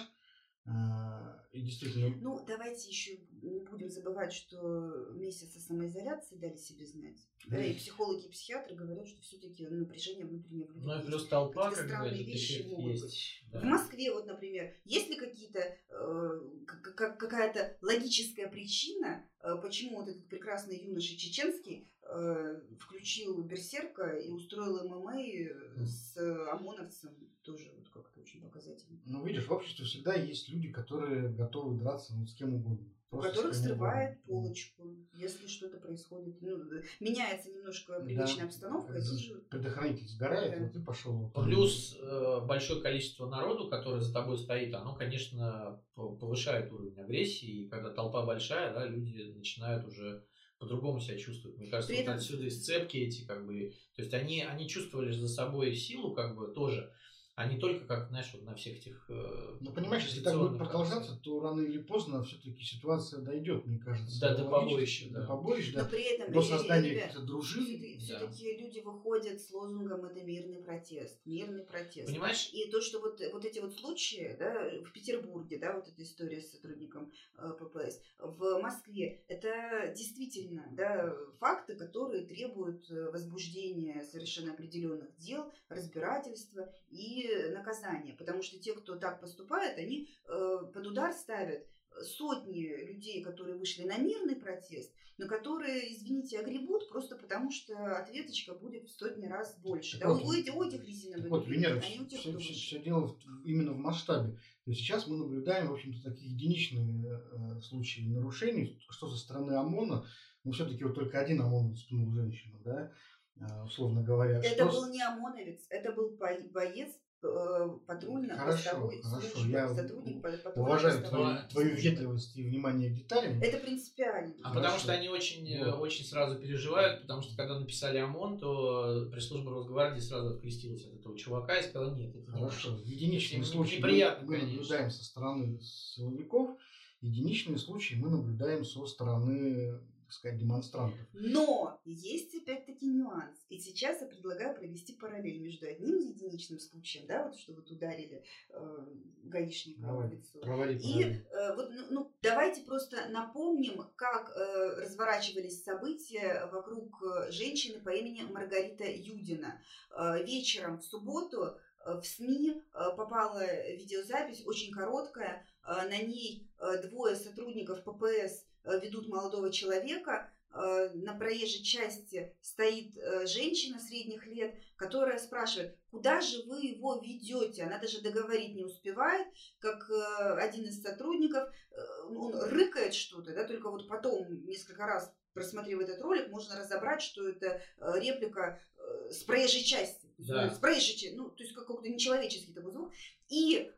А, 0.69 1.43
и 1.53 1.61
действительно... 1.61 2.15
Ну, 2.21 2.43
давайте 2.45 2.89
еще 2.89 3.15
не 3.41 3.59
будем 3.59 3.89
забывать, 3.89 4.33
что 4.33 5.11
месяцы 5.13 5.59
самоизоляции 5.59 6.35
дали 6.35 6.55
себе 6.55 6.85
знать. 6.85 7.27
Да, 7.47 7.63
и 7.63 7.73
психологи 7.75 8.25
и 8.25 8.29
психиатры 8.29 8.75
говорят, 8.75 9.07
что 9.07 9.21
все-таки 9.21 9.67
напряжение 9.67 10.25
внутреннее 10.25 10.67
в 10.67 10.77
Ну 10.77 10.99
и 10.99 11.05
плюс 11.05 11.27
толпа, 11.27 11.69
как 11.69 11.85
странные 11.85 12.23
вещи 12.23 12.65
могут 12.67 12.91
есть. 12.91 13.43
Да. 13.51 13.59
В 13.59 13.63
Москве, 13.63 14.11
вот, 14.11 14.25
например, 14.25 14.73
есть 14.83 15.09
ли 15.09 15.15
какие-то 15.15 15.59
э, 15.59 16.41
какая-то 16.65 17.77
логическая 17.81 18.49
причина, 18.49 19.25
э, 19.41 19.55
почему 19.61 20.01
вот 20.01 20.09
этот 20.09 20.27
прекрасный 20.27 20.77
юноша 20.77 21.15
чеченский 21.17 21.89
э, 22.01 22.61
включил 22.79 23.41
Берсерка 23.43 24.09
и 24.09 24.29
устроил 24.29 24.87
ММА 24.87 25.85
с 25.85 26.17
ОМОНовцем, 26.17 27.15
тоже 27.43 27.71
вот 27.77 27.89
как-то 27.89 28.19
очень 28.19 28.41
показательно. 28.41 28.99
Ну, 29.05 29.25
видишь, 29.25 29.47
в 29.47 29.51
обществе 29.51 29.85
всегда 29.85 30.13
есть 30.15 30.49
люди, 30.49 30.69
которые 30.69 31.29
готовы 31.29 31.77
драться 31.77 32.13
ну, 32.13 32.27
с 32.27 32.35
кем 32.35 32.55
угодно. 32.55 32.89
У 33.09 33.19
которых 33.19 33.55
срывает 33.55 34.21
полочку, 34.25 34.83
если 35.13 35.47
что-то 35.47 35.77
происходит. 35.77 36.41
Ну, 36.41 36.57
меняется 36.99 37.49
немножко 37.51 38.01
привычная 38.01 38.41
Да. 38.41 38.45
обстановка, 38.47 38.93
Как 38.93 39.01
здесь 39.01 39.19
же 39.21 39.33
же 39.35 39.39
Предохранитель 39.49 40.07
сгорает, 40.07 40.51
Да. 40.57 40.63
вот 40.63 40.73
ты 40.73 40.79
пошел. 40.83 41.31
Плюс 41.33 41.97
э, 42.01 42.41
большое 42.45 42.81
количество 42.81 43.27
народу, 43.29 43.69
которое 43.69 44.01
за 44.01 44.13
тобой 44.13 44.37
стоит, 44.37 44.73
оно, 44.73 44.93
конечно, 44.95 45.81
повышает 45.95 46.71
уровень 46.73 46.99
агрессии. 46.99 47.63
И 47.63 47.69
когда 47.69 47.91
толпа 47.91 48.25
большая, 48.25 48.73
да, 48.73 48.85
люди 48.85 49.31
начинают 49.35 49.87
уже 49.87 50.25
по-другому 50.59 50.99
себя 50.99 51.17
чувствовать. 51.17 51.57
Мне 51.57 51.69
кажется, 51.69 51.93
При 51.93 51.97
вот 51.97 52.03
этом- 52.03 52.15
отсюда 52.15 52.43
и 52.45 52.49
сцепки 52.49 52.97
эти, 52.97 53.25
как 53.25 53.45
бы. 53.45 53.71
То 53.95 54.01
есть 54.01 54.13
они, 54.13 54.43
они 54.43 54.67
чувствовали 54.67 55.11
за 55.13 55.29
собой 55.29 55.73
силу, 55.75 56.13
как 56.13 56.35
бы, 56.35 56.47
тоже. 56.53 56.91
А 57.37 57.45
не 57.47 57.59
только, 57.59 57.85
как, 57.85 58.07
знаешь, 58.09 58.31
вот 58.33 58.45
на 58.45 58.55
всех 58.55 58.77
этих... 58.77 59.05
э, 59.11 59.57
Ну, 59.61 59.71
понимаешь, 59.71 60.03
если 60.05 60.21
так 60.21 60.35
будет 60.39 60.57
продолжаться, 60.57 61.19
то 61.21 61.39
рано 61.39 61.61
или 61.61 61.77
поздно 61.77 62.23
все-таки 62.23 62.63
ситуация 62.63 63.21
дойдет, 63.21 63.63
мне 63.67 63.77
кажется. 63.77 64.19
Да, 64.19 64.35
до 64.35 64.45
побоища, 64.45 65.13
До 65.13 65.21
да. 65.21 65.27
побоищ, 65.27 65.71
Но 65.71 65.83
да. 65.83 65.87
при 65.87 66.15
этом, 66.15 66.33
До 66.33 66.41
создания 66.41 66.95
каких-то 66.95 67.21
дружин. 67.21 67.99
Все-таки 67.99 68.57
люди 68.57 68.79
выходят 68.79 69.39
с 69.39 69.51
лозунгом 69.51 70.05
это 70.05 70.23
мирный 70.23 70.63
протест. 70.63 71.19
Мирный 71.25 71.63
протест. 71.63 72.07
Понимаешь? 72.07 72.49
И 72.53 72.71
то, 72.71 72.81
что 72.81 72.99
вот, 73.01 73.21
вот 73.31 73.45
эти 73.45 73.59
вот 73.59 73.71
случаи, 73.75 74.35
да, 74.39 74.71
в 74.83 74.91
Петербурге, 74.91 75.59
да, 75.59 75.75
вот 75.75 75.87
эта 75.87 76.01
история 76.01 76.41
с 76.41 76.53
сотрудником 76.53 77.11
э, 77.37 77.51
ППС, 77.59 78.01
в 78.17 78.59
Москве, 78.63 79.23
это 79.27 79.93
действительно, 79.95 80.65
да, 80.71 81.15
факты, 81.39 81.75
которые 81.75 82.25
требуют 82.25 82.89
э, 82.89 83.11
возбуждения 83.11 84.03
совершенно 84.03 84.53
определенных 84.53 85.15
дел, 85.17 85.53
разбирательства 85.69 86.73
и 86.89 87.26
наказания. 87.53 88.13
Потому 88.13 88.41
что 88.41 88.59
те, 88.59 88.73
кто 88.73 88.95
так 88.95 89.19
поступает, 89.21 89.77
они 89.77 90.09
э, 90.27 90.57
под 90.73 90.87
удар 90.87 91.13
ставят 91.13 91.65
сотни 92.01 92.67
людей, 92.85 93.21
которые 93.23 93.57
вышли 93.57 93.83
на 93.83 93.97
мирный 93.97 94.35
протест, 94.35 94.93
но 95.17 95.27
которые, 95.27 95.91
извините, 95.93 96.39
огребут 96.39 96.87
просто 96.89 97.15
потому, 97.15 97.49
что 97.51 97.73
ответочка 97.97 98.53
будет 98.53 98.85
в 98.87 98.91
сотни 98.91 99.25
раз 99.25 99.57
больше. 99.59 99.97
Так 99.99 100.07
Да, 100.09 100.13
вот, 100.13 100.23
у, 100.25 100.31
этих, 100.33 100.55
у 100.55 100.63
этих 100.63 100.85
резиновых 100.85 101.29
Вот, 101.31 101.47
Венера, 101.47 101.79
они 101.79 101.99
у 102.01 102.05
тех, 102.05 102.19
все, 102.19 102.29
кто 102.29 102.37
вышел. 102.37 102.81
дело 102.83 103.07
в- 103.07 103.43
именно 103.45 103.71
в 103.73 103.77
масштабе. 103.77 104.37
Есть 104.67 104.81
сейчас 104.81 105.07
мы 105.07 105.17
наблюдаем, 105.17 105.69
в 105.69 105.73
общем-то, 105.73 106.11
такие 106.11 106.31
единичные 106.31 107.19
э, 107.31 107.61
случаи 107.61 108.01
нарушений, 108.01 108.77
что 108.89 109.09
со 109.09 109.17
стороны 109.17 109.53
ОМОНа, 109.53 110.05
ну, 110.43 110.51
все-таки 110.51 110.83
вот 110.83 110.93
только 110.93 111.19
один 111.19 111.41
ОМОН 111.41 111.75
спнул 111.77 112.11
женщину, 112.13 112.59
да, 112.63 112.91
э, 113.39 113.63
условно 113.63 114.03
говоря. 114.03 114.37
Это 114.39 114.69
Что 114.69 114.81
был 114.81 114.89
не 114.91 115.01
ОМОНовец, 115.01 115.65
это 115.69 115.93
был 115.93 116.11
бо- 116.11 116.47
боец 116.51 116.91
патрульно-постовой 117.21 119.01
Хорошо, 119.01 119.31
хорошо, 119.33 119.49
я 119.49 119.73
сотрудник 119.73 120.21
по- 120.21 120.59
Уважаю 120.59 121.03
твою, 121.03 121.37
твою 121.49 121.75
въедливость 121.75 122.37
и 122.37 122.43
внимание 122.43 122.89
к 122.91 122.95
деталям. 122.95 123.41
Это 123.41 123.57
принципиально. 123.57 124.33
А 124.43 124.49
Хорошо. 124.49 124.55
потому 124.61 124.79
что 124.79 124.91
они 124.93 125.09
очень, 125.09 125.47
э, 125.51 125.65
Вот. 125.71 125.79
очень 125.81 126.05
сразу 126.05 126.39
переживают, 126.39 127.01
потому 127.01 127.21
что 127.21 127.35
когда 127.35 127.59
написали 127.59 127.97
ОМОН, 127.97 128.39
то 128.39 129.07
пресс-служба 129.11 129.51
Росгвардии 129.51 129.99
сразу 129.99 130.35
открестилась 130.35 130.85
от 130.85 130.93
этого 130.99 131.17
чувака 131.17 131.57
и 131.57 131.63
сказала, 131.63 131.95
нет, 131.95 132.15
это 132.15 132.31
не. 132.31 132.39
Хорошо. 132.39 132.77
Единичные 132.85 133.41
Очень 133.41 133.51
случаи 133.51 133.77
неприятно, 133.77 134.27
мы, 134.27 134.37
мы 134.37 134.43
наблюдаем 134.43 134.89
со 134.91 135.03
стороны 135.03 135.59
силовиков, 135.61 136.57
единичные 137.01 137.57
случаи 137.57 137.95
мы 137.95 138.09
наблюдаем 138.09 138.63
со 138.63 138.85
стороны, 138.85 139.79
так 140.07 140.13
сказать, 140.13 140.39
демонстрантов. 140.39 140.97
Но 141.11 141.81
есть 141.83 142.33
опять-таки 142.33 142.87
нюанс. 142.87 143.37
И 143.49 143.59
сейчас 143.59 143.99
я 143.99 144.07
предлагаю 144.07 144.55
провести 144.55 144.93
параллель 144.93 145.41
между 145.41 145.67
одним 145.67 145.99
единичным 145.99 146.59
случаем, 146.59 147.05
да, 147.07 147.25
вот 147.25 147.35
что 147.35 147.53
вот 147.53 147.69
ударили 147.69 148.23
э, 148.49 148.85
гаишника 149.23 149.81
Давай, 149.81 150.07
в 150.07 150.13
лицо. 150.13 150.39
Проводи 150.39 150.75
И 150.77 151.03
э, 151.03 151.55
вот, 151.55 151.71
ну, 151.71 151.85
ну, 151.89 152.11
давайте 152.21 152.61
просто 152.61 153.09
напомним, 153.09 153.83
как 153.97 154.31
э, 154.33 154.81
разворачивались 154.81 155.61
события 155.61 156.49
вокруг 156.53 157.03
э, 157.03 157.31
женщины 157.31 157.81
по 157.81 157.89
имени 157.89 158.21
Маргарита 158.21 158.85
Юдина. 158.85 159.61
Э, 159.91 160.23
вечером 160.23 160.79
в 160.79 160.85
субботу 160.85 161.57
э, 161.85 161.99
в 161.99 162.03
СМИ 162.05 162.51
э, 162.51 162.95
попала 162.95 163.43
видеозапись, 163.75 164.45
очень 164.45 164.71
короткая. 164.71 165.45
На 165.67 165.97
ней 165.97 166.49
двое 166.85 167.17
сотрудников 167.17 167.83
ППС 167.83 168.46
ведут 168.81 169.07
молодого 169.07 169.51
человека. 169.51 170.31
Э, 170.53 170.89
На 170.95 171.13
проезжей 171.13 171.63
части 171.63 172.35
стоит 172.41 172.97
э, 172.97 173.25
женщина 173.27 173.79
средних 173.79 174.25
лет, 174.27 174.55
которая 174.75 175.19
спрашивает, 175.19 175.77
куда 175.91 176.21
же 176.21 176.43
вы 176.43 176.61
его 176.61 176.99
ведете? 177.01 177.63
Она 177.63 177.77
даже 177.79 178.01
договорить 178.01 178.55
не 178.55 178.63
успевает, 178.63 179.27
как 179.59 179.89
э, 179.89 180.33
один 180.39 180.65
из 180.65 180.81
сотрудников, 180.81 181.49
э, 181.71 181.81
он 182.09 182.33
рыкает 182.35 182.93
что-то, 182.93 183.33
да, 183.33 183.43
только 183.43 183.69
вот 183.69 183.87
потом 183.87 184.45
несколько 184.45 184.85
раз 184.85 185.13
просмотрев 185.33 185.79
этот 185.81 186.01
ролик, 186.01 186.29
можно 186.29 186.57
разобрать, 186.57 187.01
что 187.01 187.29
это 187.29 187.61
э, 187.79 187.99
реплика 187.99 188.59
э, 188.77 189.11
с 189.11 189.23
проезжей 189.23 189.63
части. 189.63 190.07
Да. 190.17 190.47
ну, 190.47 190.51
С 190.55 190.57
проезжей 190.57 190.95
части, 190.95 191.13
ну, 191.15 191.29
то 191.29 191.43
есть 191.43 191.53
как 191.53 191.67
какой-то 191.67 191.89
нечеловеческий 191.89 192.53
такой 192.53 192.71
звук. 192.71 192.91
И 193.29 193.57
э, 193.57 193.71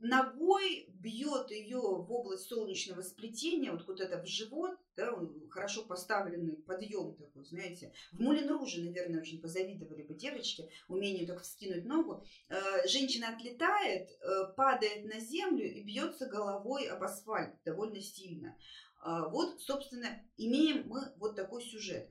ногой 0.00 0.88
бьет 0.88 1.50
ее 1.50 1.78
в 1.78 2.12
область 2.12 2.48
солнечного 2.48 3.02
сплетения, 3.02 3.72
вот, 3.72 3.86
вот 3.86 4.00
это 4.00 4.22
в 4.22 4.26
живот, 4.26 4.78
да, 4.96 5.14
хорошо 5.50 5.84
поставленный 5.84 6.56
подъем 6.56 7.14
такой, 7.14 7.44
знаете. 7.44 7.92
В 8.12 8.20
Мулин 8.20 8.48
Руже, 8.48 8.82
наверное, 8.82 9.20
очень 9.20 9.40
позавидовали 9.40 10.02
бы 10.02 10.14
девочки, 10.14 10.70
умению 10.88 11.26
так 11.26 11.42
вскинуть 11.42 11.84
ногу. 11.84 12.24
Э, 12.48 12.86
женщина 12.86 13.34
отлетает, 13.34 14.10
э, 14.10 14.52
падает 14.56 15.04
на 15.04 15.20
землю 15.20 15.64
и 15.64 15.82
бьется 15.82 16.26
головой 16.26 16.86
об 16.86 17.02
асфальт 17.02 17.54
довольно 17.64 18.00
сильно. 18.00 18.56
Вот, 19.04 19.60
собственно, 19.60 20.22
имеем 20.36 20.86
мы 20.86 21.12
вот 21.16 21.34
такой 21.34 21.60
сюжет. 21.60 22.08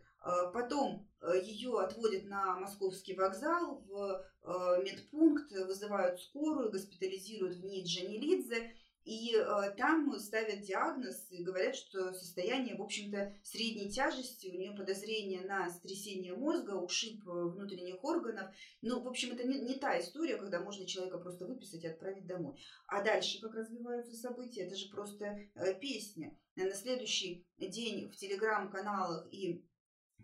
Потом 0.53 1.09
ее 1.43 1.79
отводят 1.79 2.25
на 2.25 2.59
московский 2.59 3.13
вокзал, 3.13 3.83
в 3.87 4.25
э, 4.43 4.83
медпункт, 4.83 5.51
вызывают 5.51 6.19
скорую, 6.19 6.71
госпитализируют 6.71 7.57
в 7.57 7.65
ней 7.65 7.83
Джанилидзе. 7.83 8.71
И 9.03 9.35
э, 9.35 9.71
там 9.77 10.17
ставят 10.19 10.61
диагноз 10.61 11.25
и 11.31 11.43
говорят, 11.43 11.75
что 11.75 12.13
состояние, 12.13 12.75
в 12.75 12.83
общем-то, 12.83 13.35
средней 13.41 13.89
тяжести, 13.89 14.47
у 14.47 14.53
нее 14.53 14.73
подозрение 14.73 15.41
на 15.41 15.71
сотрясение 15.71 16.35
мозга, 16.35 16.75
ушиб 16.75 17.27
э, 17.27 17.31
внутренних 17.31 18.03
органов. 18.03 18.53
Ну, 18.81 19.01
в 19.01 19.07
общем, 19.07 19.33
это 19.33 19.43
не, 19.47 19.59
не 19.59 19.75
та 19.75 19.99
история, 19.99 20.37
когда 20.37 20.59
можно 20.59 20.85
человека 20.85 21.17
просто 21.17 21.47
выписать 21.47 21.83
и 21.83 21.87
отправить 21.87 22.27
домой. 22.27 22.53
А 22.87 23.01
дальше 23.01 23.41
как 23.41 23.55
развиваются 23.55 24.15
события, 24.15 24.65
это 24.65 24.75
же 24.75 24.87
просто 24.89 25.25
э, 25.55 25.73
песня. 25.79 26.37
На 26.55 26.71
следующий 26.73 27.47
день 27.57 28.07
в 28.07 28.15
телеграм-каналах 28.17 29.27
и 29.31 29.65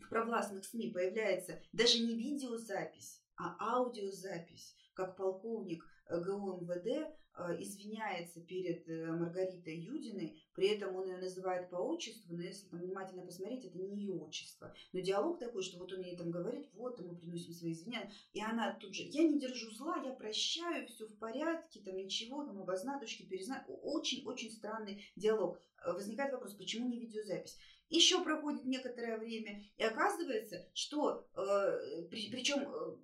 в 0.02 0.10
провластных 0.10 0.66
СМИ 0.66 0.92
появляется 0.92 1.60
даже 1.74 2.00
не 2.00 2.16
видеозапись, 2.16 3.22
а 3.38 3.56
аудиозапись, 3.60 4.76
как 4.94 5.16
полковник 5.16 5.86
э, 6.10 6.20
ГУ 6.20 6.62
МВД 6.62 6.88
э, 6.88 7.62
извиняется 7.62 8.42
перед 8.42 8.88
э, 8.90 9.12
Маргаритой 9.12 9.78
Юдиной, 9.78 10.44
при 10.56 10.70
этом 10.70 10.96
он 10.96 11.08
ее 11.08 11.18
называет 11.18 11.70
по 11.70 11.76
отчеству, 11.76 12.36
но 12.36 12.42
если 12.42 12.68
там 12.68 12.80
внимательно 12.80 13.24
посмотреть, 13.24 13.66
это 13.66 13.78
не 13.78 13.96
ее 13.96 14.14
отчество. 14.16 14.74
Но 14.92 15.02
диалог 15.02 15.40
такой, 15.40 15.62
что 15.62 15.78
вот 15.78 15.94
он 15.94 16.02
ей 16.02 16.18
там 16.18 16.32
говорит, 16.32 16.68
вот 16.74 17.00
мы 17.00 17.16
приносим 17.16 17.54
свои 17.54 17.74
извинения, 17.74 18.12
и 18.34 18.42
она 18.42 18.74
тут 18.74 18.96
же, 18.96 19.04
я 19.04 19.24
не 19.24 19.40
держу 19.40 19.70
зла, 19.72 19.98
я 20.04 20.14
прощаю, 20.14 20.88
все 20.88 21.06
в 21.06 21.16
порядке, 21.20 21.80
там 21.82 21.96
ничего, 21.96 22.44
там 22.44 22.60
обознатушки, 22.60 23.24
перезна... 23.24 23.64
Очень-очень 23.68 24.52
странный 24.52 25.06
диалог. 25.16 25.62
Возникает 25.86 26.34
вопрос, 26.34 26.56
почему 26.56 26.90
не 26.90 27.00
видеозапись? 27.00 27.58
Еще 27.90 28.24
проходит 28.24 28.66
некоторое 28.66 29.18
время, 29.18 29.64
и 29.78 29.84
оказывается, 29.84 30.68
что, 30.74 31.28
э, 31.36 32.08
при, 32.10 32.30
причем 32.30 32.60
э, 32.62 32.98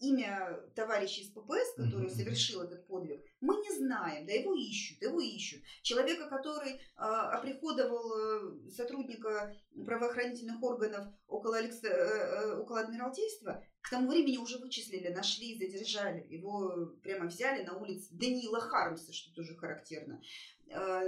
имя 0.00 0.60
товарища 0.74 1.20
из 1.22 1.28
ППС, 1.30 1.74
который 1.76 2.06
Мгм. 2.06 2.14
совершил 2.14 2.62
этот 2.62 2.86
подвиг, 2.86 3.24
мы 3.40 3.56
не 3.56 3.70
знаем, 3.76 4.26
да 4.26 4.32
его 4.32 4.54
ищут, 4.54 5.00
его 5.02 5.20
ищут. 5.20 5.62
Человека, 5.82 6.28
который 6.28 6.72
э, 6.72 6.78
оприходовал 6.96 8.12
э, 8.12 8.70
сотрудника 8.70 9.54
правоохранительных 9.86 10.62
органов 10.62 11.06
около, 11.28 11.58
Алекс... 11.58 11.82
э, 11.84 11.88
э, 11.88 12.58
около 12.58 12.80
Адмиралтейства, 12.80 13.64
к 13.80 13.90
тому 13.90 14.10
времени 14.10 14.38
уже 14.38 14.58
вычислили, 14.58 15.08
нашли, 15.08 15.56
задержали. 15.58 16.26
Его 16.28 16.86
прямо 17.02 17.26
взяли 17.26 17.62
на 17.64 17.76
улице 17.76 18.08
Даниила 18.12 18.60
Хармса, 18.60 19.12
что 19.12 19.32
тоже 19.34 19.54
характерно. 19.56 20.20
Э, 20.68 21.02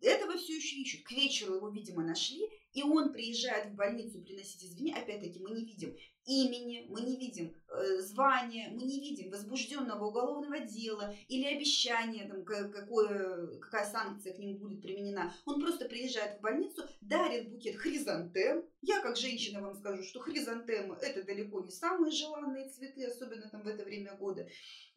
этого 0.00 0.36
все 0.36 0.54
еще 0.56 0.76
ищут. 0.76 1.04
К 1.06 1.12
вечеру 1.12 1.56
его, 1.56 1.70
видимо, 1.70 2.04
нашли, 2.04 2.48
и 2.78 2.82
он 2.82 3.12
приезжает 3.12 3.72
в 3.72 3.74
больницу 3.74 4.20
приносить 4.20 4.64
извинения. 4.64 5.00
Опять-таки, 5.00 5.40
мы 5.40 5.50
не 5.50 5.64
видим 5.64 5.96
имени, 6.26 6.86
мы 6.88 7.00
не 7.00 7.16
видим 7.16 7.56
э, 7.68 7.98
звания, 7.98 8.68
мы 8.70 8.82
не 8.82 9.00
видим 9.00 9.30
возбужденного 9.30 10.06
уголовного 10.06 10.60
дела 10.60 11.12
или 11.26 11.44
обещания, 11.44 12.28
там, 12.28 12.44
какое, 12.44 13.58
какая 13.58 13.90
санкция 13.90 14.32
к 14.32 14.38
нему 14.38 14.58
будет 14.58 14.80
применена. 14.80 15.34
Он 15.44 15.60
просто 15.60 15.86
приезжает 15.86 16.38
в 16.38 16.40
больницу, 16.40 16.84
дарит 17.00 17.50
букет 17.50 17.76
хризантем. 17.76 18.64
Я, 18.82 19.00
как 19.00 19.16
женщина, 19.16 19.60
вам 19.60 19.74
скажу, 19.74 20.04
что 20.04 20.20
хризантемы– 20.20 20.96
это 21.02 21.24
далеко 21.24 21.60
не 21.62 21.72
самые 21.72 22.12
желанные 22.12 22.68
цветы, 22.68 23.06
особенно 23.06 23.48
там 23.48 23.62
в 23.62 23.66
это 23.66 23.82
время 23.82 24.14
года. 24.14 24.46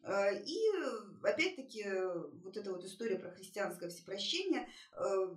Э, 0.02 0.40
и 0.40 0.56
опять-таки 1.24 1.84
вот 2.44 2.56
эта 2.56 2.70
вот 2.70 2.84
история 2.84 3.18
про 3.18 3.32
христианское 3.32 3.88
всепрощение, 3.88 4.68
э, 4.96 5.34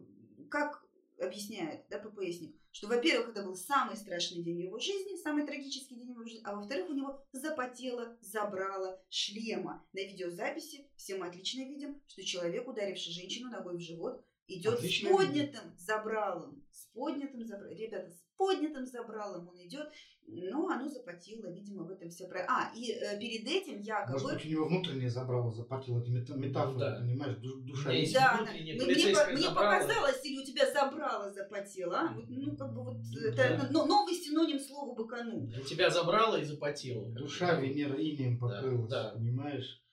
как 0.50 0.85
объясняет, 1.20 1.86
да, 1.89 1.99
ППСник, 1.99 2.55
что, 2.72 2.88
во-первых, 2.88 3.30
это 3.30 3.43
был 3.43 3.55
самый 3.55 3.95
страшный 3.95 4.43
день 4.43 4.61
его 4.61 4.80
жизни, 4.80 5.22
самый 5.22 5.45
трагический 5.45 5.95
день 5.95 6.11
его 6.11 6.24
жизни, 6.24 6.43
а 6.45 6.55
во-вторых, 6.55 6.89
у 6.89 6.93
него 6.93 7.26
запотело, 7.32 8.18
забрало 8.22 9.01
шлема. 9.09 9.86
На 9.93 9.99
видеозаписи 9.99 10.88
все 10.95 11.16
мы 11.16 11.28
отлично 11.28 11.61
видим, 11.61 12.01
что 12.07 12.24
человек, 12.24 12.68
ударивший 12.68 13.13
женщину 13.13 13.49
ногой 13.49 13.78
в 13.78 13.82
живот, 13.82 14.26
идет 14.48 14.80
с 14.80 15.02
поднятым 15.02 15.70
видим. 15.70 15.78
забралом. 15.78 16.64
С 16.72 16.86
поднятым 16.93 17.46
забралом. 17.46 17.78
Ребята, 17.78 18.10
с 18.10 18.24
поднятым 18.38 18.86
забралом 18.86 19.48
он 19.48 19.58
идет 19.66 19.91
но 20.28 20.68
оно 20.70 20.88
запотело, 20.88 21.52
видимо, 21.52 21.84
в 21.84 21.91
этом 21.91 22.10
все 22.10 22.28
про. 22.28 22.46
А, 22.48 22.72
и 22.76 22.91
э, 22.91 23.20
перед 23.20 23.48
этим 23.48 23.80
якобы... 23.82 24.14
Может 24.14 24.34
быть, 24.38 24.46
у 24.46 24.50
него 24.50 24.66
внутреннее 24.68 25.10
забрало, 25.10 25.52
запотело, 25.52 26.00
это 26.00 26.34
метафора, 26.34 26.74
ну, 26.74 26.80
да. 26.80 26.96
понимаешь, 27.00 27.38
душа 27.38 27.91
есть. 27.91 28.14
Да, 28.14 28.46
мне, 28.52 28.74
мне 28.74 29.50
показалось, 29.50 30.26
или 30.26 30.39
у 30.41 30.43
тебя 30.43 30.72
забрало, 30.72 31.32
запотело, 31.32 32.00
а? 32.00 32.14
Вот, 32.14 32.26
ну, 32.28 32.58
как 32.58 32.74
бы 32.74 32.84
вот, 32.84 32.98
ну, 32.98 33.20
это 33.22 33.70
да. 33.72 33.86
новый 33.86 34.16
синоним 34.16 34.60
слова 34.60 34.96
быканул. 34.96 35.43
У 35.43 35.64
тебя 35.64 35.89
забрало 35.89 36.38
и 36.38 36.43
запотело. 36.43 37.12
Душа 37.12 37.60
Венера 37.60 37.96
инеем 37.96 38.39
покрылась, 38.39 38.89
да, 38.89 39.12
да. 39.12 39.18
понимаешь? 39.18 39.84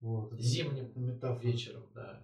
Вот, 0.00 0.32
Зимним 0.38 0.90
вечером, 1.38 1.88
да 1.94 2.22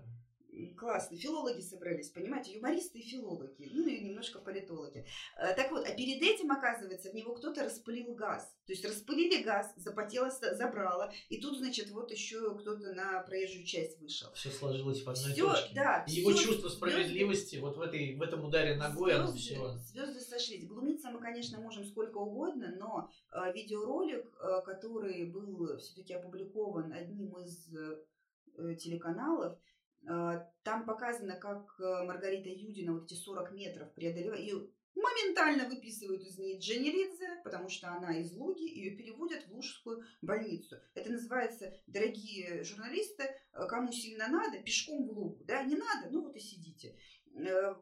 классно, 0.67 1.17
филологи 1.17 1.61
собрались, 1.61 2.11
понимаете, 2.11 2.53
юмористы 2.53 2.99
и 2.99 3.03
филологи, 3.03 3.71
ну 3.73 3.87
и 3.87 4.01
немножко 4.01 4.39
политологи. 4.39 5.05
Э, 5.37 5.55
так 5.55 5.71
вот, 5.71 5.87
а 5.87 5.95
перед 5.95 6.23
этим, 6.23 6.51
оказывается, 6.51 7.11
в 7.11 7.15
него 7.15 7.35
кто-то 7.35 7.65
распылил 7.65 8.15
газ. 8.15 8.55
То 8.67 8.73
есть 8.73 8.85
распылили 8.85 9.43
газ, 9.43 9.73
запотело, 9.77 10.31
забрало, 10.31 11.13
и 11.29 11.41
тут, 11.41 11.59
значит, 11.59 11.91
вот 11.91 12.11
еще 12.11 12.57
кто-то 12.59 12.93
на 12.95 13.21
проезжую 13.23 13.65
часть 13.65 13.99
вышел. 14.01 14.33
Все 14.35 14.51
сложилось 14.51 15.03
в 15.03 15.09
одной 15.09 15.33
все, 15.33 15.51
точке. 15.51 15.75
Да, 15.75 16.05
Его 16.07 16.33
все, 16.33 16.45
чувство 16.45 16.69
справедливости 16.69 17.59
звезды, 17.59 17.61
вот 17.61 17.77
в, 17.77 17.81
этой, 17.81 18.17
в 18.17 18.23
этом 18.23 18.45
ударе 18.45 18.77
ногой, 18.77 19.13
звезды, 19.13 19.23
оно 19.23 19.37
все... 19.37 19.79
Звезды 19.79 20.21
сошлись. 20.21 20.67
Глумиться 20.67 21.11
мы, 21.11 21.21
конечно, 21.21 21.59
можем 21.61 21.85
сколько 21.85 22.19
угодно, 22.19 22.75
но 22.79 23.11
э, 23.33 23.53
видеоролик, 23.53 24.27
э, 24.41 24.63
который 24.65 25.27
был 25.27 25.77
все-таки 25.79 26.15
опубликован 26.15 26.93
одним 26.93 27.37
из 27.39 27.75
э, 27.75 28.75
телеканалов, 28.77 29.59
там 30.05 30.85
показано, 30.85 31.37
как 31.37 31.79
э, 31.81 32.05
Маргарита 32.05 32.49
Юдина 32.49 32.95
вот 32.95 33.05
эти 33.05 33.15
40 33.15 33.53
метров 33.53 33.93
преодолевает. 33.95 34.41
Ее 34.41 34.69
моментально 34.95 35.69
выписывают 35.69 36.23
из 36.23 36.39
нее 36.39 36.59
Дженеридзе, 36.59 37.41
потому 37.45 37.69
что 37.69 37.89
она 37.89 38.19
из 38.19 38.33
Луги, 38.33 38.63
ее 38.63 38.97
переводят 38.97 39.47
в 39.47 39.55
Лужскую 39.55 40.05
больницу. 40.23 40.77
Это 40.95 41.11
называется, 41.11 41.75
дорогие 41.87 42.65
журналисты, 42.65 43.25
э, 43.25 43.67
кому 43.69 43.93
сильно 43.93 44.29
надо, 44.29 44.61
пешком 44.61 45.07
в 45.07 45.11
Лугу. 45.11 45.45
Да, 45.45 45.63
не 45.63 45.77
надо, 45.77 46.11
ну 46.11 46.23
вот 46.23 46.37
и 46.37 46.41
сидите. 46.41 46.97
Э, 47.35 47.75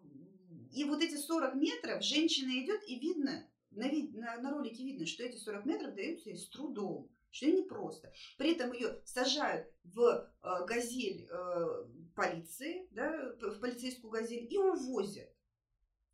и 0.72 0.84
вот 0.84 1.02
эти 1.02 1.16
40 1.16 1.54
метров 1.54 2.02
женщина 2.02 2.50
идет, 2.62 2.80
и 2.86 2.98
видно, 2.98 3.48
на, 3.70 3.88
вид, 3.88 4.14
на, 4.14 4.36
на 4.38 4.50
ролике 4.52 4.84
видно, 4.84 5.06
что 5.06 5.22
эти 5.24 5.36
40 5.36 5.66
метров 5.66 5.94
даются 5.94 6.30
ей 6.30 6.36
с 6.36 6.48
трудом 6.48 7.10
что 7.36 7.46
не 7.46 7.62
просто. 7.62 8.12
При 8.38 8.52
этом 8.52 8.72
ее 8.72 9.00
сажают 9.04 9.68
в 9.84 10.00
э, 10.00 10.64
газель 10.66 11.28
э, 11.30 11.84
полиции, 12.14 12.88
да, 12.92 13.34
в 13.40 13.60
полицейскую 13.60 14.10
газель 14.10 14.46
и 14.50 14.56
увозят. 14.56 15.30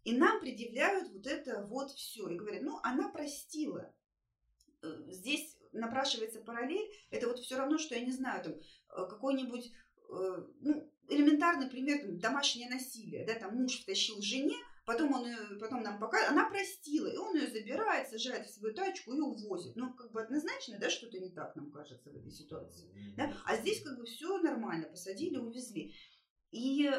И 0.02 0.16
нам 0.16 0.40
предъявляют 0.40 1.12
вот 1.12 1.26
это 1.26 1.64
вот 1.66 1.92
все. 1.92 2.28
И 2.28 2.36
говорят, 2.36 2.62
ну, 2.62 2.80
она 2.82 3.08
простила. 3.08 3.94
Э, 4.82 4.88
здесь 5.08 5.56
напрашивается 5.72 6.40
параллель. 6.40 6.90
Это 7.10 7.28
вот 7.28 7.38
все 7.38 7.56
равно, 7.56 7.78
что, 7.78 7.94
я 7.94 8.04
не 8.04 8.12
знаю, 8.12 8.42
там, 8.44 9.06
какой-нибудь, 9.08 9.72
ну, 10.10 10.92
элементарный 11.08 11.70
пример, 11.70 12.00
там, 12.02 12.18
домашнее 12.18 12.68
насилие. 12.68 13.24
Да, 13.24 13.34
там 13.34 13.56
муж 13.56 13.80
втащил 13.80 14.20
жене, 14.20 14.56
Потом, 14.84 15.12
он, 15.14 15.24
потом 15.60 15.82
нам 15.82 16.00
пока 16.00 16.28
она 16.28 16.50
простила, 16.50 17.06
сажает 18.12 18.46
в 18.46 18.54
свою 18.54 18.74
тачку 18.74 19.12
и 19.12 19.20
увозит. 19.20 19.74
Ну, 19.76 19.94
как 19.94 20.12
бы 20.12 20.22
однозначно, 20.22 20.78
да, 20.78 20.90
что-то 20.90 21.18
не 21.18 21.30
так 21.30 21.56
нам 21.56 21.70
кажется 21.70 22.10
в 22.10 22.16
этой 22.16 22.30
ситуации. 22.30 23.14
Да? 23.16 23.34
А 23.46 23.56
здесь 23.56 23.82
как 23.82 23.96
бы 23.96 24.04
все 24.04 24.38
нормально, 24.38 24.88
посадили, 24.88 25.38
увезли. 25.38 25.94
И 26.50 26.90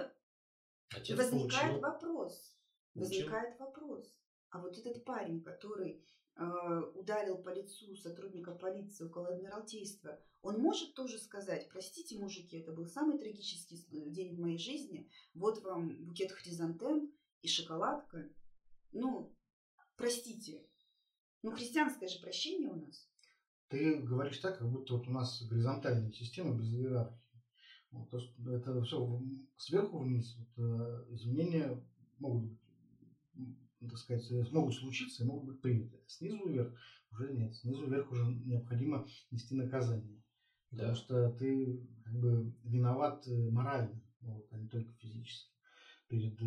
Отец 0.89 1.17
возникает 1.17 1.81
получил. 1.81 1.81
вопрос. 1.81 2.57
Возникает 2.95 3.59
вопрос. 3.59 4.07
А 4.49 4.59
вот 4.59 4.77
этот 4.77 5.03
парень, 5.05 5.41
который 5.43 6.05
э, 6.35 6.81
ударил 6.95 7.37
по 7.37 7.49
лицу 7.49 7.95
сотрудника 7.95 8.51
полиции 8.51 9.05
около 9.05 9.29
Адмиралтейства, 9.29 10.19
он 10.41 10.59
может 10.59 10.93
тоже 10.93 11.19
сказать, 11.19 11.69
простите, 11.69 12.19
мужики, 12.19 12.57
это 12.57 12.71
был 12.71 12.87
самый 12.87 13.17
трагический 13.17 13.77
день 14.11 14.35
в 14.35 14.39
моей 14.39 14.57
жизни, 14.57 15.09
вот 15.33 15.63
вам 15.63 16.05
букет 16.05 16.31
хризантем, 16.31 17.13
и 17.43 17.47
шоколадка. 17.47 18.29
Ну, 18.91 19.35
простите, 19.97 20.65
ну 21.43 21.51
христианское 21.51 22.07
же 22.07 22.19
прощение 22.19 22.69
у 22.69 22.75
нас. 22.75 23.07
Ты 23.67 24.01
говоришь 24.01 24.37
так, 24.37 24.57
как 24.59 24.69
будто 24.69 24.95
вот 24.95 25.07
у 25.07 25.11
нас 25.11 25.43
горизонтальная 25.43 26.11
система 26.11 26.55
без 26.55 26.73
иерархии. 26.73 27.19
Вот, 27.91 28.09
то, 28.09 28.19
что 28.19 28.55
это 28.55 28.81
все 28.83 29.21
сверху 29.55 29.99
вниз, 29.99 30.35
вот, 30.37 30.65
э, 30.65 31.05
изменения 31.09 31.79
могут 32.17 32.49
быть, 32.49 32.59
так 33.81 33.97
сказать, 33.97 34.51
могут 34.51 34.73
случиться 34.73 35.23
и 35.23 35.27
могут 35.27 35.45
быть 35.45 35.61
приняты. 35.61 35.99
Снизу 36.07 36.47
вверх 36.47 36.73
уже 37.11 37.31
нет. 37.33 37.55
Снизу 37.55 37.85
вверх 37.85 38.11
уже 38.11 38.25
необходимо 38.25 39.07
нести 39.29 39.55
наказание. 39.55 40.23
Да. 40.71 40.77
Потому 40.77 40.95
что 40.95 41.31
ты 41.33 41.87
как 42.03 42.13
бы 42.19 42.53
виноват 42.63 43.27
э, 43.27 43.49
морально, 43.49 44.01
вот, 44.21 44.47
а 44.51 44.57
не 44.57 44.67
только 44.69 44.91
физически 44.93 45.53
перед 46.07 46.39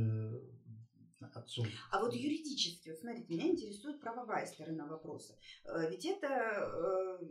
отцом. 1.20 1.66
А 1.90 2.00
вот 2.00 2.14
юридически, 2.14 2.90
вот 2.90 2.98
смотрите, 2.98 3.26
меня 3.32 3.48
интересует 3.48 4.00
правовая 4.00 4.46
сторона 4.46 4.86
вопроса. 4.86 5.36
Э, 5.64 5.88
ведь 5.90 6.04
это 6.04 6.28
э, 6.28 7.26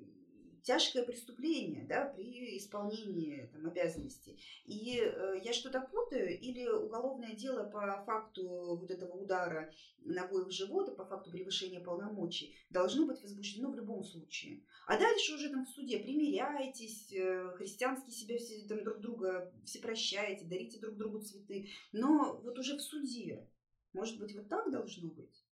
тяжкое 0.65 1.03
преступление 1.05 1.86
да, 1.86 2.05
при 2.05 2.57
исполнении 2.57 3.49
там, 3.53 3.67
обязанностей. 3.67 4.41
И 4.65 4.99
э, 4.99 5.39
я 5.43 5.53
что-то 5.53 5.81
путаю, 5.81 6.38
или 6.39 6.67
уголовное 6.67 7.36
дело 7.36 7.65
по 7.65 8.03
факту 8.05 8.75
вот 8.75 8.89
этого 8.89 9.13
удара 9.13 9.71
ногой 9.99 10.45
в 10.45 10.51
живот, 10.51 10.97
по 10.97 11.05
факту 11.05 11.31
превышения 11.31 11.79
полномочий 11.79 12.55
должно 12.71 13.05
быть 13.05 13.21
возбуждено 13.21 13.71
в 13.71 13.75
любом 13.75 14.03
случае. 14.03 14.63
А 14.88 14.97
дальше 14.97 15.36
уже 15.36 15.49
там 15.49 15.65
в 15.65 15.69
суде 15.69 15.99
примиряетесь, 15.99 17.13
э, 17.13 17.51
христиански 17.57 18.09
себя 18.09 18.38
все, 18.38 18.67
там, 18.67 18.83
друг 18.83 18.99
друга 18.99 19.53
все 19.65 19.79
прощаете, 19.79 20.45
дарите 20.45 20.79
друг 20.79 20.95
другу 20.95 21.21
цветы. 21.21 21.69
Но 21.91 22.41
вот 22.43 22.57
уже 22.57 22.75
в 22.75 22.81
суде 22.81 23.47
может 23.96 24.20
быть, 24.20 24.36
вот 24.36 24.48
так 24.50 24.72
должно 24.72 25.10
быть? 25.10 25.43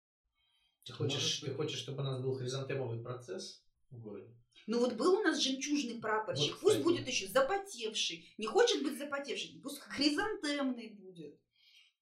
Ты 0.84 0.94
хочешь, 0.94 1.40
ты 1.40 1.52
хочешь, 1.54 1.80
чтобы 1.80 2.02
у 2.02 2.04
нас 2.04 2.22
был 2.22 2.36
хризантемовый 2.36 3.02
процесс 3.02 3.64
в 3.90 4.00
городе? 4.00 4.36
Ну 4.68 4.80
вот 4.80 4.94
был 4.94 5.14
у 5.14 5.24
нас 5.24 5.42
жемчужный 5.42 6.00
прапорщик, 6.00 6.52
вот, 6.54 6.62
пусть 6.62 6.84
будет 6.84 7.08
еще 7.08 7.28
запотевший. 7.28 8.26
Не 8.38 8.46
хочет 8.46 8.84
быть 8.84 8.98
запотевший, 8.98 9.60
пусть 9.62 9.80
хризантемный 9.80 10.90
будет. 10.90 11.40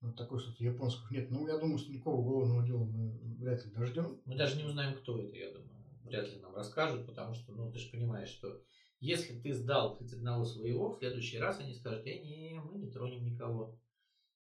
Ну, 0.00 0.12
такой 0.14 0.40
что-то 0.40 0.64
японских 0.64 1.10
нет. 1.12 1.30
Ну, 1.30 1.46
я 1.46 1.58
думаю, 1.58 1.78
что 1.78 1.92
никакого 1.92 2.16
уголовного 2.16 2.66
дела 2.66 2.84
мы 2.84 3.36
вряд 3.38 3.64
ли 3.64 3.70
дождем. 3.70 4.20
Мы 4.24 4.36
даже 4.36 4.56
не 4.56 4.64
узнаем, 4.64 4.96
кто 4.98 5.20
это, 5.20 5.36
я 5.36 5.52
думаю. 5.52 5.70
Вряд 6.02 6.28
ли 6.28 6.40
нам 6.40 6.54
расскажут, 6.56 7.06
потому 7.06 7.34
что, 7.34 7.52
ну, 7.52 7.70
ты 7.70 7.78
же 7.78 7.88
понимаешь, 7.88 8.28
что 8.28 8.60
если 8.98 9.40
ты 9.40 9.52
сдал 9.52 9.96
хоть 9.96 10.12
одного 10.12 10.44
своего, 10.44 10.90
в 10.90 10.98
следующий 10.98 11.38
раз 11.38 11.60
они 11.60 11.74
скажут, 11.74 12.04
э, 12.04 12.18
не, 12.18 12.60
мы 12.64 12.78
не 12.78 12.90
тронем 12.90 13.24
никого. 13.24 13.78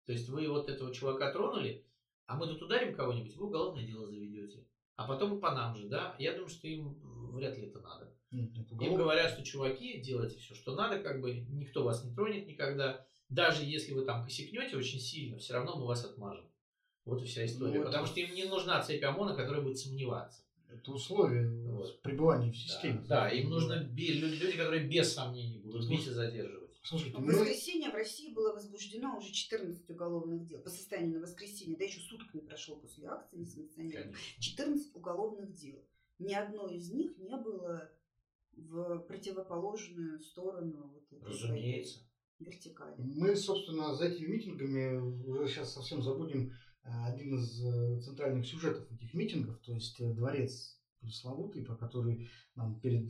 То 0.05 0.13
есть 0.13 0.29
вы 0.29 0.47
вот 0.47 0.69
этого 0.69 0.93
чувака 0.93 1.31
тронули, 1.31 1.85
а 2.29 2.35
мы 2.37 2.45
тут 2.45 2.61
ударим 2.61 2.93
кого-нибудь, 2.95 3.35
вы 3.35 3.47
уголовное 3.47 3.85
дело 3.87 4.05
заведете. 4.05 4.63
А 4.95 5.07
потом 5.07 5.39
по 5.39 5.51
нам 5.51 5.75
же, 5.75 5.87
да? 5.87 6.15
Я 6.19 6.33
думаю, 6.33 6.49
что 6.49 6.67
им 6.67 6.99
вряд 7.33 7.57
ли 7.57 7.65
это 7.65 7.79
надо. 7.79 8.13
Нет, 8.29 8.51
им 8.79 8.95
говорят, 8.95 9.31
что 9.31 9.43
чуваки, 9.43 9.99
делайте 9.99 10.37
все, 10.37 10.53
что 10.53 10.75
надо, 10.75 10.99
как 10.99 11.21
бы 11.21 11.33
никто 11.49 11.83
вас 11.83 12.03
не 12.05 12.13
тронет 12.13 12.45
никогда. 12.45 13.03
Даже 13.29 13.63
если 13.63 13.93
вы 13.93 14.05
там 14.05 14.23
косякнете 14.23 14.77
очень 14.77 14.99
сильно, 14.99 15.39
все 15.39 15.53
равно 15.53 15.75
мы 15.77 15.87
вас 15.87 16.05
отмажем. 16.05 16.45
Вот 17.05 17.23
и 17.23 17.25
вся 17.25 17.45
история. 17.45 17.79
Ну, 17.79 17.85
Потому 17.85 18.05
что 18.05 18.19
им 18.19 18.35
не 18.35 18.43
нужна 18.43 18.79
цепь 18.83 19.03
ОМОНа, 19.03 19.35
которая 19.35 19.63
будет 19.63 19.79
сомневаться. 19.79 20.43
Это 20.67 20.91
условие 20.91 21.49
Вот. 21.71 21.99
пребывания 22.03 22.51
в 22.51 22.57
системе. 22.57 22.99
Да, 23.07 23.21
да, 23.21 23.29
им 23.29 23.49
лю- 23.49 23.87
люди, 23.95 24.51
которые 24.55 24.87
без 24.87 25.11
сомнений 25.13 25.57
будут 25.57 25.89
бить 25.89 26.05
и 26.05 26.11
задерживать. 26.11 26.58
Слушайте, 26.81 27.17
В 27.17 27.21
ну, 27.21 27.27
воскресенье 27.27 27.91
в 27.91 27.93
России 27.93 28.33
было 28.33 28.53
возбуждено 28.53 29.17
уже 29.17 29.31
14 29.31 29.89
уголовных 29.89 30.45
дел. 30.45 30.61
По 30.61 30.69
состоянию 30.69 31.15
на 31.15 31.21
воскресенье, 31.21 31.77
да 31.77 31.83
еще 31.83 31.99
суток 31.99 32.33
не 32.33 32.41
прошло 32.41 32.77
после 32.77 33.07
акции 33.07 33.37
несанкционированной. 33.37 34.13
Конечно. 34.13 34.41
14 34.41 34.95
уголовных 34.95 35.53
дел. 35.53 35.85
Ни 36.19 36.33
одно 36.33 36.67
из 36.67 36.91
них 36.91 37.17
не 37.17 37.35
было 37.35 37.91
в 38.55 38.99
противоположную 38.99 40.19
сторону 40.19 40.91
вот 40.93 41.11
этой 41.11 41.27
Разумеется. 41.27 41.99
вертикали. 42.39 42.95
Мы, 42.97 43.35
собственно, 43.35 43.95
за 43.95 44.05
этими 44.05 44.27
митингами 44.27 44.97
уже 44.97 45.47
сейчас 45.47 45.73
совсем 45.73 46.01
забудем 46.01 46.51
э, 46.83 46.89
один 47.05 47.35
из 47.35 47.63
э, 47.63 48.01
центральных 48.01 48.45
сюжетов 48.45 48.91
этих 48.91 49.13
митингов, 49.13 49.59
то 49.59 49.73
есть 49.73 49.99
э, 50.01 50.13
дворец 50.13 50.77
пресловутый, 50.99 51.63
про 51.63 51.77
который 51.77 52.29
нам 52.55 52.79
перед 52.81 53.09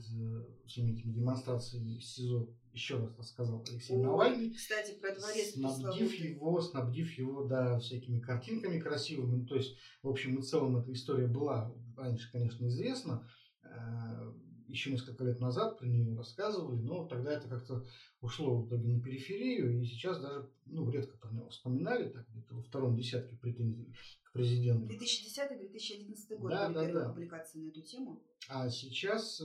всеми 0.67 0.91
этими 0.93 1.11
демонстрациями 1.11 1.97
в 1.97 2.03
СИЗО 2.03 2.47
еще 2.74 2.97
раз 2.97 3.17
рассказал 3.17 3.63
Алексей 3.70 3.95
О, 3.97 4.01
Навальный. 4.01 4.53
Кстати, 4.53 4.93
про 4.99 5.13
дворец 5.15 5.53
снабдив 5.53 6.13
его, 6.13 6.61
снабдив 6.61 7.11
его, 7.17 7.43
да, 7.45 7.80
всякими 7.80 8.20
картинками 8.20 8.80
красивыми. 8.80 9.38
Ну, 9.41 9.45
то 9.45 9.55
есть, 9.55 9.76
в 10.03 10.09
общем 10.09 10.38
и 10.39 10.41
целом, 10.41 10.78
эта 10.78 10.91
история 10.93 11.28
была 11.28 11.74
раньше, 11.97 12.32
конечно, 12.32 12.65
известна. 12.67 13.28
Э, 13.63 14.32
Еще 14.67 14.91
несколько 14.91 15.24
лет 15.24 15.39
назад 15.39 15.80
про 15.80 15.88
нее 15.88 16.15
рассказывали, 16.15 16.80
но 16.80 17.07
тогда 17.07 17.32
это 17.34 17.47
как-то 17.49 17.88
ушло 18.22 18.61
в 18.61 18.67
итоге 18.67 18.88
на 18.88 19.01
периферию, 19.01 19.82
и 19.82 19.84
сейчас 19.84 20.22
даже, 20.22 20.47
ну, 20.67 20.88
редко 20.91 21.17
про 21.17 21.32
него 21.32 21.49
вспоминали, 21.49 22.09
так 22.09 22.28
где-то 22.30 22.53
во 22.53 22.61
втором 22.61 22.95
десятке 22.95 23.36
претензий 23.36 23.91
к 24.22 24.32
президенту. 24.32 24.93
2010-2011 24.93 26.38
год 26.38 26.51
Да, 26.51 26.67
были 26.67 26.76
да, 26.76 26.86
первые 26.86 27.05
да. 27.05 27.09
публикации 27.09 27.59
на 27.59 27.70
эту 27.70 27.82
тему. 27.82 28.22
А 28.47 28.70
сейчас 28.70 29.41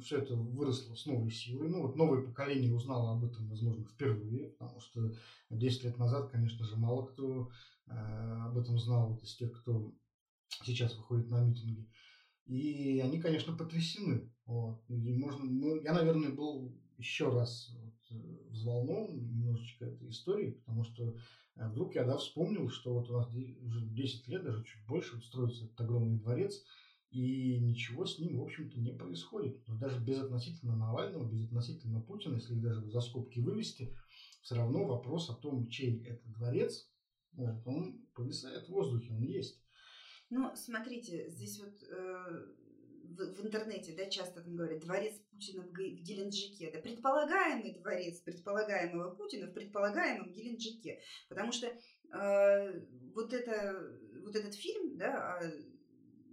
все 0.00 0.18
это 0.18 0.34
выросло 0.34 0.94
с 0.94 1.06
новой 1.06 1.30
силой. 1.30 1.68
Ну, 1.68 1.82
вот 1.82 1.96
новое 1.96 2.22
поколение 2.22 2.74
узнало 2.74 3.12
об 3.12 3.24
этом, 3.24 3.48
возможно, 3.48 3.84
впервые, 3.84 4.48
потому 4.50 4.80
что 4.80 5.12
10 5.50 5.84
лет 5.84 5.98
назад, 5.98 6.30
конечно 6.30 6.64
же, 6.64 6.76
мало 6.76 7.06
кто 7.06 7.50
э, 7.86 7.92
об 7.92 8.56
этом 8.58 8.78
знал 8.78 9.12
вот 9.12 9.22
из 9.22 9.34
тех, 9.34 9.52
кто 9.60 9.92
сейчас 10.64 10.96
выходит 10.96 11.28
на 11.30 11.44
митинги. 11.44 11.88
И 12.46 13.00
они, 13.00 13.20
конечно, 13.20 13.56
потрясены. 13.56 14.32
Вот. 14.46 14.82
И 14.88 15.14
можно, 15.14 15.44
ну, 15.44 15.80
я, 15.80 15.92
наверное, 15.92 16.30
был 16.30 16.74
еще 16.98 17.28
раз 17.30 17.70
вот, 17.78 17.94
э, 18.10 18.48
взволнован 18.50 19.16
немножечко 19.16 19.86
этой 19.86 20.10
историей, 20.10 20.52
потому 20.52 20.84
что 20.84 21.16
э, 21.56 21.68
вдруг 21.68 21.94
я 21.94 22.04
да, 22.04 22.16
вспомнил, 22.16 22.68
что 22.68 22.94
вот 22.94 23.10
у 23.10 23.12
нас 23.14 23.28
уже 23.28 23.86
10 23.86 24.28
лет, 24.28 24.42
даже 24.42 24.64
чуть 24.64 24.84
больше, 24.86 25.20
строится 25.20 25.66
этот 25.66 25.80
огромный 25.80 26.18
дворец, 26.18 26.64
и 27.10 27.58
ничего 27.58 28.06
с 28.06 28.18
ним, 28.18 28.38
в 28.38 28.42
общем-то, 28.42 28.78
не 28.78 28.92
происходит. 28.92 29.66
Но 29.66 29.76
даже 29.76 29.98
безотносительно 29.98 30.76
Навального, 30.76 31.28
безотносительно 31.28 32.00
Путина, 32.00 32.34
если 32.34 32.54
их 32.54 32.62
даже 32.62 32.88
за 32.88 33.00
скобки 33.00 33.40
вывести, 33.40 33.96
все 34.42 34.54
равно 34.54 34.84
вопрос 34.84 35.28
о 35.28 35.34
том, 35.34 35.68
чей 35.68 36.02
это 36.04 36.22
дворец, 36.28 36.88
вот, 37.32 37.66
он 37.66 38.06
повисает 38.14 38.66
в 38.66 38.70
воздухе, 38.70 39.12
он 39.12 39.22
есть. 39.22 39.60
Ну, 40.30 40.52
смотрите, 40.54 41.28
здесь 41.30 41.58
вот 41.58 41.82
э, 41.82 42.46
в, 43.04 43.34
в 43.34 43.44
интернете, 43.44 43.94
да, 43.96 44.06
часто 44.06 44.42
там 44.42 44.54
говорят, 44.54 44.80
дворец 44.80 45.14
Путина 45.30 45.62
в, 45.62 45.70
в 45.70 45.74
Геленджике. 45.74 46.70
Да, 46.72 46.80
предполагаемый 46.80 47.74
дворец 47.74 48.20
предполагаемого 48.20 49.14
Путина 49.14 49.48
в 49.48 49.52
предполагаемом 49.52 50.32
Геленджике. 50.32 51.00
Потому 51.28 51.50
что 51.52 51.66
э, 51.66 52.80
вот, 53.14 53.32
это, 53.32 53.98
вот 54.22 54.36
этот 54.36 54.54
фильм, 54.54 54.96
да, 54.96 55.40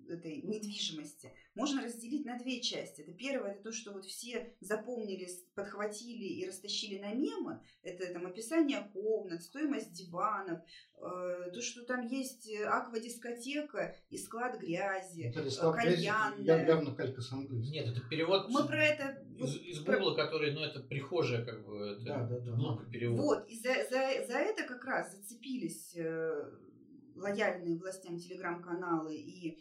этой 0.10 0.42
недвижимости, 0.42 1.32
можно 1.56 1.82
разделить 1.84 2.26
на 2.26 2.38
две 2.38 2.62
части. 2.62 3.02
Это 3.02 3.12
первое, 3.14 3.52
это 3.54 3.64
то, 3.64 3.72
что 3.72 3.92
вот 3.92 4.06
все 4.06 4.54
запомнили, 4.60 5.28
подхватили 5.56 6.24
и 6.26 6.48
растащили 6.48 7.00
на 7.00 7.14
мемы. 7.14 7.62
Это 7.84 8.12
там 8.14 8.26
описание 8.28 8.90
комнат, 8.94 9.42
стоимость 9.44 9.92
диванов, 9.94 10.60
э, 10.98 11.52
то, 11.54 11.62
что 11.62 11.84
там 11.84 12.06
есть 12.08 12.48
э, 12.50 12.64
аквадискотека 12.66 13.96
и 14.10 14.18
склад 14.18 14.60
грязи, 14.60 15.28
Вот 15.28 15.38
это 15.38 15.48
э, 15.48 15.52
склад 15.52 15.76
грязи, 15.82 15.96
кальянная. 15.96 16.44
я- 16.46 16.66
явно 16.68 16.96
калька 16.96 17.22
с 17.22 17.32
английского. 17.32 17.72
Нет, 17.72 17.88
это 17.88 18.02
перевод 18.08 18.50
Мы 18.50 18.66
про 18.68 18.84
это... 18.86 19.24
из, 19.38 19.56
из 19.58 19.80
про- 19.84 19.98
Гугла, 19.98 20.16
который, 20.16 20.54
ну, 20.54 20.62
это 20.62 20.80
прихожая, 20.82 21.44
как 21.46 21.66
бы, 21.66 21.92
это 21.92 22.04
Да, 22.06 22.24
да, 22.28 22.40
да. 22.40 22.52
кнопка 22.54 22.86
перевода. 22.86 23.22
Вот, 23.24 23.48
и 23.50 23.58
за, 23.58 23.74
за, 23.90 24.26
за 24.28 24.38
это 24.38 24.64
как 24.64 24.84
раз 24.86 25.12
зацепились 25.16 25.96
э, 25.96 26.52
лояльные 27.16 27.78
властям 27.78 28.18
телеграм-каналы 28.20 29.16
и 29.16 29.60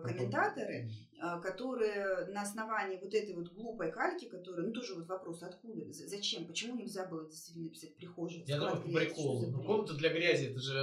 комментаторы, 0.00 0.90
э, 1.20 1.40
которые 1.42 2.26
на 2.26 2.42
основании 2.42 2.98
вот 3.02 3.12
этой 3.12 3.34
вот 3.34 3.48
глупой 3.52 3.90
кальки, 3.90 4.26
которая, 4.26 4.66
ну 4.66 4.72
тоже 4.72 4.94
вот 4.94 5.06
вопрос, 5.08 5.42
откуда, 5.42 5.92
зачем, 5.92 6.46
почему 6.46 6.76
нельзя 6.76 7.06
было 7.06 7.28
действительно 7.28 7.64
написать 7.64 7.96
прихожая? 7.96 8.44
Я 8.46 8.58
думаю, 8.58 8.76
по 8.82 8.88
приколу. 8.88 9.46
Ну, 9.50 9.62
комната 9.64 9.94
для 9.94 10.10
грязи, 10.10 10.46
это 10.46 10.60
же, 10.60 10.78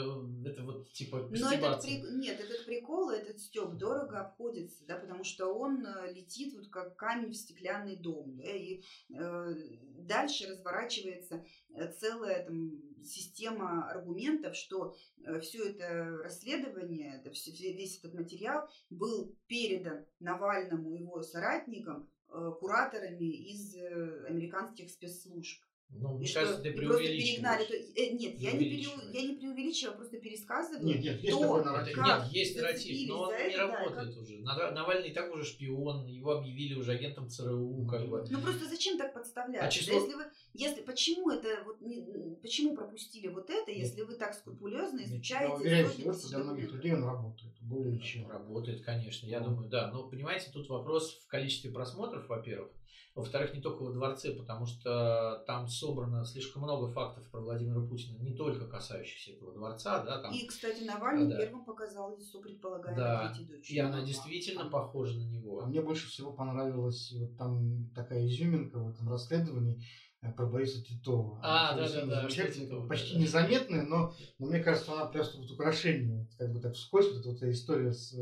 это 0.45 0.63
вот, 0.63 0.91
типа, 0.91 1.27
Но 1.31 1.51
этот 1.51 1.85
прик- 1.85 2.11
Нет, 2.11 2.39
этот 2.39 2.65
прикол, 2.65 3.09
этот 3.11 3.39
стёб 3.39 3.77
дорого 3.77 4.19
обходится, 4.19 4.83
да, 4.87 4.97
потому 4.97 5.23
что 5.23 5.47
он 5.53 5.85
э, 5.85 6.11
летит 6.13 6.53
вот 6.55 6.67
как 6.67 6.95
камень 6.97 7.31
в 7.31 7.35
стеклянный 7.35 7.95
дом, 7.95 8.35
да, 8.37 8.43
и 8.49 8.81
э, 9.13 9.55
дальше 9.99 10.47
разворачивается 10.47 11.43
э, 11.73 11.91
целая 11.93 12.45
там, 12.45 12.71
система 13.03 13.87
аргументов, 13.89 14.55
что 14.55 14.95
все 15.41 15.69
это 15.69 16.17
расследование, 16.23 17.17
это 17.19 17.31
всё- 17.31 17.51
весь 17.51 17.99
этот 17.99 18.13
материал 18.13 18.64
был 18.89 19.35
передан 19.47 20.05
Навальному 20.19 20.91
и 20.91 20.99
его 20.99 21.21
соратникам 21.21 22.09
э, 22.29 22.51
кураторами 22.59 23.25
из 23.25 23.75
э, 23.75 24.25
американских 24.27 24.89
спецслужб. 24.89 25.61
Ну, 25.89 26.15
И 26.15 26.17
мне 26.17 26.27
что- 26.27 26.39
ты 26.57 26.69
и 26.69 26.71
просто 26.73 26.97
преувеличиваешь. 26.97 27.29
перегнали. 27.31 27.63
То- 27.65 27.73
э, 27.73 28.09
нет, 28.11 28.35
я 28.39 28.51
не, 28.51 28.57
переу- 28.57 28.59
Преувеличиваешь. 28.59 29.13
я 29.13 29.21
не 29.21 29.35
преувеличиваю, 29.35 29.95
просто 29.97 30.17
пересказываю. 30.17 30.85
Нет, 30.85 30.99
нет, 31.01 31.23
есть 31.23 31.35
То, 31.37 31.41
такой 31.41 31.63
нарратив. 31.63 31.97
нет, 31.97 32.23
есть 32.31 32.55
нарратив, 32.57 33.07
но 33.09 33.21
он 33.21 33.29
не 33.29 33.39
это, 33.39 33.57
да, 33.57 33.67
работает 33.85 34.17
уже. 34.17 34.37
Нав- 34.39 34.73
Навальный 34.73 35.13
так 35.13 35.33
уже 35.33 35.45
шпион, 35.45 36.05
его 36.07 36.31
объявили 36.31 36.73
уже 36.73 36.91
агентом 36.91 37.29
ЦРУ, 37.29 37.87
как 37.89 38.09
бы. 38.09 38.25
Ну 38.29 38.41
просто 38.41 38.65
зачем 38.67 38.97
так 38.97 39.13
подставлять? 39.13 39.61
А 39.61 39.65
Да 39.65 39.71
число- 39.71 39.93
если 39.93 40.13
вы, 40.15 40.23
если 40.53 40.81
почему 40.81 41.29
это 41.31 41.63
вот 41.65 41.79
не- 41.79 42.35
почему 42.41 42.75
пропустили 42.75 43.27
вот 43.29 43.49
это, 43.49 43.71
если 43.71 44.01
вы 44.01 44.15
так 44.15 44.33
скрупулезно 44.33 45.01
изучаете 45.03 45.45
Я 45.47 45.55
уверяю, 45.55 45.89
что 46.13 46.27
для 46.27 46.39
многих 46.39 46.71
людей 46.73 46.93
он 46.93 47.03
работает, 47.05 47.53
более 47.61 47.99
чем. 48.01 48.29
Работает, 48.29 48.83
конечно, 48.83 49.27
я 49.27 49.39
думаю, 49.39 49.69
да. 49.69 49.89
Но, 49.91 50.09
понимаете, 50.09 50.51
тут 50.51 50.67
вопрос 50.67 51.19
в 51.23 51.27
количестве 51.27 51.71
просмотров, 51.71 52.27
во-первых. 52.27 52.71
Во-вторых, 53.15 53.53
не 53.53 53.61
только 53.61 53.81
во 53.83 53.91
дворце, 53.93 54.31
потому 54.31 54.65
что 54.65 55.41
там 55.47 55.69
собрано 55.69 56.25
слишком 56.25 56.63
много 56.63 56.91
фактов 56.91 57.23
про 57.31 57.39
Владимира 57.39 57.79
Путина, 57.79 58.17
не 58.21 58.35
только 58.35 58.67
касающихся 58.67 59.31
этого 59.31 59.53
дворца, 59.53 60.03
да, 60.03 60.21
там. 60.21 60.33
И, 60.33 60.45
кстати, 60.45 60.83
Навальный 60.83 61.29
Да. 61.31 61.37
первым 61.37 61.63
показал 61.63 62.17
лицо 62.17 62.41
предполагаемой 62.41 63.01
Да, 63.01 63.27
третьей 63.33 63.45
дочери. 63.55 63.73
И 63.75 63.79
она 63.79 64.03
действительно 64.03 64.69
похожа 64.69 65.17
на 65.17 65.23
А 65.23 65.29
него. 65.29 65.65
мне 65.65 65.81
больше 65.81 66.09
всего 66.09 66.33
понравилась 66.33 67.13
вот 67.17 67.37
там 67.37 67.89
такая 67.95 68.27
изюминка 68.27 68.79
в 68.79 68.89
этом 68.89 69.07
расследовании 69.09 69.81
э, 70.21 70.33
про 70.33 70.45
Бориса 70.47 70.83
Титова. 70.83 71.39
А, 71.41 71.69
Она 71.71 71.87
да, 71.87 71.93
да, 71.93 72.05
да, 72.05 72.21
замечательная, 72.23 72.51
что 72.51 72.75
Титов, 72.75 72.87
почти 72.89 73.13
да, 73.13 73.15
да. 73.15 73.21
незаметная, 73.23 73.83
но, 73.83 74.13
но 74.39 74.47
мне 74.47 74.59
кажется, 74.59 74.91
она 74.91 75.05
просто 75.05 75.37
вот 75.37 75.49
украшение, 75.51 76.27
как 76.37 76.51
бы 76.51 76.59
так 76.59 76.73
вскользь, 76.73 77.13
вот 77.15 77.25
эта 77.25 77.49
история 77.49 77.93
с 77.93 78.13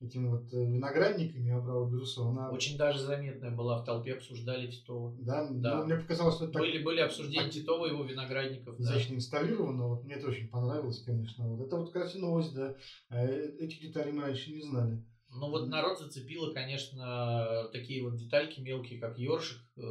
э, 0.00 0.06
этими 0.06 0.28
вот 0.28 0.52
э, 0.52 0.64
виноградниками 0.64 1.50
Абрау 1.50 1.88
Бюрсо, 1.88 2.28
она, 2.28 2.50
Очень 2.50 2.76
даже 2.76 3.00
заметная 3.00 3.50
была 3.50 3.78
в 3.78 3.84
толпе, 3.84 4.14
обсуждали 4.14 4.70
Титова. 4.70 5.14
да, 5.18 5.48
да. 5.50 5.78
ну, 5.78 5.84
мне 5.86 5.96
показалось, 5.96 6.36
что 6.36 6.44
это 6.44 6.54
так 6.54 6.62
Были, 6.62 6.82
были 6.82 7.00
обсуждения 7.00 7.44
так 7.44 7.52
Титова 7.52 7.86
и 7.86 7.90
его 7.90 8.04
виноградников. 8.04 8.76
да. 8.78 8.84
изящно 8.84 9.14
инсталлировано, 9.14 9.88
вот 9.88 10.04
мне 10.04 10.14
это 10.14 10.28
очень 10.28 10.48
понравилось, 10.48 11.02
конечно. 11.02 11.48
Вот 11.48 11.66
это 11.66 11.76
вот, 11.76 11.86
кстати, 11.86 12.16
новость, 12.16 12.54
да. 12.54 12.74
Э, 13.10 13.26
Этих 13.58 13.80
деталей 13.80 14.12
мы 14.12 14.22
раньше 14.22 14.52
не 14.52 14.62
знали. 14.62 15.02
Ну 15.28 15.50
вот 15.50 15.68
народ 15.68 15.98
зацепило, 15.98 16.52
конечно, 16.54 17.68
такие 17.72 18.02
вот 18.02 18.16
детальки 18.16 18.60
мелкие, 18.60 18.98
как 18.98 19.18
ёршик 19.18 19.58
э, 19.76 19.82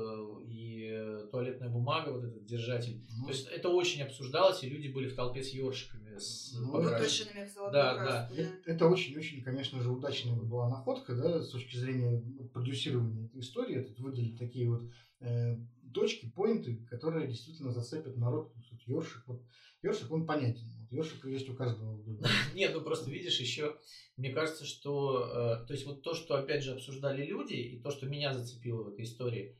и 0.47 1.27
туалетная 1.29 1.69
бумага, 1.69 2.09
вот 2.11 2.23
этот 2.23 2.45
держатель. 2.45 3.03
Ну, 3.19 3.25
То 3.25 3.31
есть 3.31 3.47
это 3.47 3.69
очень 3.69 4.01
обсуждалось, 4.01 4.63
и 4.63 4.69
люди 4.69 4.87
были 4.87 5.07
в 5.07 5.15
толпе 5.15 5.43
с 5.43 5.49
ёршиками, 5.49 6.04
с 6.19 6.53
Ну. 6.59 6.71
Выкрашенными 6.71 7.45
в 7.45 7.51
золотую 7.51 7.73
Да, 7.73 7.93
да. 7.95 8.03
краску. 8.05 8.35
да. 8.35 8.41
Это, 8.41 8.53
это 8.65 8.87
очень-очень, 8.87 9.43
конечно 9.43 9.81
же, 9.81 9.91
удачная 9.91 10.35
была 10.35 10.69
находка, 10.69 11.15
да, 11.15 11.41
с 11.41 11.49
точки 11.49 11.77
зрения 11.77 12.23
продюсирования 12.53 13.25
этой 13.25 13.41
истории. 13.41 13.81
Тут 13.81 13.99
выделить 13.99 14.37
такие 14.37 14.69
вот 14.69 14.83
э, 15.21 15.57
точки, 15.93 16.29
поинты, 16.29 16.77
которые 16.89 17.27
действительно 17.27 17.71
зацепят 17.71 18.17
народ. 18.17 18.53
Вот 18.55 18.81
Ёршик, 18.85 19.27
вот, 19.27 19.43
Ёршик, 19.81 20.11
он 20.11 20.25
понятен. 20.25 20.67
Вот 20.79 20.91
Ёршик 20.91 21.25
есть 21.25 21.49
у 21.49 21.55
каждого. 21.55 22.03
Нет, 22.55 22.71
ну 22.73 22.81
просто 22.81 23.09
видишь, 23.09 23.39
еще 23.39 23.75
мне 24.17 24.31
кажется, 24.31 24.65
что 24.65 25.61
э, 25.63 25.65
то 25.65 25.73
есть 25.73 25.85
вот 25.85 26.03
то, 26.03 26.13
что 26.13 26.35
опять 26.35 26.63
же 26.63 26.73
обсуждали 26.73 27.25
люди, 27.25 27.53
и 27.53 27.81
то, 27.81 27.91
что 27.91 28.05
меня 28.05 28.33
зацепило 28.33 28.83
в 28.83 28.89
этой 28.89 29.05
истории, 29.05 29.57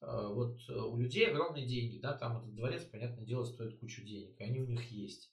э, 0.00 0.06
вот 0.06 0.58
э, 0.68 0.72
у 0.74 0.96
людей 0.96 1.28
огромные 1.28 1.66
деньги, 1.66 1.98
да, 1.98 2.12
там 2.16 2.38
этот 2.38 2.54
дворец, 2.54 2.84
понятное 2.84 3.24
дело, 3.24 3.44
стоит 3.44 3.78
кучу 3.78 4.02
денег, 4.02 4.34
и 4.38 4.44
они 4.44 4.60
у 4.60 4.66
них 4.66 4.90
есть. 4.90 5.30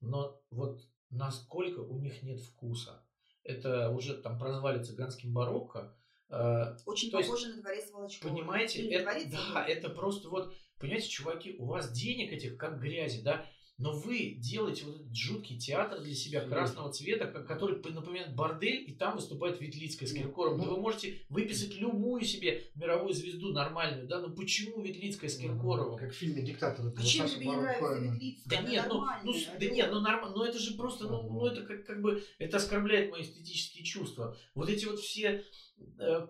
Но 0.00 0.40
вот 0.50 0.80
насколько 1.10 1.80
у 1.80 1.98
них 1.98 2.22
нет 2.22 2.40
вкуса. 2.40 3.02
это 3.44 3.90
уже 3.90 4.14
там 4.14 4.38
прозвали 4.38 4.82
цыганским 4.82 5.32
барокко. 5.32 5.94
Э, 6.28 6.76
Очень 6.84 7.10
то 7.10 7.18
есть, 7.18 7.30
похоже 7.30 7.54
на 7.54 7.62
дворец 7.62 7.90
Волочкова. 7.90 8.30
Понимаете, 8.30 8.86
это, 8.90 9.04
дворец, 9.04 9.30
да, 9.30 9.52
а 9.54 9.64
это 9.64 9.88
просто 9.88 10.28
вот, 10.28 10.52
понимаете, 10.78 11.08
чуваки, 11.08 11.56
у 11.58 11.64
вас 11.64 11.90
денег 11.90 12.32
этих 12.32 12.58
как 12.58 12.78
грязи, 12.78 13.22
да, 13.22 13.46
но 13.78 13.92
вы 13.92 14.34
делаете 14.38 14.84
вот 14.84 14.96
этот 14.96 15.14
жуткий 15.14 15.56
театр 15.56 16.00
для 16.00 16.14
себя 16.14 16.40
красного 16.40 16.92
цвета, 16.92 17.26
который 17.26 17.76
напоминает 17.92 18.34
бордель, 18.34 18.84
и 18.88 18.92
там 18.92 19.16
выступает 19.16 19.60
Ветлицкая 19.60 20.08
с 20.08 20.12
Ну, 20.12 20.18
Киркоровым. 20.18 20.60
Да 20.60 20.66
ну. 20.66 20.74
вы 20.74 20.80
можете 20.80 21.20
выписать 21.28 21.76
любую 21.76 22.24
себе 22.24 22.64
мировую 22.74 23.14
звезду 23.14 23.52
нормальную, 23.52 24.08
да, 24.08 24.20
но 24.20 24.30
почему 24.30 24.82
Ветлицкая 24.82 25.30
с 25.30 25.36
Киркоровым? 25.36 25.96
Как 25.96 26.12
в 26.12 26.16
фильме 26.16 26.42
«Диктатор». 26.42 26.92
А 26.96 27.02
чем 27.02 27.28
тебе 27.28 27.46
не 27.46 27.56
нравится. 27.56 28.00
Ветлицкая? 28.00 28.62
Да 28.62 28.68
нет, 28.68 28.86
ну, 28.88 29.06
ну, 29.22 29.34
да 29.60 29.66
нет, 29.66 29.90
ну 29.92 30.00
нормально, 30.00 30.36
ну 30.36 30.42
это 30.42 30.58
же 30.58 30.74
просто, 30.74 31.06
ну, 31.06 31.22
ну 31.22 31.46
это 31.46 31.62
как, 31.62 31.86
как 31.86 32.02
бы, 32.02 32.24
это 32.38 32.56
оскорбляет 32.56 33.12
мои 33.12 33.22
эстетические 33.22 33.84
чувства. 33.84 34.36
Вот 34.54 34.68
эти 34.68 34.86
вот 34.86 34.98
все 34.98 35.44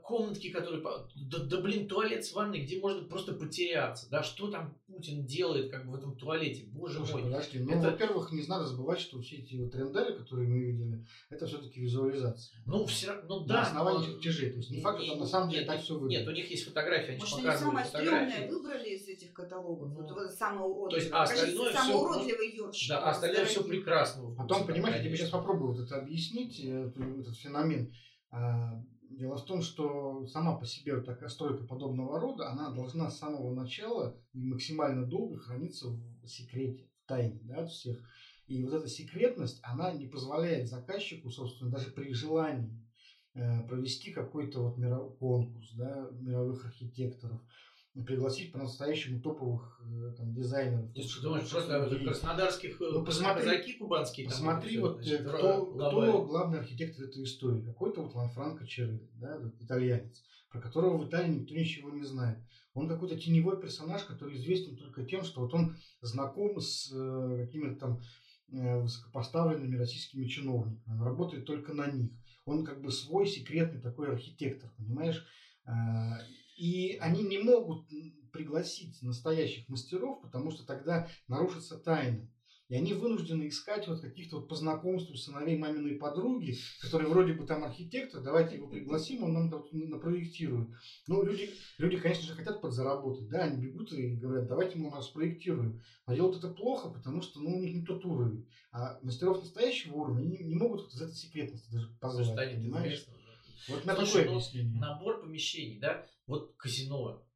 комнатки, 0.03 0.49
которые, 0.51 0.81
по- 0.83 1.09
да, 1.15 1.39
да 1.45 1.61
блин, 1.61 1.87
туалет 1.89 2.25
с 2.25 2.33
ванной, 2.33 2.61
где 2.65 2.81
можно 2.81 3.07
просто 3.07 3.35
потеряться, 3.35 4.09
да, 4.11 4.23
что 4.23 4.51
там 4.51 4.75
Путин 4.87 5.27
делает 5.27 5.71
как 5.71 5.85
бы 5.85 5.93
в 5.93 5.95
этом 5.97 6.17
туалете, 6.17 6.65
боже 6.73 6.97
Слушай, 6.99 7.13
мой. 7.13 7.23
подожди, 7.25 7.59
ну, 7.59 7.71
это- 7.73 7.91
во-первых, 7.91 8.33
не 8.33 8.47
надо 8.47 8.67
забывать, 8.67 8.99
что 8.99 9.21
все 9.21 9.37
эти 9.37 9.57
вот 9.57 9.75
рендеры, 9.75 10.15
которые 10.15 10.49
мы 10.49 10.59
видели, 10.59 11.05
это 11.29 11.47
все-таки 11.47 11.81
визуализация. 11.81 12.63
Ну, 12.65 12.87
все 12.87 13.13
ну 13.29 13.41
на 13.41 13.47
да. 13.47 13.63
основании 13.63 14.07
но- 14.07 14.13
чертежей. 14.15 14.51
То 14.53 14.57
есть 14.57 14.71
не 14.71 14.81
факт, 14.81 15.01
что 15.03 15.11
там 15.11 15.21
на 15.21 15.27
самом 15.27 15.51
деле 15.51 15.61
нет, 15.63 15.69
так 15.71 15.81
все 15.83 15.93
Нет, 15.95 16.03
выглядит. 16.03 16.29
у 16.29 16.33
них 16.33 16.51
есть 16.51 16.65
фотографии, 16.65 17.11
они 17.11 17.19
Может, 17.21 17.29
же 17.29 17.35
они 17.37 17.45
показывают 17.47 17.69
самое 17.71 17.85
фотографии. 17.87 18.31
стрёмное 18.33 18.51
выбрали 18.59 18.89
из 18.89 19.09
этих 19.09 19.33
каталогов? 19.35 19.89
Ну, 19.91 19.95
Вот, 20.03 20.11
вот 20.13 20.31
самое 20.33 20.63
уродливое. 20.63 20.91
то 20.91 20.97
есть, 20.97 21.09
а 21.13 21.23
Покажите 21.25 21.43
остальное 21.45 21.73
самый 21.75 21.89
всё 21.91 22.01
уродливый 22.01 22.57
ёршик. 22.57 22.89
Да, 22.89 22.99
а 23.05 23.11
остальное 23.11 23.45
все 23.45 23.65
прекрасно. 23.65 24.35
Потом, 24.35 24.67
понимаешь, 24.67 24.97
я 24.97 25.03
тебе 25.05 25.17
сейчас 25.17 25.31
попробую 25.31 25.73
вот 25.75 25.85
это 25.85 25.97
объяснить, 25.97 26.59
э, 26.65 26.91
этот 27.21 27.37
феномен. 27.37 27.93
Дело 29.11 29.37
в 29.37 29.45
том, 29.45 29.63
что 29.63 30.27
сама 30.27 30.57
по 30.57 30.67
себе 30.67 30.97
вот 30.97 31.07
такая 31.07 31.29
стройка 31.29 31.65
подобного 31.65 32.21
рода, 32.21 32.51
она 32.51 32.71
должна 32.71 33.11
с 33.11 33.19
самого 33.19 33.55
начала 33.55 34.21
и 34.33 34.45
максимально 34.45 35.07
долго 35.07 35.39
храниться 35.39 35.89
в 35.89 36.27
секрете, 36.27 36.85
в 37.05 37.09
тайне 37.09 37.41
да, 37.45 37.63
от 37.63 37.71
всех. 37.71 37.99
И 38.47 38.63
вот 38.63 38.75
эта 38.75 38.89
секретность, 38.89 39.61
она 39.63 39.93
не 39.93 40.07
позволяет 40.07 40.69
заказчику, 40.69 41.31
собственно, 41.31 41.71
даже 41.71 41.91
при 41.91 42.13
желании 42.13 42.87
э, 43.35 43.63
провести 43.67 44.13
какой-то 44.13 44.63
вот 44.63 44.77
мировой 44.77 45.17
конкурс 45.17 45.73
да, 45.73 46.09
мировых 46.13 46.67
архитекторов, 46.67 47.41
пригласить 48.05 48.53
по-настоящему 48.53 49.21
топовых 49.21 49.81
э, 49.85 50.15
там, 50.17 50.33
дизайнеров. 50.35 50.93
Ты 50.95 51.03
что 51.03 51.23
думаешь, 51.23 51.51
просто 51.51 51.85
людей. 51.89 52.07
краснодарских 52.07 52.81
Ну, 52.81 53.03
э, 53.03 53.05
посмотри- 53.05 53.45
казаки 53.45 53.73
кубанские? 53.75 54.27
там 54.27 54.33
Посмотри, 54.33 54.77
это 54.77 54.81
вот 54.87 55.01
всё, 55.03 55.17
э, 55.17 55.19
кто, 55.25 55.67
кто 55.67 56.25
главный 56.27 56.59
архитектор 56.61 57.05
этой 57.07 57.25
истории. 57.25 57.63
Какой-то 57.63 58.03
вот 58.03 58.15
Ланфранко 58.15 58.67
Черри, 58.67 59.01
да, 59.15 59.39
итальянец, 59.61 60.23
про 60.51 60.61
которого 60.61 60.99
в 60.99 61.09
Италии 61.09 61.35
никто 61.41 61.55
ничего 61.55 61.91
не 61.91 62.05
знает. 62.05 62.39
Он 62.75 62.89
какой-то 62.89 63.19
теневой 63.19 63.61
персонаж, 63.61 64.05
который 64.05 64.37
известен 64.37 64.77
только 64.77 65.05
тем, 65.05 65.23
что 65.25 65.41
вот 65.41 65.53
он 65.55 65.77
знаком 66.01 66.61
с 66.61 66.91
э, 66.93 67.47
какими-то 67.47 67.81
там 67.81 68.03
э, 68.53 68.81
высокопоставленными 68.81 69.77
российскими 69.77 70.27
чиновниками. 70.27 70.95
Он 70.99 71.03
работает 71.03 71.45
только 71.45 71.73
на 71.75 71.91
них. 71.91 72.11
Он 72.45 72.65
как 72.65 72.81
бы 72.81 72.91
свой 72.91 73.27
секретный 73.27 73.81
такой 73.81 74.11
архитектор, 74.11 74.71
понимаешь? 74.79 75.25
А, 76.59 76.61
И 76.61 76.97
они 76.99 77.23
не 77.23 77.39
могут 77.39 77.89
пригласить 78.33 79.01
настоящих 79.03 79.69
мастеров, 79.69 80.21
потому 80.21 80.51
что 80.51 80.67
тогда 80.67 81.09
нарушится 81.29 81.79
тайна. 81.79 82.29
И 82.69 82.75
они 82.75 82.93
вынуждены 82.93 83.49
искать 83.49 83.89
вот 83.89 84.03
каких-то 84.03 84.37
вот 84.37 84.49
по 84.49 84.55
знакомству 84.55 85.17
сыновей 85.17 85.57
маминой 85.57 85.97
подруги, 85.97 86.59
которые 86.83 87.09
вроде 87.09 87.33
бы 87.33 87.47
там 87.47 87.65
архитектор, 87.65 88.21
давайте 88.23 88.57
его 88.57 88.69
пригласим, 88.69 89.25
он 89.25 89.33
нам 89.33 89.51
тут 89.51 89.73
напроектирует. 89.73 90.69
Ну, 91.07 91.23
люди, 91.23 91.49
люди, 91.79 91.97
конечно 91.97 92.25
же, 92.25 92.35
хотят 92.35 92.61
подзаработать, 92.61 93.27
да, 93.31 93.45
они 93.45 93.63
бегут 93.63 93.91
и 93.95 94.17
говорят, 94.17 94.49
давайте 94.49 94.77
мы 94.77 94.91
вас 94.91 95.07
спроектируем. 95.07 95.81
Но 96.07 96.13
делают 96.13 96.37
это 96.37 96.51
плохо, 96.51 96.91
потому 96.91 97.23
что 97.23 97.41
ну, 97.41 97.57
у 97.57 97.59
них 97.59 97.73
не 97.73 97.85
тот 97.87 98.05
уровень. 98.05 98.47
А 98.71 98.99
мастеров 99.01 99.41
настоящего 99.41 99.95
уровня 99.95 100.25
не, 100.25 100.45
не 100.45 100.55
могут 100.55 100.83
вот 100.83 100.93
из 100.93 101.01
этой 101.01 101.15
секретности 101.15 101.71
даже 101.71 101.89
Станет 102.23 102.57
понимаешь? 102.57 103.07
Вот 103.69 103.85
на 103.87 103.95
такое 103.95 104.27
ну, 104.27 104.33
объяснение. 104.33 104.79
Набор 104.79 105.23
помещений, 105.23 105.79
да? 105.79 106.07
Вот 106.29 106.55
казино 106.57 107.27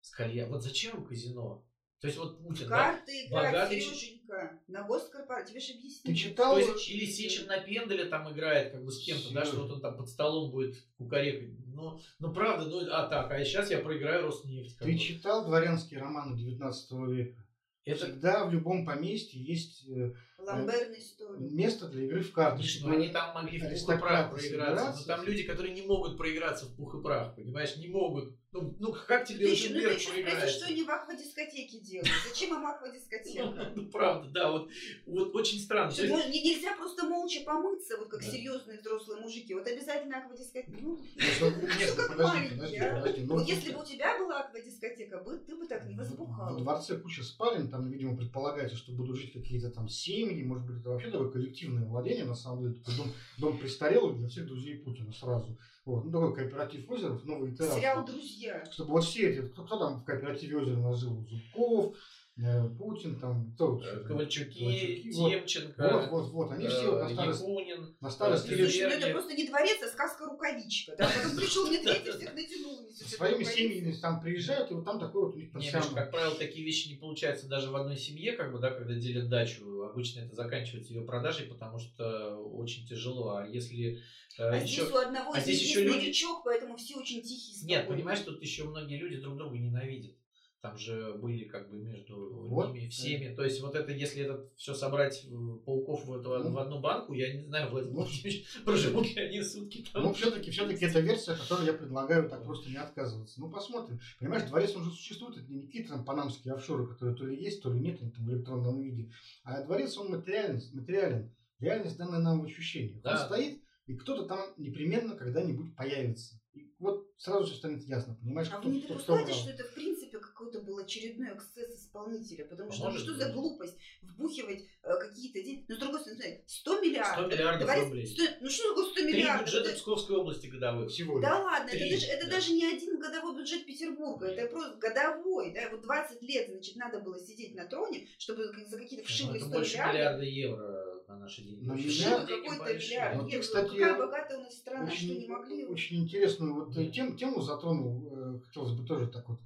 с 0.00 0.10
калья. 0.10 0.46
Вот 0.46 0.62
зачем 0.62 1.06
казино? 1.06 1.64
То 2.00 2.06
есть 2.06 2.18
вот 2.18 2.42
Путин, 2.42 2.68
да? 2.68 2.92
Карты 2.94 3.26
играть, 3.26 3.52
Богатый 3.52 3.80
Сереженька. 3.80 4.60
На 4.68 4.82
госкорпорации. 4.84 5.52
Тебе 5.52 5.60
же 5.60 5.72
объяснили. 5.74 6.14
Ты 6.14 6.20
читал? 6.20 6.54
То 6.54 6.60
есть, 6.60 6.88
или 6.88 7.04
Сечин 7.04 7.46
на 7.46 7.58
пенделе 7.58 8.06
там 8.06 8.32
играет 8.32 8.72
как 8.72 8.84
бы 8.84 8.90
с 8.90 9.04
кем-то, 9.04 9.32
да, 9.32 9.44
что 9.44 9.62
вот 9.62 9.70
он 9.70 9.80
там 9.80 9.96
под 9.96 10.08
столом 10.08 10.50
будет 10.50 10.82
кукарекать. 10.96 11.50
Ну, 11.66 12.00
ну 12.18 12.32
правда, 12.32 12.68
ну, 12.68 12.90
а 12.90 13.06
так, 13.06 13.30
а 13.30 13.44
сейчас 13.44 13.70
я 13.70 13.78
проиграю 13.78 14.26
Роснефть. 14.26 14.78
Ты 14.78 14.92
бы. 14.92 14.98
читал 14.98 15.44
дворянские 15.44 16.00
романы 16.00 16.36
19 16.38 16.90
века? 17.08 17.46
Это, 17.84 18.06
Всегда 18.06 18.46
в 18.46 18.52
любом 18.52 18.84
поместье 18.84 19.42
есть 19.42 19.86
э, 19.88 20.14
Ламберная 20.46 20.98
история. 20.98 21.38
место 21.38 21.88
для 21.88 22.04
игры 22.04 22.22
в 22.22 22.32
ну, 22.34 22.90
они 22.90 23.08
там 23.08 23.34
могли 23.34 23.58
в 23.58 23.68
пух 23.68 23.94
и 23.94 23.98
прах 23.98 24.30
проиграться. 24.30 24.94
Но 24.98 25.04
там 25.06 25.24
люди, 25.24 25.42
которые 25.44 25.74
не 25.74 25.82
могут 25.82 26.16
проиграться 26.16 26.66
в 26.66 26.76
пух 26.76 26.94
и 26.94 27.02
прах, 27.02 27.34
понимаешь, 27.36 27.76
не 27.76 27.88
могут. 27.88 28.34
Ну, 28.52 28.74
ну 28.80 28.92
как 28.92 29.26
Ты 29.26 29.34
тебе 29.34 29.52
еще, 29.52 29.68
ну, 29.68 29.80
ты 29.80 29.86
еще 29.90 30.10
спроси, 30.10 30.48
что 30.48 30.66
они 30.66 30.82
в 30.82 30.90
аквадискотеке 30.90 31.78
делают. 31.78 32.10
Зачем 32.28 32.58
им 32.58 32.66
аквадискотека? 32.66 33.72
Ну, 33.76 33.88
правда, 33.90 34.28
да, 34.30 34.50
вот, 34.50 34.68
вот 35.06 35.34
очень 35.36 35.60
странно. 35.60 35.92
Что, 35.92 36.08
То 36.08 36.18
есть, 36.18 36.44
нельзя 36.44 36.74
просто 36.76 37.04
молча 37.04 37.42
помыться, 37.44 37.96
вот 37.96 38.08
как 38.08 38.20
Да. 38.20 38.26
серьезные 38.26 38.80
взрослые 38.80 39.20
мужики. 39.20 39.54
Вот 39.54 39.66
обязательно 39.68 40.18
аквадискотека. 40.18 40.76
Ну, 40.80 40.98
Нет, 41.14 41.94
как 41.96 42.18
маленькие, 42.18 42.82
а. 42.82 43.14
Ну, 43.18 43.34
Вот 43.36 43.46
если 43.46 43.72
бы 43.72 43.82
у 43.82 43.84
тебя 43.84 44.18
была 44.18 44.40
аквадискотека, 44.40 45.18
бы 45.18 45.38
ты 45.38 45.54
бы 45.54 45.68
так 45.68 45.86
не 45.86 45.94
возбухал. 45.94 46.56
В 46.56 46.62
дворце 46.62 46.98
куча 46.98 47.22
спален, 47.22 47.70
там, 47.70 47.88
видимо, 47.88 48.16
предполагается, 48.16 48.76
что 48.76 48.90
будут 48.92 49.16
жить 49.16 49.32
какие-то 49.32 49.70
там 49.70 49.88
семьи, 49.88 50.39
может 50.44 50.66
быть, 50.66 50.80
это 50.80 50.90
вообще 50.90 51.10
такое 51.10 51.30
коллективное 51.30 51.86
владение, 51.86 52.24
на 52.24 52.34
самом 52.34 52.62
деле, 52.62 52.74
такой 52.74 52.96
дом, 52.96 53.12
дом 53.38 53.58
престарелых 53.58 54.18
для 54.18 54.28
всех 54.28 54.46
друзей 54.46 54.76
Путина 54.78 55.12
сразу. 55.12 55.56
Вот. 55.86 56.04
Ну, 56.04 56.12
такой 56.12 56.34
кооператив 56.34 56.88
озеров, 56.90 57.24
новый 57.24 57.54
террас. 57.54 57.74
Сериал 57.74 58.04
«Друзья». 58.04 58.64
Чтобы 58.70 58.92
вот 58.92 59.04
все 59.04 59.30
эти, 59.30 59.48
кто, 59.48 59.64
кто 59.64 59.78
там 59.78 60.00
в 60.00 60.04
кооперативе 60.04 60.58
озера 60.58 60.78
у 60.78 60.82
нас 60.82 61.00
жил? 61.00 61.26
Зубков, 61.28 61.96
э, 62.36 62.68
Путин, 62.78 63.18
там, 63.18 63.52
кто? 63.54 63.72
вот, 63.72 63.84
э, 63.84 64.04
Ковальчуки, 64.06 65.10
Ковальчуки, 65.10 65.74
вот. 65.78 65.92
Вот, 65.92 66.10
вот, 66.10 66.30
вот, 66.32 66.52
они 66.52 66.68
все 66.68 66.90
вот 66.90 67.02
на 67.02 67.08
э, 67.08 67.14
старости, 67.14 67.42
Якунин. 67.42 67.96
на 68.00 68.10
старости 68.10 68.50
лет 68.50 68.90
ну 68.90 69.06
это 69.06 69.12
просто 69.12 69.34
не 69.34 69.46
дворец, 69.48 69.82
а 69.82 69.88
сказка 69.88 70.26
рукавичка. 70.26 70.94
Да? 70.98 71.10
Потом 71.12 71.36
пришел 71.36 71.66
Медведев, 71.70 72.14
всех 72.14 72.34
натянул. 72.34 72.90
своими 72.92 73.44
семьями 73.44 73.92
там 74.00 74.20
приезжают, 74.20 74.70
и 74.70 74.74
вот 74.74 74.84
там 74.84 75.00
такой 75.00 75.24
вот 75.24 75.34
у 75.34 75.38
них 75.38 75.52
Миш, 75.54 75.72
пансионат. 75.72 75.94
как 75.94 76.10
правило, 76.10 76.34
такие 76.36 76.64
вещи 76.64 76.88
не 76.88 76.96
получаются 76.96 77.48
даже 77.48 77.70
в 77.70 77.76
одной 77.76 77.96
семье, 77.96 78.32
как 78.32 78.52
бы, 78.52 78.58
да, 78.58 78.70
когда 78.70 78.94
делят 78.94 79.28
дачу. 79.28 79.64
Обычно 79.90 80.20
это 80.20 80.34
заканчивается 80.34 80.92
ее 80.92 81.02
продажей, 81.02 81.46
потому 81.46 81.78
что 81.78 82.36
очень 82.36 82.86
тяжело. 82.86 83.36
А 83.36 83.46
если 83.46 83.96
э, 83.96 83.98
А 84.38 84.56
еще... 84.56 84.82
здесь 84.82 84.90
у 84.92 84.96
одного 84.96 85.32
а 85.32 85.40
здесь 85.40 85.60
еще 85.60 85.80
есть 85.80 85.94
люди- 85.94 86.04
новичок, 86.06 86.42
поэтому 86.44 86.76
все 86.76 86.96
очень 86.96 87.22
тихие. 87.22 87.66
Нет, 87.66 87.88
понимаешь, 87.88 88.20
тут 88.20 88.40
еще 88.40 88.64
многие 88.64 88.98
люди 88.98 89.20
друг 89.20 89.36
друга 89.36 89.58
ненавидят. 89.58 90.16
Там 90.62 90.76
же 90.76 91.14
были 91.14 91.44
как 91.44 91.70
бы 91.70 91.78
между 91.78 92.16
Вот, 92.48 92.74
ними 92.74 92.88
всеми. 92.88 93.34
То 93.34 93.44
есть 93.44 93.62
вот 93.62 93.74
это, 93.74 93.92
если 93.92 94.24
это 94.24 94.46
все 94.56 94.74
собрать 94.74 95.26
пауков 95.64 96.04
в, 96.04 96.12
это- 96.14 96.38
Ну. 96.40 96.52
в 96.52 96.58
одну 96.58 96.80
банку, 96.80 97.14
я 97.14 97.32
не 97.32 97.40
знаю, 97.44 97.70
Владимир 97.70 97.94
Ну. 97.96 98.02
Владимирович, 98.02 98.46
проживут 98.66 99.06
ли 99.16 99.22
они 99.22 99.42
сутки 99.42 99.86
там. 99.90 100.02
Ну, 100.02 100.12
все-таки, 100.12 100.50
все-таки 100.50 100.84
это 100.84 101.00
версия, 101.00 101.34
которой 101.34 101.64
я 101.64 101.72
предлагаю 101.72 102.28
так 102.28 102.44
просто 102.44 102.68
не 102.68 102.76
отказываться. 102.76 103.40
Ну, 103.40 103.50
посмотрим. 103.50 104.00
Понимаешь, 104.18 104.48
дворец 104.50 104.76
он 104.76 104.84
же 104.84 104.90
существует, 104.90 105.38
это 105.38 105.50
не 105.50 105.62
какие-то 105.62 105.94
там 105.94 106.04
панамские 106.04 106.52
офшоры, 106.52 106.86
которые 106.86 107.16
то 107.16 107.24
ли 107.24 107.42
есть, 107.42 107.62
то 107.62 107.72
ли 107.72 107.80
нет, 107.80 108.02
они 108.02 108.10
там 108.10 108.26
в 108.26 108.30
электронном 108.30 108.82
виде. 108.82 109.10
А 109.44 109.62
дворец, 109.62 109.96
он 109.96 110.10
материален, 110.10 110.60
материален. 110.74 111.34
Реальность 111.58 111.96
данная 111.96 112.20
нам 112.20 112.40
в 112.42 112.44
ощущениях. 112.44 113.00
Да. 113.02 113.12
Он 113.12 113.18
стоит, 113.26 113.62
и 113.86 113.94
кто-то 113.96 114.24
там 114.26 114.40
непременно 114.58 115.16
когда-нибудь 115.16 115.74
появится. 115.74 116.38
И 116.52 116.72
вот 116.78 117.06
сразу 117.16 117.44
все 117.46 117.54
станет 117.56 117.82
ясно, 117.84 118.14
понимаешь, 118.14 118.48
А 118.52 118.58
кто, 118.58 118.68
вы 118.68 118.74
не 118.76 118.80
допускаете, 118.82 119.32
что 119.32 119.50
это 119.50 119.64
в 119.64 119.74
принципе 119.74 120.09
какой-то 120.40 120.60
был 120.60 120.78
очередной 120.78 121.34
эксцесс 121.34 121.74
исполнителя? 121.78 122.44
Потому 122.46 122.72
что 122.72 122.90
ну, 122.90 122.98
что 122.98 123.12
быть. 123.12 123.20
за 123.22 123.32
глупость 123.32 123.76
вбухивать 124.02 124.64
э, 124.82 124.98
какие-то 124.98 125.42
деньги? 125.42 125.64
Ну, 125.68 125.74
с 125.74 125.78
другой 125.78 126.00
стороны, 126.00 126.20
смотри, 126.22 126.44
100 126.46 126.80
миллиардов. 126.80 127.26
100 127.26 127.26
миллиардов 127.36 127.68
Дворец- 127.68 127.84
рублей. 127.84 128.06
100 128.06 128.22
ну 128.40 128.50
что 128.50 128.68
такое 128.70 128.84
100 128.86 128.94
Три 128.94 129.04
миллиардов? 129.12 129.46
бюджета 129.46 129.68
Это- 129.68 129.76
Псковской 129.78 130.16
области 130.16 130.46
годовых. 130.46 130.90
Всего 130.90 131.18
лишь. 131.18 131.28
Да 131.28 131.42
ладно, 131.42 131.68
это, 131.68 131.78
Три, 131.78 131.90
даже, 131.90 132.06
это 132.06 132.24
да. 132.26 132.30
даже 132.32 132.52
не 132.52 132.66
один 132.66 132.98
годовой 133.00 133.36
бюджет 133.36 133.66
Петербурга, 133.66 134.26
это 134.26 134.50
просто 134.52 134.76
годовой, 134.78 135.52
да, 135.52 135.68
вот 135.70 135.82
20 135.82 136.22
лет, 136.22 136.48
значит, 136.50 136.76
надо 136.76 137.00
было 137.00 137.18
сидеть 137.20 137.54
на 137.54 137.66
троне, 137.66 138.08
чтобы 138.18 138.44
за 138.46 138.78
какие-то 138.78 139.04
Ну, 139.04 139.08
вшивые 139.08 139.36
это 139.36 139.46
100 139.46 139.54
больше 139.54 139.72
миллиардов. 139.74 139.94
миллиарда 139.94 140.24
евро 140.24 140.86
на 141.08 141.18
наши 141.18 141.42
деньги. 141.42 141.64
Ну, 141.64 141.76
деньги 141.76 142.48
какой-то 142.48 142.74
миллиард. 142.74 143.16
Вот 143.20 143.30
евро. 143.30 143.42
кстати, 143.42 143.68
Какая 143.76 143.98
богатая 143.98 144.38
у 144.38 144.42
нас 144.42 144.54
страна, 144.56 144.86
что 144.90 144.94
очень, 144.96 145.18
не 145.20 145.26
могли? 145.28 145.64
очень 145.66 145.96
интересную 146.04 146.54
вот 146.54 146.72
Да. 146.74 146.84
тем, 146.86 147.16
тему 147.16 147.42
затронул. 147.42 148.12
э, 148.16 148.40
Хотелось 148.46 148.72
бы 148.78 148.86
тоже 148.86 149.08
так 149.08 149.28
вот 149.28 149.40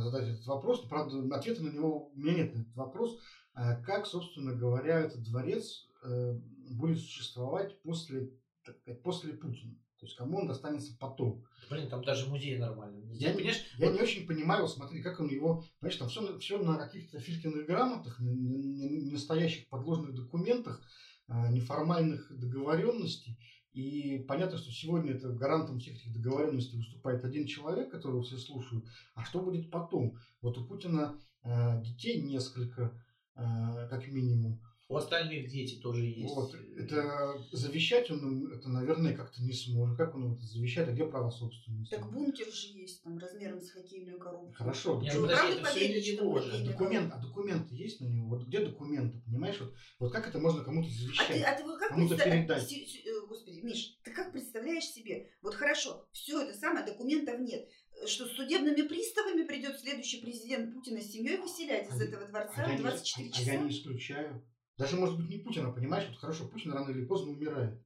задать 0.00 0.28
этот 0.28 0.46
вопрос. 0.46 0.80
Правда, 0.88 1.36
ответа 1.36 1.62
на 1.62 1.70
него 1.70 2.08
у 2.08 2.18
меня 2.18 2.34
нет 2.34 2.54
на 2.54 2.60
этот 2.62 2.74
вопрос. 2.74 3.18
А 3.54 3.76
Как, 3.82 4.06
собственно 4.06 4.52
говоря, 4.52 5.00
этот 5.00 5.22
дворец 5.22 5.86
э, 6.02 6.32
будет 6.70 6.98
существовать 6.98 7.80
после 7.82 8.30
так 8.64 8.78
сказать, 8.78 9.02
после 9.02 9.34
Путина. 9.34 9.74
То 9.98 10.06
есть 10.06 10.16
кому 10.16 10.38
он 10.38 10.46
достанется 10.46 10.96
потом. 10.98 11.44
Блин, 11.70 11.88
там 11.88 12.02
даже 12.02 12.28
музей 12.28 12.58
нормальный. 12.58 13.16
Я, 13.16 13.32
не, 13.32 13.42
я 13.42 13.52
вот... 13.78 13.94
не 13.94 14.02
очень 14.02 14.26
понимаю, 14.26 14.66
смотри, 14.66 15.02
как 15.02 15.20
он 15.20 15.28
его, 15.28 15.64
понимаешь, 15.80 15.98
там 15.98 16.08
все, 16.08 16.38
все 16.38 16.58
на 16.58 16.76
каких-то 16.76 17.20
фильтрных 17.20 17.66
грамотах, 17.66 18.18
не, 18.20 19.10
настоящих 19.10 19.68
подложных 19.68 20.14
документах, 20.14 20.82
неформальных 21.28 22.30
договоренностей. 22.38 23.38
И 23.74 24.24
понятно, 24.28 24.56
что 24.56 24.70
сегодня 24.70 25.12
это 25.12 25.30
гарантом 25.30 25.80
всех 25.80 25.96
этих 25.96 26.12
договоренностей 26.12 26.76
выступает 26.76 27.24
один 27.24 27.44
человек, 27.44 27.90
которого 27.90 28.22
все 28.22 28.38
слушают. 28.38 28.86
А 29.14 29.24
что 29.24 29.40
будет 29.40 29.68
потом? 29.70 30.16
Вот 30.40 30.56
у 30.56 30.64
Путина 30.64 31.18
э, 31.42 31.82
детей 31.82 32.22
несколько, 32.22 32.92
э, 33.34 33.88
как 33.90 34.06
минимум. 34.06 34.60
У 34.88 34.96
остальных 34.96 35.48
дети 35.50 35.80
тоже 35.80 36.04
есть. 36.04 36.34
Вот. 36.34 36.54
Это 36.76 37.42
завещать 37.52 38.10
он, 38.10 38.52
это, 38.52 38.68
наверное, 38.68 39.16
как-то 39.16 39.42
не 39.42 39.52
сможет. 39.52 39.96
Как 39.96 40.14
он 40.14 40.34
это 40.34 40.42
завещать, 40.42 40.88
а 40.88 40.92
где 40.92 41.06
право 41.06 41.30
собственности? 41.30 41.94
Так 41.94 42.12
бункер 42.12 42.52
же 42.52 42.68
есть, 42.68 43.02
там, 43.02 43.18
размером 43.18 43.62
с 43.62 43.70
хоккейную 43.70 44.18
коробку. 44.18 44.52
Хорошо. 44.52 45.00
Нет, 45.00 45.14
ну, 45.14 45.22
подожди, 45.22 45.52
это 45.54 45.70
все 45.70 45.88
не 45.88 46.00
его 46.00 46.38
же. 46.38 46.64
Документ, 46.64 47.12
а 47.14 47.18
документы 47.18 47.74
есть 47.74 48.00
на 48.00 48.06
него? 48.06 48.28
Вот 48.28 48.46
где 48.46 48.60
документы, 48.60 49.20
понимаешь? 49.24 49.58
Вот, 49.58 49.74
вот 49.98 50.12
как 50.12 50.28
это 50.28 50.38
можно 50.38 50.62
кому-то 50.62 50.90
завещать? 50.90 51.30
А 51.30 51.32
ты, 51.32 51.42
а 51.42 51.56
ты 51.56 51.64
вот 51.64 51.78
как 51.78 51.94
представляешь? 51.94 52.70
Э, 53.06 53.26
господи, 53.26 53.60
Миш, 53.60 53.98
ты 54.04 54.10
как 54.12 54.32
представляешь 54.32 54.84
себе? 54.84 55.30
Вот 55.40 55.54
хорошо, 55.54 56.06
все 56.12 56.42
это 56.42 56.52
самое, 56.58 56.84
документов 56.84 57.40
нет 57.40 57.66
что 58.06 58.26
с 58.26 58.32
судебными 58.32 58.82
приставами 58.82 59.44
придет 59.44 59.78
следующий 59.78 60.20
президент 60.20 60.74
Путина 60.74 61.00
с 61.00 61.10
семьей 61.10 61.38
выселять 61.38 61.88
из 61.88 62.00
а 62.00 62.04
этого 62.04 62.26
дворца 62.26 62.64
а 62.64 62.76
24 62.76 63.26
не, 63.26 63.32
часа? 63.32 63.50
А 63.50 63.54
я 63.54 63.60
не 63.60 63.70
исключаю. 63.70 64.44
Даже, 64.76 64.96
может 64.96 65.16
быть, 65.16 65.28
не 65.28 65.38
Путина, 65.38 65.70
понимаешь? 65.70 66.08
Вот 66.08 66.18
хорошо, 66.18 66.48
Путин 66.48 66.72
рано 66.72 66.90
или 66.90 67.04
поздно 67.04 67.32
умирает. 67.32 67.80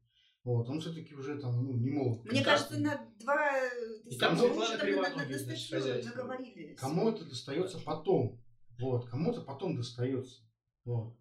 Вот, 0.45 0.68
он 0.68 0.80
все-таки 0.80 1.14
уже 1.14 1.39
там, 1.39 1.62
ну, 1.62 1.74
не 1.74 1.91
молод. 1.91 2.24
Мне 2.24 2.43
кажется, 2.43 2.78
на 2.80 2.99
два... 3.20 3.51
И 4.07 4.16
там 4.16 4.36
мы 4.36 4.51
уже 4.51 4.78
наговорили. 4.78 6.74
Кому 6.74 7.11
это 7.11 7.24
достается 7.24 7.78
потом. 7.80 8.43
Вот, 8.78 9.09
кому-то 9.11 9.43
потом 9.43 9.76
достается. 9.76 10.41
Вот. 10.84 11.18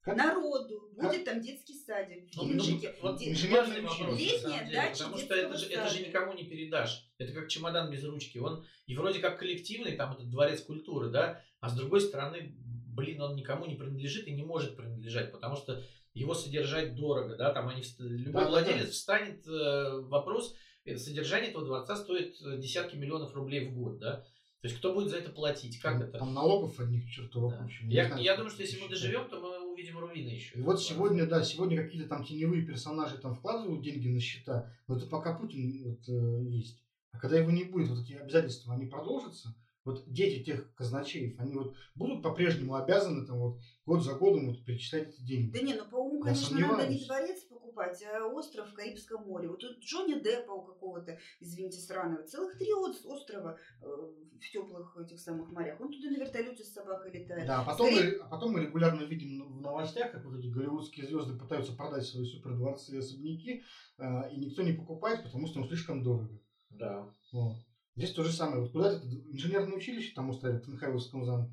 Как? 0.00 0.16
Народу. 0.16 0.92
Как? 0.96 1.10
Будет 1.10 1.24
там 1.26 1.42
детский 1.42 1.74
садик. 1.74 2.30
Ну, 2.34 2.44
ну, 2.44 2.80
вот 3.02 3.18
Де... 3.18 3.48
важный 3.50 3.82
вопрос. 3.82 4.18
Летняя 4.18 4.72
дача 4.72 5.04
Потому 5.04 5.18
что 5.18 5.34
это 5.34 5.56
же, 5.58 5.66
это 5.66 5.88
же 5.90 6.06
никому 6.06 6.32
не 6.32 6.44
передашь. 6.44 7.12
Это 7.18 7.34
как 7.34 7.48
чемодан 7.48 7.90
без 7.90 8.02
ручки. 8.04 8.38
Он 8.38 8.64
и 8.86 8.96
вроде 8.96 9.18
как 9.18 9.38
коллективный, 9.38 9.96
там 9.96 10.14
этот 10.14 10.30
дворец 10.30 10.62
культуры, 10.62 11.10
да, 11.10 11.42
а 11.60 11.68
с 11.68 11.74
другой 11.74 12.00
стороны 12.00 12.56
блин, 13.00 13.20
он 13.20 13.36
никому 13.36 13.66
не 13.66 13.74
принадлежит 13.74 14.26
и 14.26 14.32
не 14.32 14.44
может 14.44 14.76
принадлежать, 14.76 15.32
потому 15.32 15.56
что 15.56 15.82
его 16.14 16.34
содержать 16.34 16.94
дорого, 16.94 17.36
да, 17.36 17.52
там 17.52 17.68
они, 17.68 17.82
любой 17.98 18.44
да, 18.44 18.48
владелец 18.48 18.86
да. 18.86 18.92
встанет 18.92 19.46
э, 19.46 20.00
вопрос, 20.02 20.54
это 20.84 20.98
содержание 20.98 21.50
этого 21.50 21.64
дворца 21.64 21.96
стоит 21.96 22.36
э, 22.42 22.58
десятки 22.58 22.96
миллионов 22.96 23.34
рублей 23.34 23.68
в 23.68 23.74
год, 23.74 23.98
да, 23.98 24.24
то 24.60 24.68
есть 24.68 24.76
кто 24.78 24.92
будет 24.92 25.08
за 25.08 25.16
это 25.16 25.30
платить, 25.30 25.80
как 25.80 25.94
там, 25.94 26.02
это? 26.02 26.18
Там 26.18 26.34
налогов 26.34 26.78
одних 26.80 27.08
чертовых 27.10 27.54
да. 27.56 27.68
Я, 27.86 28.06
знаю, 28.08 28.22
я 28.22 28.36
думаю, 28.36 28.50
что 28.50 28.62
если 28.62 28.78
мы 28.78 28.90
доживем, 28.90 29.26
то 29.28 29.40
мы 29.40 29.72
увидим 29.72 29.98
руины 29.98 30.28
еще. 30.28 30.58
И 30.58 30.60
вот 30.60 30.82
сегодня, 30.82 31.26
да, 31.26 31.42
сегодня 31.42 31.82
какие-то 31.82 32.08
там 32.08 32.24
теневые 32.24 32.66
персонажи 32.66 33.16
там 33.16 33.34
вкладывают 33.34 33.82
деньги 33.82 34.08
на 34.08 34.20
счета, 34.20 34.70
но 34.86 34.98
это 34.98 35.06
пока 35.06 35.38
Путин 35.38 35.82
вот, 35.84 36.06
э, 36.08 36.50
есть. 36.50 36.78
А 37.12 37.18
когда 37.18 37.38
его 37.38 37.50
не 37.50 37.64
будет, 37.64 37.88
вот 37.88 38.00
эти 38.00 38.12
обязательства, 38.12 38.74
они 38.74 38.84
продолжатся, 38.84 39.54
вот 39.84 40.04
дети 40.06 40.44
тех 40.44 40.74
казначеев, 40.74 41.38
они 41.38 41.54
вот 41.54 41.74
будут 41.94 42.22
по-прежнему 42.22 42.74
обязаны 42.74 43.26
там 43.26 43.38
вот 43.38 43.60
год 43.86 44.04
за 44.04 44.14
годом 44.14 44.48
вот 44.48 44.64
перечислять 44.64 45.08
эти 45.08 45.22
деньги. 45.22 45.52
Да 45.52 45.64
не, 45.64 45.74
ну 45.74 45.84
по 45.88 45.96
уму, 45.96 46.20
конечно, 46.20 46.58
надо 46.58 46.86
не 46.88 47.04
дворец 47.04 47.44
покупать, 47.44 48.02
а 48.04 48.26
остров 48.26 48.70
в 48.70 48.74
Карибском 48.74 49.24
море. 49.26 49.48
Вот 49.48 49.60
тут 49.60 49.78
Джонни 49.78 50.20
Деппа 50.20 50.52
у 50.52 50.62
какого-то, 50.62 51.18
извините, 51.40 51.78
сраного, 51.78 52.22
целых 52.24 52.58
три 52.58 52.72
острова 52.72 53.58
э, 53.80 53.86
в 53.86 54.50
теплых 54.52 54.96
этих 54.98 55.18
самых 55.18 55.50
морях. 55.50 55.80
Он 55.80 55.90
туда 55.90 56.10
на 56.10 56.16
вертолете 56.16 56.62
с 56.62 56.72
собакой 56.72 57.12
летает. 57.12 57.46
Да, 57.46 57.62
а 57.62 57.64
потом, 57.64 57.86
Скорее... 57.86 58.18
мы, 58.18 58.18
а 58.18 58.28
потом 58.28 58.52
мы 58.52 58.60
регулярно 58.60 59.02
видим 59.02 59.50
в 59.50 59.60
новостях, 59.60 60.12
как 60.12 60.24
вот 60.24 60.38
эти 60.38 60.48
голливудские 60.48 61.06
звезды 61.06 61.38
пытаются 61.38 61.74
продать 61.74 62.04
свои 62.04 62.24
супердворцы 62.24 62.94
и 62.94 62.98
особняки, 62.98 63.62
э, 63.98 64.32
и 64.32 64.36
никто 64.36 64.62
не 64.62 64.72
покупает, 64.72 65.22
потому 65.22 65.46
что 65.46 65.60
он 65.60 65.68
слишком 65.68 66.02
дорого. 66.02 66.38
Да. 66.70 67.12
Вот. 67.32 67.56
Здесь 68.00 68.12
то 68.12 68.24
же 68.24 68.32
самое. 68.32 68.62
Вот 68.62 68.72
куда 68.72 68.92
это 68.92 69.06
инженерное 69.06 69.76
училище 69.76 70.14
там 70.14 70.30
устроили 70.30 70.58
в 70.58 70.68
Михайловском 70.68 71.26
замке? 71.26 71.52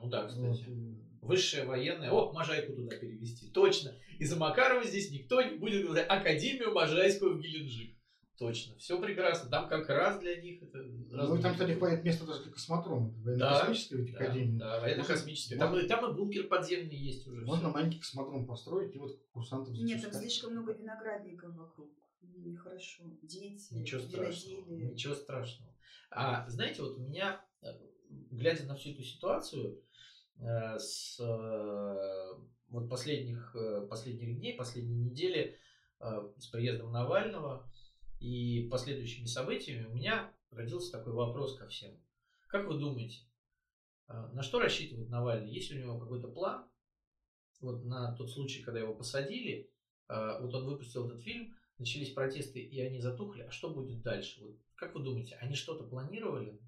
Ну 0.00 0.08
да, 0.08 0.26
кстати. 0.26 0.64
Вот. 0.66 1.28
Высшее 1.28 1.66
военное. 1.66 2.10
О, 2.10 2.32
Можайку 2.32 2.72
туда 2.72 2.96
перевести. 2.96 3.50
Точно. 3.50 3.94
Из-за 4.18 4.36
Макарова 4.36 4.84
здесь 4.84 5.10
никто 5.10 5.42
не 5.42 5.58
будет 5.58 5.84
говорить 5.84 6.06
Академию 6.08 6.72
Можайскую 6.72 7.36
в 7.36 7.40
Геленджик. 7.40 7.94
Точно. 8.38 8.74
Все 8.78 8.98
прекрасно. 8.98 9.50
Там 9.50 9.68
как 9.68 9.86
раз 9.90 10.18
для 10.18 10.40
них 10.40 10.62
это... 10.62 10.78
Ну, 10.78 11.40
там, 11.42 11.52
кстати, 11.52 11.72
хватит 11.74 12.02
места 12.04 12.24
даже 12.24 12.42
для 12.44 12.52
космодрома. 12.52 13.12
Военно-космическая 13.22 13.96
да, 13.96 14.02
ведь 14.02 14.14
академия. 14.14 14.58
Да, 14.58 14.80
военно-космическая. 14.80 15.58
Там, 15.58 15.78
и, 15.78 15.86
там 15.86 16.10
и 16.10 16.16
бункер 16.16 16.48
подземный 16.48 16.96
есть 16.96 17.26
уже. 17.28 17.44
Можно 17.44 17.68
все. 17.68 17.74
маленький 17.74 17.98
космодром 17.98 18.46
построить 18.46 18.96
и 18.96 18.98
вот 18.98 19.20
курсантов 19.30 19.74
Нет, 19.74 20.00
там 20.00 20.12
слишком 20.12 20.52
много 20.52 20.72
виноградников 20.72 21.54
вокруг. 21.54 21.90
Нехорошо. 22.22 23.04
Дети, 23.22 23.74
Ничего 23.74 24.00
страшного. 24.00 24.70
Ничего 24.70 25.14
страшного. 25.14 25.72
А 26.10 26.48
знаете, 26.48 26.82
вот 26.82 26.98
у 26.98 27.00
меня, 27.00 27.44
э, 27.62 27.68
глядя 28.30 28.64
на 28.64 28.76
всю 28.76 28.90
эту 28.90 29.02
ситуацию, 29.02 29.82
э, 30.38 30.78
с 30.78 31.18
э, 31.20 32.42
вот 32.68 32.88
последних, 32.88 33.54
последних 33.88 34.38
дней, 34.38 34.56
последней 34.56 35.10
недели 35.10 35.58
с 36.00 36.46
приездом 36.48 36.90
Навального 36.90 37.70
и 38.18 38.66
последующими 38.70 39.26
событиями, 39.26 39.86
у 39.86 39.94
меня 39.94 40.32
родился 40.50 40.90
такой 40.90 41.12
вопрос 41.12 41.56
ко 41.56 41.68
всем. 41.68 41.92
Как 42.48 42.66
вы 42.66 42.78
думаете, 42.78 43.18
на 44.08 44.42
что 44.42 44.58
рассчитывает 44.58 45.10
Навальный? 45.10 45.52
Есть 45.52 45.70
у 45.70 45.76
него 45.76 46.00
какой-то 46.00 46.28
план? 46.28 46.66
Вот 47.60 47.84
на 47.84 48.16
тот 48.16 48.30
случай, 48.30 48.62
когда 48.62 48.80
его 48.80 48.94
посадили, 48.94 49.70
вот 50.08 50.54
он 50.54 50.64
выпустил 50.64 51.06
этот 51.06 51.20
фильм, 51.20 51.54
начались 51.78 52.12
протесты 52.12 52.60
и 52.60 52.80
они 52.80 53.00
затухли, 53.00 53.42
а 53.42 53.50
что 53.50 53.70
будет 53.70 54.02
дальше? 54.02 54.40
Вот 54.42 54.58
как 54.74 54.94
вы 54.94 55.02
думаете, 55.02 55.36
они 55.36 55.54
что-то 55.54 55.84
планировали? 55.84 56.60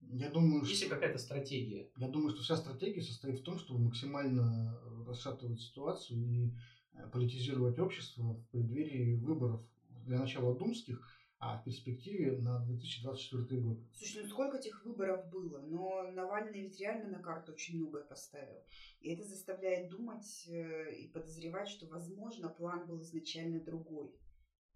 Я 0.00 0.30
думаю, 0.30 0.64
Есть 0.64 0.82
ли 0.82 0.88
какая-то 0.88 1.18
стратегия? 1.18 1.90
Я 1.96 2.08
думаю, 2.08 2.30
что 2.30 2.42
вся 2.42 2.56
стратегия 2.56 3.02
состоит 3.02 3.40
в 3.40 3.42
том, 3.42 3.58
чтобы 3.58 3.80
максимально 3.80 4.78
расшатывать 5.06 5.60
ситуацию 5.60 6.18
и 6.18 6.54
э, 6.94 7.08
политизировать 7.10 7.78
общество 7.78 8.34
в 8.34 8.48
преддверии 8.48 9.16
выборов 9.16 9.60
для 10.06 10.18
начала 10.18 10.56
думских, 10.56 11.06
а 11.40 11.56
в 11.56 11.64
перспективе 11.64 12.32
на 12.32 12.58
2024 12.66 13.62
год. 13.62 13.78
Слушай, 13.96 14.24
ну 14.24 14.28
сколько 14.28 14.58
этих 14.58 14.84
выборов 14.84 15.26
было? 15.30 15.58
Но 15.62 16.10
Навальный 16.12 16.60
ведь 16.60 16.78
реально 16.78 17.16
на 17.16 17.22
карту 17.22 17.52
очень 17.52 17.78
многое 17.78 18.04
поставил. 18.04 18.62
И 19.00 19.10
это 19.10 19.24
заставляет 19.24 19.88
думать 19.88 20.46
э, 20.48 20.92
и 20.92 21.08
подозревать, 21.08 21.70
что, 21.70 21.86
возможно, 21.86 22.50
план 22.50 22.86
был 22.86 23.00
изначально 23.00 23.58
другой. 23.58 24.14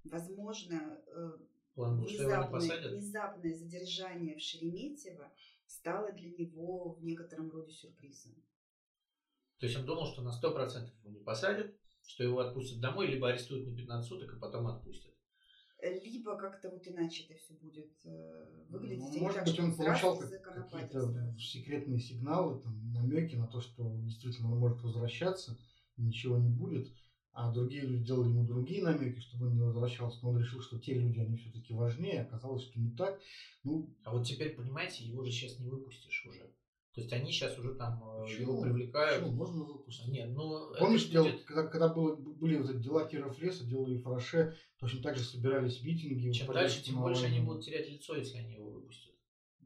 Возможно, 0.05 0.99
э, 1.07 1.33
план 1.75 1.99
был, 1.99 2.07
внезапное, 2.07 2.89
внезапное 2.89 3.55
задержание 3.55 4.37
в 4.37 4.41
Шереметьево 4.41 5.31
стало 5.67 6.13
для 6.13 6.31
него 6.31 6.95
в 6.95 7.05
некотором 7.05 7.51
роде 7.51 7.73
сюрпризом. 7.73 8.33
То 9.59 9.67
есть 9.67 9.79
он 9.79 9.85
думал, 9.85 10.07
что 10.07 10.23
на 10.23 10.31
100% 10.31 10.91
его 11.03 11.11
не 11.11 11.21
посадят, 11.21 11.75
что 12.07 12.25
его 12.25 12.41
отпустят 12.41 12.81
домой, 12.81 13.07
либо 13.07 13.29
арестуют 13.29 13.67
на 13.67 13.77
15 13.77 14.09
суток, 14.09 14.33
а 14.33 14.39
потом 14.39 14.67
отпустят 14.67 15.14
либо 15.91 16.37
как-то 16.37 16.71
вот 16.71 16.87
иначе 16.87 17.25
это 17.25 17.39
все 17.39 17.55
будет 17.55 17.91
э, 18.05 18.65
выглядеть. 18.69 19.15
Ну, 19.15 19.21
может 19.21 19.39
так, 19.39 19.47
быть, 19.47 19.61
он 19.61 19.75
получал 19.75 20.19
какие-то 20.19 21.35
секретные 21.39 21.99
сигналы, 21.99 22.61
там, 22.61 22.93
намеки 22.93 23.37
на 23.37 23.47
то, 23.47 23.61
что 23.61 23.97
действительно 24.03 24.53
он 24.53 24.59
может 24.59 24.83
возвращаться, 24.83 25.59
ничего 25.97 26.39
не 26.39 26.49
будет, 26.49 26.93
а 27.33 27.53
другие 27.53 27.83
люди 27.83 28.05
делали 28.05 28.29
ему 28.29 28.45
другие 28.45 28.83
намеки, 28.83 29.19
чтобы 29.19 29.47
он 29.47 29.57
не 29.57 29.63
возвращался, 29.63 30.19
но 30.23 30.31
он 30.31 30.39
решил, 30.39 30.61
что 30.61 30.79
те 30.79 30.95
люди, 30.95 31.19
они 31.19 31.37
все-таки 31.37 31.75
важнее, 31.75 32.23
оказалось, 32.23 32.63
что 32.63 32.79
не 32.81 32.91
так. 32.91 33.21
Ну, 33.65 33.93
а 34.05 34.13
вот 34.13 34.27
теперь, 34.27 34.55
понимаете, 34.55 35.05
его 35.05 35.25
же 35.25 35.33
сейчас 35.33 35.59
не 35.59 35.69
выпустишь 35.69 36.27
уже. 36.27 36.49
То 36.95 37.01
есть 37.01 37.13
они 37.13 37.33
сейчас 37.33 37.59
уже 37.59 37.75
там 37.75 38.01
э, 38.05 38.23
Почему? 38.23 38.53
его 38.53 38.63
привлекают. 38.63 39.25
Почему? 39.25 39.37
Можно 39.37 39.65
выпустить. 39.65 40.09
Нет, 40.09 40.31
ну... 40.31 40.73
Помнишь, 40.79 41.11
будет... 41.11 41.43
когда, 41.43 41.67
когда 41.67 41.89
было, 41.89 42.15
были 42.15 42.57
вот 42.57 42.71
эти 42.71 42.79
дела 42.79 43.09
Киров 43.09 43.37
Леса, 43.41 43.65
делали 43.65 43.99
Фараше, 43.99 44.57
точно 44.79 45.03
так 45.03 45.17
же 45.17 45.25
собирались 45.25 45.83
митинги. 45.83 46.31
Чем 46.31 46.53
дальше, 46.53 46.85
тем 46.85 47.01
больше 47.01 47.27
они 47.27 47.41
будут 47.41 47.65
терять 47.65 47.91
лицо, 47.91 48.15
если 48.15 48.39
они 48.39 48.55
его 48.55 48.71
выпустят. 48.71 49.13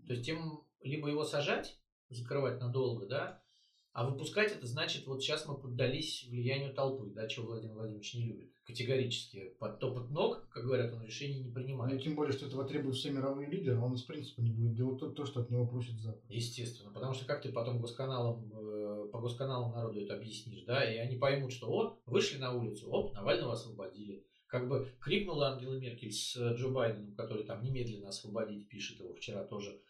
То 0.07 0.15
есть 0.15 0.25
тем 0.25 0.65
либо 0.81 1.09
его 1.09 1.23
сажать, 1.23 1.79
закрывать 2.09 2.61
надолго, 2.61 3.07
да, 3.07 3.43
а 3.99 4.05
выпускать 4.05 4.53
это 4.53 4.65
значит, 4.65 5.09
вот 5.09 5.21
сейчас 5.21 5.45
мы 5.49 5.57
поддались 5.57 6.25
влиянию 6.31 6.73
толпы, 6.73 7.11
да, 7.13 7.27
чего 7.27 7.47
Владимир 7.47 7.75
Владимирович 7.75 8.15
не 8.15 8.27
любит. 8.27 8.53
Категорически. 8.65 9.55
Под 9.59 9.81
топот 9.81 10.11
ног, 10.11 10.47
как 10.51 10.63
говорят, 10.63 10.93
он 10.93 11.03
решений 11.03 11.41
не 11.41 11.51
принимает. 11.51 11.95
Ну, 11.95 11.99
тем 11.99 12.15
более, 12.15 12.33
что 12.33 12.47
этого 12.47 12.65
требуют 12.65 12.95
все 12.95 13.11
мировые 13.11 13.51
лидеры, 13.51 13.77
он 13.81 13.95
из 13.95 14.03
принципа 14.03 14.41
не 14.41 14.53
будет 14.53 14.75
делать 14.75 15.01
то, 15.01 15.11
то 15.11 15.27
что 15.27 15.41
от 15.41 15.51
него 15.51 15.67
просит 15.67 15.99
Запад. 15.99 16.23
Естественно. 16.29 16.93
Потому 16.93 17.13
что 17.13 17.25
как 17.25 17.43
ты 17.43 17.51
потом 17.51 17.81
госканалам, 17.81 18.53
э, 18.55 19.09
по 19.11 19.19
госканалам 19.19 19.73
народу 19.73 19.99
это 19.99 20.15
объяснишь, 20.15 20.63
да, 20.63 20.89
и 20.89 20.99
они 20.99 21.17
поймут, 21.17 21.51
что 21.51 21.69
о, 21.69 21.99
вышли 22.07 22.39
на 22.39 22.53
улицу, 22.53 22.89
оп, 22.93 23.15
Навального 23.15 23.55
освободили. 23.55 24.25
как 24.47 24.69
бы 24.69 24.93
крикнула 25.01 25.49
Ангела 25.49 25.75
Меркель 25.75 26.13
с 26.13 26.37
Джо 26.37 26.69
Байденом, 26.69 27.17
который 27.17 27.43
там 27.43 27.65
немедленно 27.65 28.11
освободить 28.11 28.69
пишет 28.69 29.01
его 29.01 29.13
вчера 29.15 29.43
тоже 29.43 29.81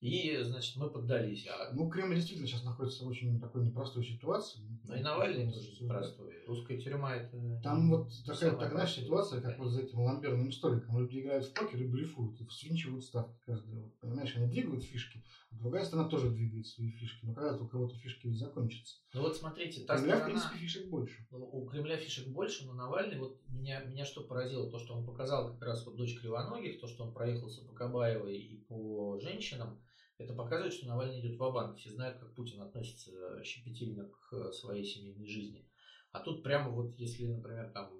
и, 0.00 0.38
значит, 0.42 0.76
мы 0.76 0.90
поддались. 0.90 1.46
А... 1.48 1.72
Ну, 1.72 1.88
Кремль 1.88 2.14
действительно 2.14 2.46
сейчас 2.46 2.62
находится 2.62 3.04
в 3.04 3.08
очень 3.08 3.40
такой 3.40 3.64
непростой 3.64 4.04
ситуации. 4.04 4.60
Ну, 4.84 4.94
и 4.94 5.00
Навальный 5.00 5.52
тоже 5.52 5.70
непростой. 5.80 6.34
Русская 6.46 6.78
тюрьма 6.78 7.16
это... 7.16 7.60
Там 7.62 7.90
вот 7.90 8.12
такая, 8.24 8.52
такая 8.52 8.86
ситуация, 8.86 9.40
как 9.40 9.58
вот 9.58 9.70
за 9.70 9.82
этим 9.82 10.00
ламберным 10.00 10.52
столиком. 10.52 11.00
Люди 11.00 11.18
играют 11.18 11.46
в 11.46 11.52
покер 11.52 11.82
и 11.82 11.88
блефуют, 11.88 12.40
и 12.40 12.48
свинчивают 12.48 13.04
ставки 13.04 13.36
каждый. 13.44 13.74
Вот, 13.74 13.98
понимаешь, 13.98 14.36
они 14.36 14.46
двигают 14.46 14.84
фишки, 14.84 15.24
а 15.50 15.56
другая 15.56 15.84
сторона 15.84 16.08
тоже 16.08 16.30
двигает 16.30 16.68
свои 16.68 16.90
фишки. 16.90 17.26
Но 17.26 17.34
когда-то 17.34 17.64
у 17.64 17.68
кого-то 17.68 17.96
фишки 17.96 18.32
закончатся. 18.32 18.98
Ну 19.14 19.22
вот 19.22 19.36
смотрите, 19.36 19.84
та 19.84 19.96
Кремля, 19.96 20.16
сторона... 20.16 20.22
в 20.22 20.26
принципе, 20.30 20.58
фишек 20.58 20.88
больше. 20.88 21.26
Ну, 21.32 21.44
у 21.44 21.66
Кремля 21.66 21.96
фишек 21.96 22.28
больше, 22.28 22.66
но 22.66 22.72
Навальный, 22.72 23.18
вот 23.18 23.40
меня, 23.48 23.82
меня 23.82 24.04
что 24.04 24.22
поразило, 24.22 24.70
то, 24.70 24.78
что 24.78 24.94
он 24.94 25.04
показал 25.04 25.52
как 25.54 25.62
раз 25.62 25.84
вот 25.84 25.96
дочь 25.96 26.16
Кривоногих, 26.20 26.80
то, 26.80 26.86
что 26.86 27.02
он 27.02 27.12
проехался 27.12 27.62
по 27.64 27.72
Кабаевой 27.72 28.38
и 28.38 28.58
по 28.68 29.18
женщинам, 29.20 29.80
это 30.18 30.34
показывает, 30.34 30.74
что 30.74 30.88
Навальный 30.88 31.20
идет 31.20 31.36
в 31.36 31.38
банк 31.38 31.76
Все 31.76 31.90
знают, 31.90 32.18
как 32.18 32.34
Путин 32.34 32.60
относится 32.60 33.42
щепетильно 33.44 34.08
к 34.08 34.52
своей 34.52 34.84
семейной 34.84 35.26
жизни. 35.26 35.64
А 36.12 36.20
тут 36.20 36.42
прямо 36.42 36.70
вот, 36.70 36.94
если, 36.96 37.26
например, 37.26 37.70
там 37.70 37.92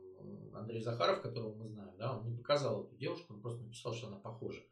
Андрей 0.55 0.83
Захаров, 0.83 1.23
которого 1.23 1.55
мы 1.55 1.69
знаем, 1.69 1.97
да, 1.97 2.19
он 2.19 2.29
не 2.29 2.37
показал 2.37 2.85
эту 2.85 2.97
девушку, 2.97 3.35
он 3.35 3.41
просто 3.41 3.63
написал, 3.63 3.95
что 3.95 4.09
она 4.09 4.19
похожа. 4.19 4.63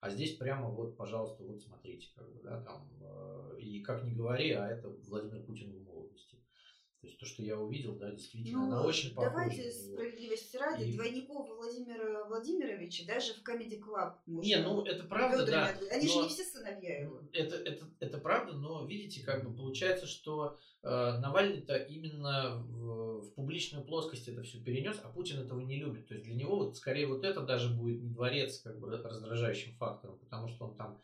А 0.00 0.10
здесь 0.10 0.36
прямо 0.36 0.68
вот, 0.68 0.96
пожалуйста, 0.96 1.42
вот 1.44 1.60
смотрите, 1.62 2.08
как 2.14 2.30
бы, 2.32 2.42
да, 2.42 2.62
там, 2.62 2.90
э, 3.00 3.58
и 3.60 3.80
как 3.80 4.04
ни 4.04 4.12
говори, 4.12 4.50
а 4.50 4.68
это 4.68 4.88
Владимир 4.88 5.42
Путин 5.44 5.72
в 5.72 5.82
молодости. 5.82 6.38
То 7.04 7.08
есть 7.08 7.20
то, 7.20 7.26
что 7.26 7.42
я 7.42 7.58
увидел, 7.58 7.96
да, 7.96 8.10
действительно, 8.12 8.60
ну, 8.60 8.64
она 8.64 8.82
очень 8.82 9.14
похожа. 9.14 9.30
Давайте 9.30 9.70
справедливости 9.70 10.56
ради, 10.56 10.84
и... 10.84 10.92
двойников 10.94 11.50
Владимира 11.54 12.24
Владимировича 12.24 13.04
даже 13.06 13.34
в 13.34 13.46
Comedy 13.46 13.78
Club 13.78 14.14
можно... 14.24 14.48
Не, 14.48 14.56
ну 14.56 14.82
это 14.84 15.04
правда, 15.04 15.44
да. 15.44 15.78
Они 15.92 16.06
но... 16.06 16.12
же 16.12 16.18
не 16.22 16.28
все 16.30 16.44
сыновья 16.44 17.02
его. 17.02 17.20
Это, 17.34 17.56
это, 17.56 17.86
это 18.00 18.16
правда, 18.16 18.54
но 18.54 18.86
видите, 18.86 19.22
как 19.22 19.44
бы 19.44 19.54
получается, 19.54 20.06
что 20.06 20.58
э, 20.82 20.88
Навальный-то 20.88 21.76
именно 21.76 22.64
в, 22.66 23.20
в 23.20 23.34
публичную 23.34 23.84
плоскость 23.84 24.26
это 24.28 24.42
все 24.42 24.58
перенес, 24.60 24.98
а 25.02 25.10
Путин 25.10 25.40
этого 25.40 25.60
не 25.60 25.76
любит. 25.76 26.08
То 26.08 26.14
есть 26.14 26.24
для 26.24 26.34
него 26.34 26.56
вот 26.56 26.78
скорее 26.78 27.06
вот 27.06 27.22
это 27.22 27.42
даже 27.42 27.68
будет 27.68 28.00
не 28.00 28.08
дворец 28.08 28.60
как 28.60 28.80
бы 28.80 28.90
раздражающим 28.90 29.76
фактором, 29.76 30.18
потому 30.20 30.48
что 30.48 30.68
он 30.68 30.76
там 30.76 31.02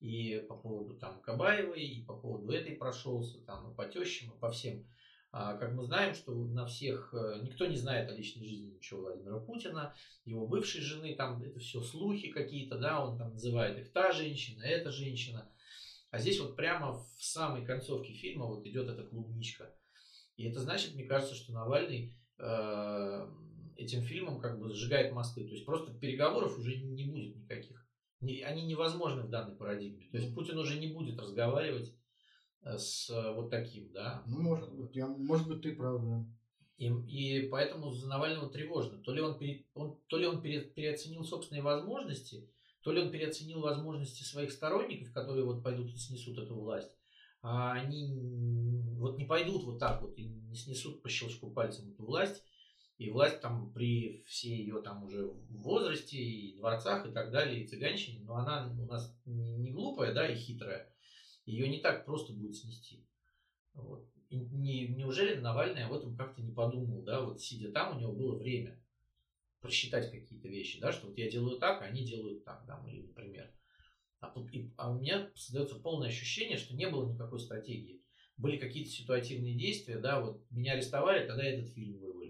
и 0.00 0.44
по 0.48 0.56
поводу 0.56 0.94
там 0.94 1.20
Кабаевой, 1.22 1.82
и 1.82 2.04
по 2.04 2.14
поводу 2.14 2.52
этой 2.52 2.76
прошелся, 2.76 3.40
там 3.40 3.72
и 3.72 3.74
по 3.74 3.86
тещам, 3.86 4.30
и 4.30 4.38
по 4.38 4.50
всем. 4.50 4.86
А, 5.30 5.56
как 5.56 5.74
мы 5.74 5.84
знаем, 5.84 6.14
что 6.14 6.32
на 6.32 6.66
всех, 6.66 7.12
э, 7.12 7.40
никто 7.42 7.66
не 7.66 7.76
знает 7.76 8.10
о 8.10 8.14
личной 8.14 8.46
жизни 8.46 8.74
ничего 8.76 9.02
Владимира 9.02 9.38
Путина, 9.38 9.94
его 10.24 10.46
бывшей 10.46 10.80
жены, 10.80 11.14
там 11.16 11.42
это 11.42 11.58
все 11.58 11.82
слухи 11.82 12.30
какие-то, 12.30 12.78
да, 12.78 13.04
он 13.04 13.18
там 13.18 13.32
называет 13.32 13.78
их 13.78 13.92
та 13.92 14.12
женщина, 14.12 14.62
эта 14.62 14.90
женщина. 14.90 15.50
А 16.10 16.18
здесь 16.18 16.40
вот 16.40 16.56
прямо 16.56 16.94
в 16.94 17.22
самой 17.22 17.66
концовке 17.66 18.14
фильма 18.14 18.46
вот 18.46 18.64
идет 18.66 18.88
эта 18.88 19.04
клубничка. 19.04 19.74
И 20.36 20.48
это 20.48 20.60
значит, 20.60 20.94
мне 20.94 21.04
кажется, 21.04 21.34
что 21.34 21.52
Навальный 21.52 22.14
э, 22.38 23.28
этим 23.76 24.02
фильмом 24.02 24.40
как 24.40 24.58
бы 24.58 24.72
сжигает 24.72 25.12
мосты. 25.12 25.44
То 25.44 25.52
есть 25.52 25.66
просто 25.66 25.92
переговоров 25.92 26.58
уже 26.58 26.76
не 26.78 27.04
будет 27.04 27.36
никаких. 27.36 27.86
Они 28.20 28.62
невозможны 28.62 29.22
в 29.22 29.28
данной 29.28 29.56
парадигме. 29.56 30.08
То 30.10 30.18
есть 30.18 30.34
Путин 30.34 30.58
уже 30.58 30.78
не 30.78 30.88
будет 30.88 31.18
разговаривать 31.20 31.94
с 32.76 33.08
э, 33.10 33.32
вот 33.32 33.50
таким, 33.50 33.90
да. 33.92 34.22
Ну, 34.26 34.40
может 34.40 34.74
быть, 34.74 34.94
я, 34.94 35.06
может 35.06 35.48
быть, 35.48 35.62
ты 35.62 35.74
прав, 35.74 36.02
да. 36.02 36.26
И, 36.76 36.86
и 36.86 37.48
поэтому 37.48 37.92
за 37.92 38.06
Навального 38.08 38.50
тревожно. 38.50 38.98
То 38.98 39.12
ли 39.12 39.20
он, 39.20 39.38
пере, 39.38 39.64
он, 39.74 39.98
то 40.06 40.16
ли 40.16 40.26
он 40.26 40.40
пере, 40.40 40.60
переоценил 40.60 41.24
собственные 41.24 41.62
возможности, 41.62 42.48
то 42.82 42.92
ли 42.92 43.00
он 43.00 43.10
переоценил 43.10 43.60
возможности 43.60 44.22
своих 44.22 44.52
сторонников, 44.52 45.12
которые 45.12 45.44
вот 45.44 45.62
пойдут 45.62 45.92
и 45.92 45.96
снесут 45.96 46.38
эту 46.38 46.54
власть, 46.54 46.92
а 47.42 47.72
они 47.72 48.82
вот 48.96 49.18
не 49.18 49.24
пойдут 49.24 49.64
вот 49.64 49.78
так 49.78 50.02
вот 50.02 50.16
и 50.16 50.26
не 50.26 50.54
снесут 50.54 51.02
по 51.02 51.08
щелчку 51.08 51.50
пальцем 51.50 51.90
эту 51.90 52.04
власть, 52.04 52.42
и 52.98 53.10
власть 53.10 53.40
там 53.40 53.72
при 53.72 54.24
всей 54.26 54.58
ее 54.58 54.82
там 54.82 55.04
уже 55.04 55.26
возрасте 55.50 56.16
и 56.16 56.56
дворцах 56.56 57.06
и 57.06 57.12
так 57.12 57.30
далее, 57.30 57.62
и 57.62 57.66
цыганщине, 57.66 58.24
но 58.24 58.36
она 58.36 58.72
у 58.78 58.86
нас 58.86 59.16
не 59.24 59.70
глупая, 59.70 60.12
да, 60.12 60.28
и 60.28 60.36
хитрая, 60.36 60.92
ее 61.48 61.68
не 61.68 61.78
так 61.78 62.04
просто 62.04 62.32
будет 62.32 62.54
снести. 62.54 63.06
Вот. 63.72 64.06
Не, 64.30 64.88
неужели 64.88 65.40
Навальный 65.40 65.84
об 65.84 65.94
этом 65.94 66.14
как-то 66.14 66.42
не 66.42 66.52
подумал, 66.52 67.02
да, 67.02 67.22
вот 67.22 67.40
сидя 67.40 67.72
там, 67.72 67.96
у 67.96 68.00
него 68.00 68.12
было 68.12 68.36
время 68.36 68.78
просчитать 69.60 70.10
какие-то 70.10 70.48
вещи, 70.48 70.78
да, 70.78 70.92
что 70.92 71.06
вот 71.06 71.16
я 71.16 71.30
делаю 71.30 71.58
так, 71.58 71.80
а 71.80 71.86
они 71.86 72.04
делают 72.04 72.44
так, 72.44 72.64
да, 72.66 72.78
или, 72.86 73.06
например. 73.06 73.50
А, 74.20 74.30
тут, 74.30 74.52
и, 74.52 74.70
а 74.76 74.90
у 74.90 74.98
меня 74.98 75.30
создается 75.34 75.76
полное 75.76 76.08
ощущение, 76.08 76.58
что 76.58 76.76
не 76.76 76.88
было 76.88 77.10
никакой 77.10 77.40
стратегии. 77.40 78.02
Были 78.36 78.58
какие-то 78.58 78.90
ситуативные 78.90 79.54
действия, 79.54 79.98
да, 79.98 80.20
вот 80.20 80.44
меня 80.50 80.74
арестовали, 80.74 81.26
тогда 81.26 81.44
этот 81.44 81.72
фильм 81.72 81.98
вывел 81.98 82.20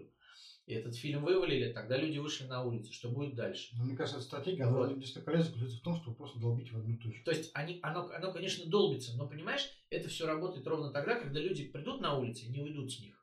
и 0.69 0.75
этот 0.75 0.95
фильм 0.95 1.25
вывалили, 1.25 1.73
тогда 1.73 1.97
люди 1.97 2.19
вышли 2.19 2.45
на 2.45 2.63
улицу. 2.63 2.93
Что 2.93 3.09
будет 3.09 3.35
дальше? 3.35 3.75
Ну, 3.75 3.85
мне 3.85 3.97
кажется, 3.97 4.21
стратегия, 4.21 4.67
вот. 4.67 4.91
полезна 5.25 5.45
заключается 5.45 5.79
в 5.79 5.83
том, 5.83 5.97
чтобы 5.97 6.17
просто 6.17 6.39
долбить 6.39 6.71
в 6.71 6.77
одну 6.77 6.99
точку. 6.99 7.25
То 7.25 7.31
есть 7.31 7.51
они, 7.55 7.79
оно, 7.83 8.11
оно, 8.11 8.33
конечно, 8.33 8.67
долбится, 8.67 9.17
но, 9.17 9.27
понимаешь, 9.27 9.67
это 9.89 10.11
все 10.11 10.27
работает 10.27 10.67
ровно 10.67 10.93
тогда, 10.93 11.19
когда 11.19 11.41
люди 11.41 11.65
придут 11.71 12.03
на 12.03 12.19
улицы 12.19 12.45
и 12.45 12.51
не 12.51 12.61
уйдут 12.61 12.93
с 12.93 13.01
них. 13.01 13.17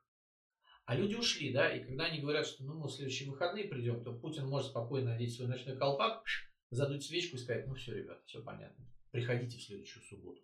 А 0.86 0.96
люди 0.96 1.14
ушли, 1.14 1.54
да, 1.54 1.72
и 1.72 1.84
когда 1.84 2.06
они 2.06 2.20
говорят, 2.20 2.48
что 2.48 2.64
ну, 2.64 2.74
мы 2.74 2.88
в 2.88 2.92
следующие 2.92 3.30
выходные 3.30 3.66
придем, 3.66 4.04
то 4.04 4.12
Путин 4.12 4.48
может 4.48 4.72
спокойно 4.72 5.12
надеть 5.12 5.36
свой 5.36 5.48
ночной 5.48 5.78
колпак, 5.78 6.24
задуть 6.72 7.04
свечку 7.04 7.36
и 7.36 7.40
сказать, 7.40 7.68
ну 7.68 7.76
все, 7.76 7.94
ребята, 7.94 8.24
все 8.26 8.42
понятно, 8.42 8.86
приходите 9.12 9.60
в 9.60 9.64
следующую 9.64 10.04
субботу. 10.04 10.42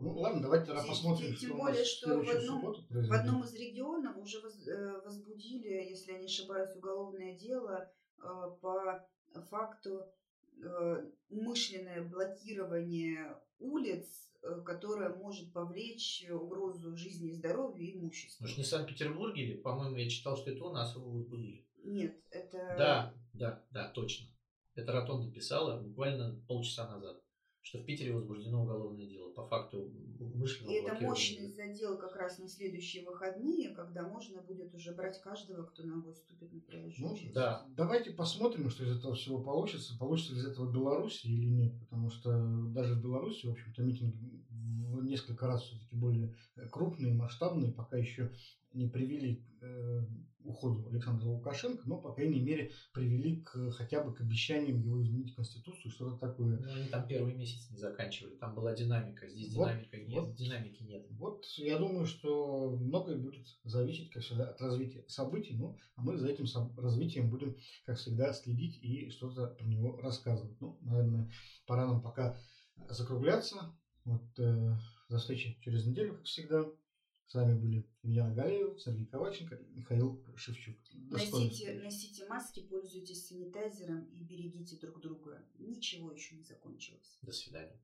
Ну 0.00 0.12
ладно, 0.12 0.42
давайте 0.42 0.66
тогда 0.66 0.84
посмотрим. 0.84 1.34
Тем, 1.34 1.36
тем 1.36 1.58
более, 1.58 1.84
что 1.84 2.20
в 2.20 2.30
одном, 2.30 2.74
в 2.88 3.12
одном 3.12 3.42
из 3.42 3.52
регионов 3.54 4.16
уже 4.16 4.38
э, 4.38 5.00
возбудили, 5.04 5.68
если 5.90 6.12
я 6.12 6.18
не 6.18 6.26
ошибаюсь, 6.26 6.74
уголовное 6.76 7.36
дело 7.36 7.90
э, 8.18 8.22
по 8.60 9.08
факту 9.50 10.06
э, 10.62 11.10
умышленное 11.30 12.08
блокирование 12.08 13.36
улиц, 13.58 14.06
которое 14.64 15.16
может 15.16 15.52
повлечь 15.52 16.24
угрозу 16.30 16.96
жизни 16.96 17.30
и 17.30 17.34
здоровью 17.34 17.88
и 17.88 17.98
имуществу. 17.98 18.44
Может, 18.44 18.58
не 18.58 18.62
в 18.62 18.68
Санкт-Петербурге 18.68 19.42
или, 19.42 19.56
по-моему, 19.56 19.96
я 19.96 20.08
читал, 20.08 20.36
что 20.36 20.50
это 20.52 20.64
у 20.64 20.72
нас 20.72 20.94
его 20.94 21.10
возбудили. 21.10 21.66
Нет, 21.82 22.22
это... 22.30 22.56
Да, 22.78 23.14
да, 23.32 23.66
да, 23.72 23.88
точно. 23.88 24.28
Это 24.76 24.92
Ротонда 24.92 25.32
писала 25.32 25.82
буквально 25.82 26.40
полчаса 26.46 26.88
назад 26.88 27.20
что 27.62 27.78
в 27.78 27.84
Питере 27.84 28.12
возбуждено 28.12 28.62
уголовное 28.62 29.06
дело 29.06 29.30
по 29.30 29.46
факту 29.46 29.90
умышленного 30.20 30.72
И 30.72 30.76
это 30.76 31.04
мощный 31.04 31.48
задел 31.48 31.98
как 31.98 32.16
раз 32.16 32.38
на 32.38 32.48
следующие 32.48 33.04
выходные, 33.04 33.70
когда 33.74 34.08
можно 34.08 34.40
будет 34.42 34.74
уже 34.74 34.92
брать 34.94 35.20
каждого, 35.20 35.64
кто 35.64 35.82
ногой 35.82 36.14
ступит 36.14 36.52
на 36.52 36.60
проезжую 36.60 37.10
ну. 37.10 37.32
Да. 37.34 37.66
Давайте 37.76 38.12
посмотрим, 38.12 38.70
что 38.70 38.84
из 38.84 38.96
этого 38.96 39.14
всего 39.14 39.42
получится. 39.42 39.96
Получится 39.98 40.34
ли 40.34 40.40
из 40.40 40.46
этого 40.46 40.70
Беларуси 40.72 41.26
или 41.26 41.46
нет, 41.46 41.78
потому 41.80 42.10
что 42.10 42.30
даже 42.72 42.94
в 42.94 43.02
Беларуси, 43.02 43.46
в 43.46 43.50
общем-то, 43.50 43.82
митинги 43.82 44.37
несколько 45.08 45.46
раз 45.46 45.62
все-таки 45.62 45.96
более 45.96 46.34
крупные, 46.70 47.14
масштабные, 47.14 47.72
пока 47.72 47.96
еще 47.96 48.32
не 48.72 48.86
привели 48.88 49.36
к 49.36 49.62
э, 49.62 50.06
уходу 50.44 50.86
Александра 50.88 51.26
Лукашенко, 51.26 51.82
но, 51.86 51.98
по 51.98 52.12
крайней 52.12 52.40
мере, 52.40 52.70
привели 52.92 53.42
к, 53.42 53.70
хотя 53.72 54.02
бы 54.02 54.14
к 54.14 54.20
обещаниям 54.20 54.80
его 54.80 55.02
изменить 55.02 55.34
Конституцию, 55.34 55.90
что-то 55.90 56.16
такое. 56.16 56.58
Ну, 56.58 56.72
они 56.72 56.88
там 56.88 57.06
первый 57.06 57.34
месяц 57.34 57.70
не 57.70 57.78
заканчивали, 57.78 58.36
там 58.36 58.54
была 58.54 58.74
динамика, 58.74 59.28
здесь 59.28 59.54
вот, 59.54 59.68
динамика 59.68 59.96
нет, 59.98 60.22
вот, 60.22 60.34
динамики 60.34 60.82
нет. 60.82 61.06
Вот 61.10 61.44
я 61.56 61.78
думаю, 61.78 62.06
что 62.06 62.76
многое 62.76 63.16
будет 63.16 63.46
зависеть, 63.64 64.10
как 64.10 64.22
всегда, 64.22 64.50
от 64.50 64.60
развития 64.60 65.04
событий, 65.08 65.56
ну, 65.56 65.76
а 65.96 66.02
мы 66.02 66.16
за 66.16 66.28
этим 66.28 66.46
развитием 66.76 67.30
будем, 67.30 67.56
как 67.84 67.98
всегда, 67.98 68.32
следить 68.32 68.78
и 68.82 69.10
что-то 69.10 69.48
про 69.48 69.66
него 69.66 69.96
рассказывать. 69.96 70.60
Ну, 70.60 70.78
наверное, 70.82 71.30
пора 71.66 71.86
нам 71.86 72.00
пока 72.00 72.38
закругляться. 72.88 73.74
Вот 74.04 74.38
э, 74.38 74.76
до 75.08 75.18
встречи 75.18 75.58
через 75.62 75.86
неделю, 75.86 76.14
как 76.14 76.24
всегда. 76.24 76.64
С 77.26 77.34
вами 77.34 77.58
были 77.58 77.86
Илья 78.02 78.30
Галеев, 78.30 78.80
Сергей 78.80 79.04
Коваченко 79.04 79.56
и 79.56 79.70
Михаил 79.74 80.24
Шевчук. 80.34 80.76
носите, 80.94 81.74
носите 81.74 82.26
маски, 82.26 82.60
пользуйтесь 82.60 83.26
санитайзером 83.26 84.04
и 84.06 84.24
берегите 84.24 84.76
друг 84.76 84.98
друга. 85.00 85.44
Ничего 85.58 86.10
еще 86.12 86.36
не 86.36 86.42
закончилось. 86.42 87.18
До 87.20 87.32
свидания. 87.32 87.78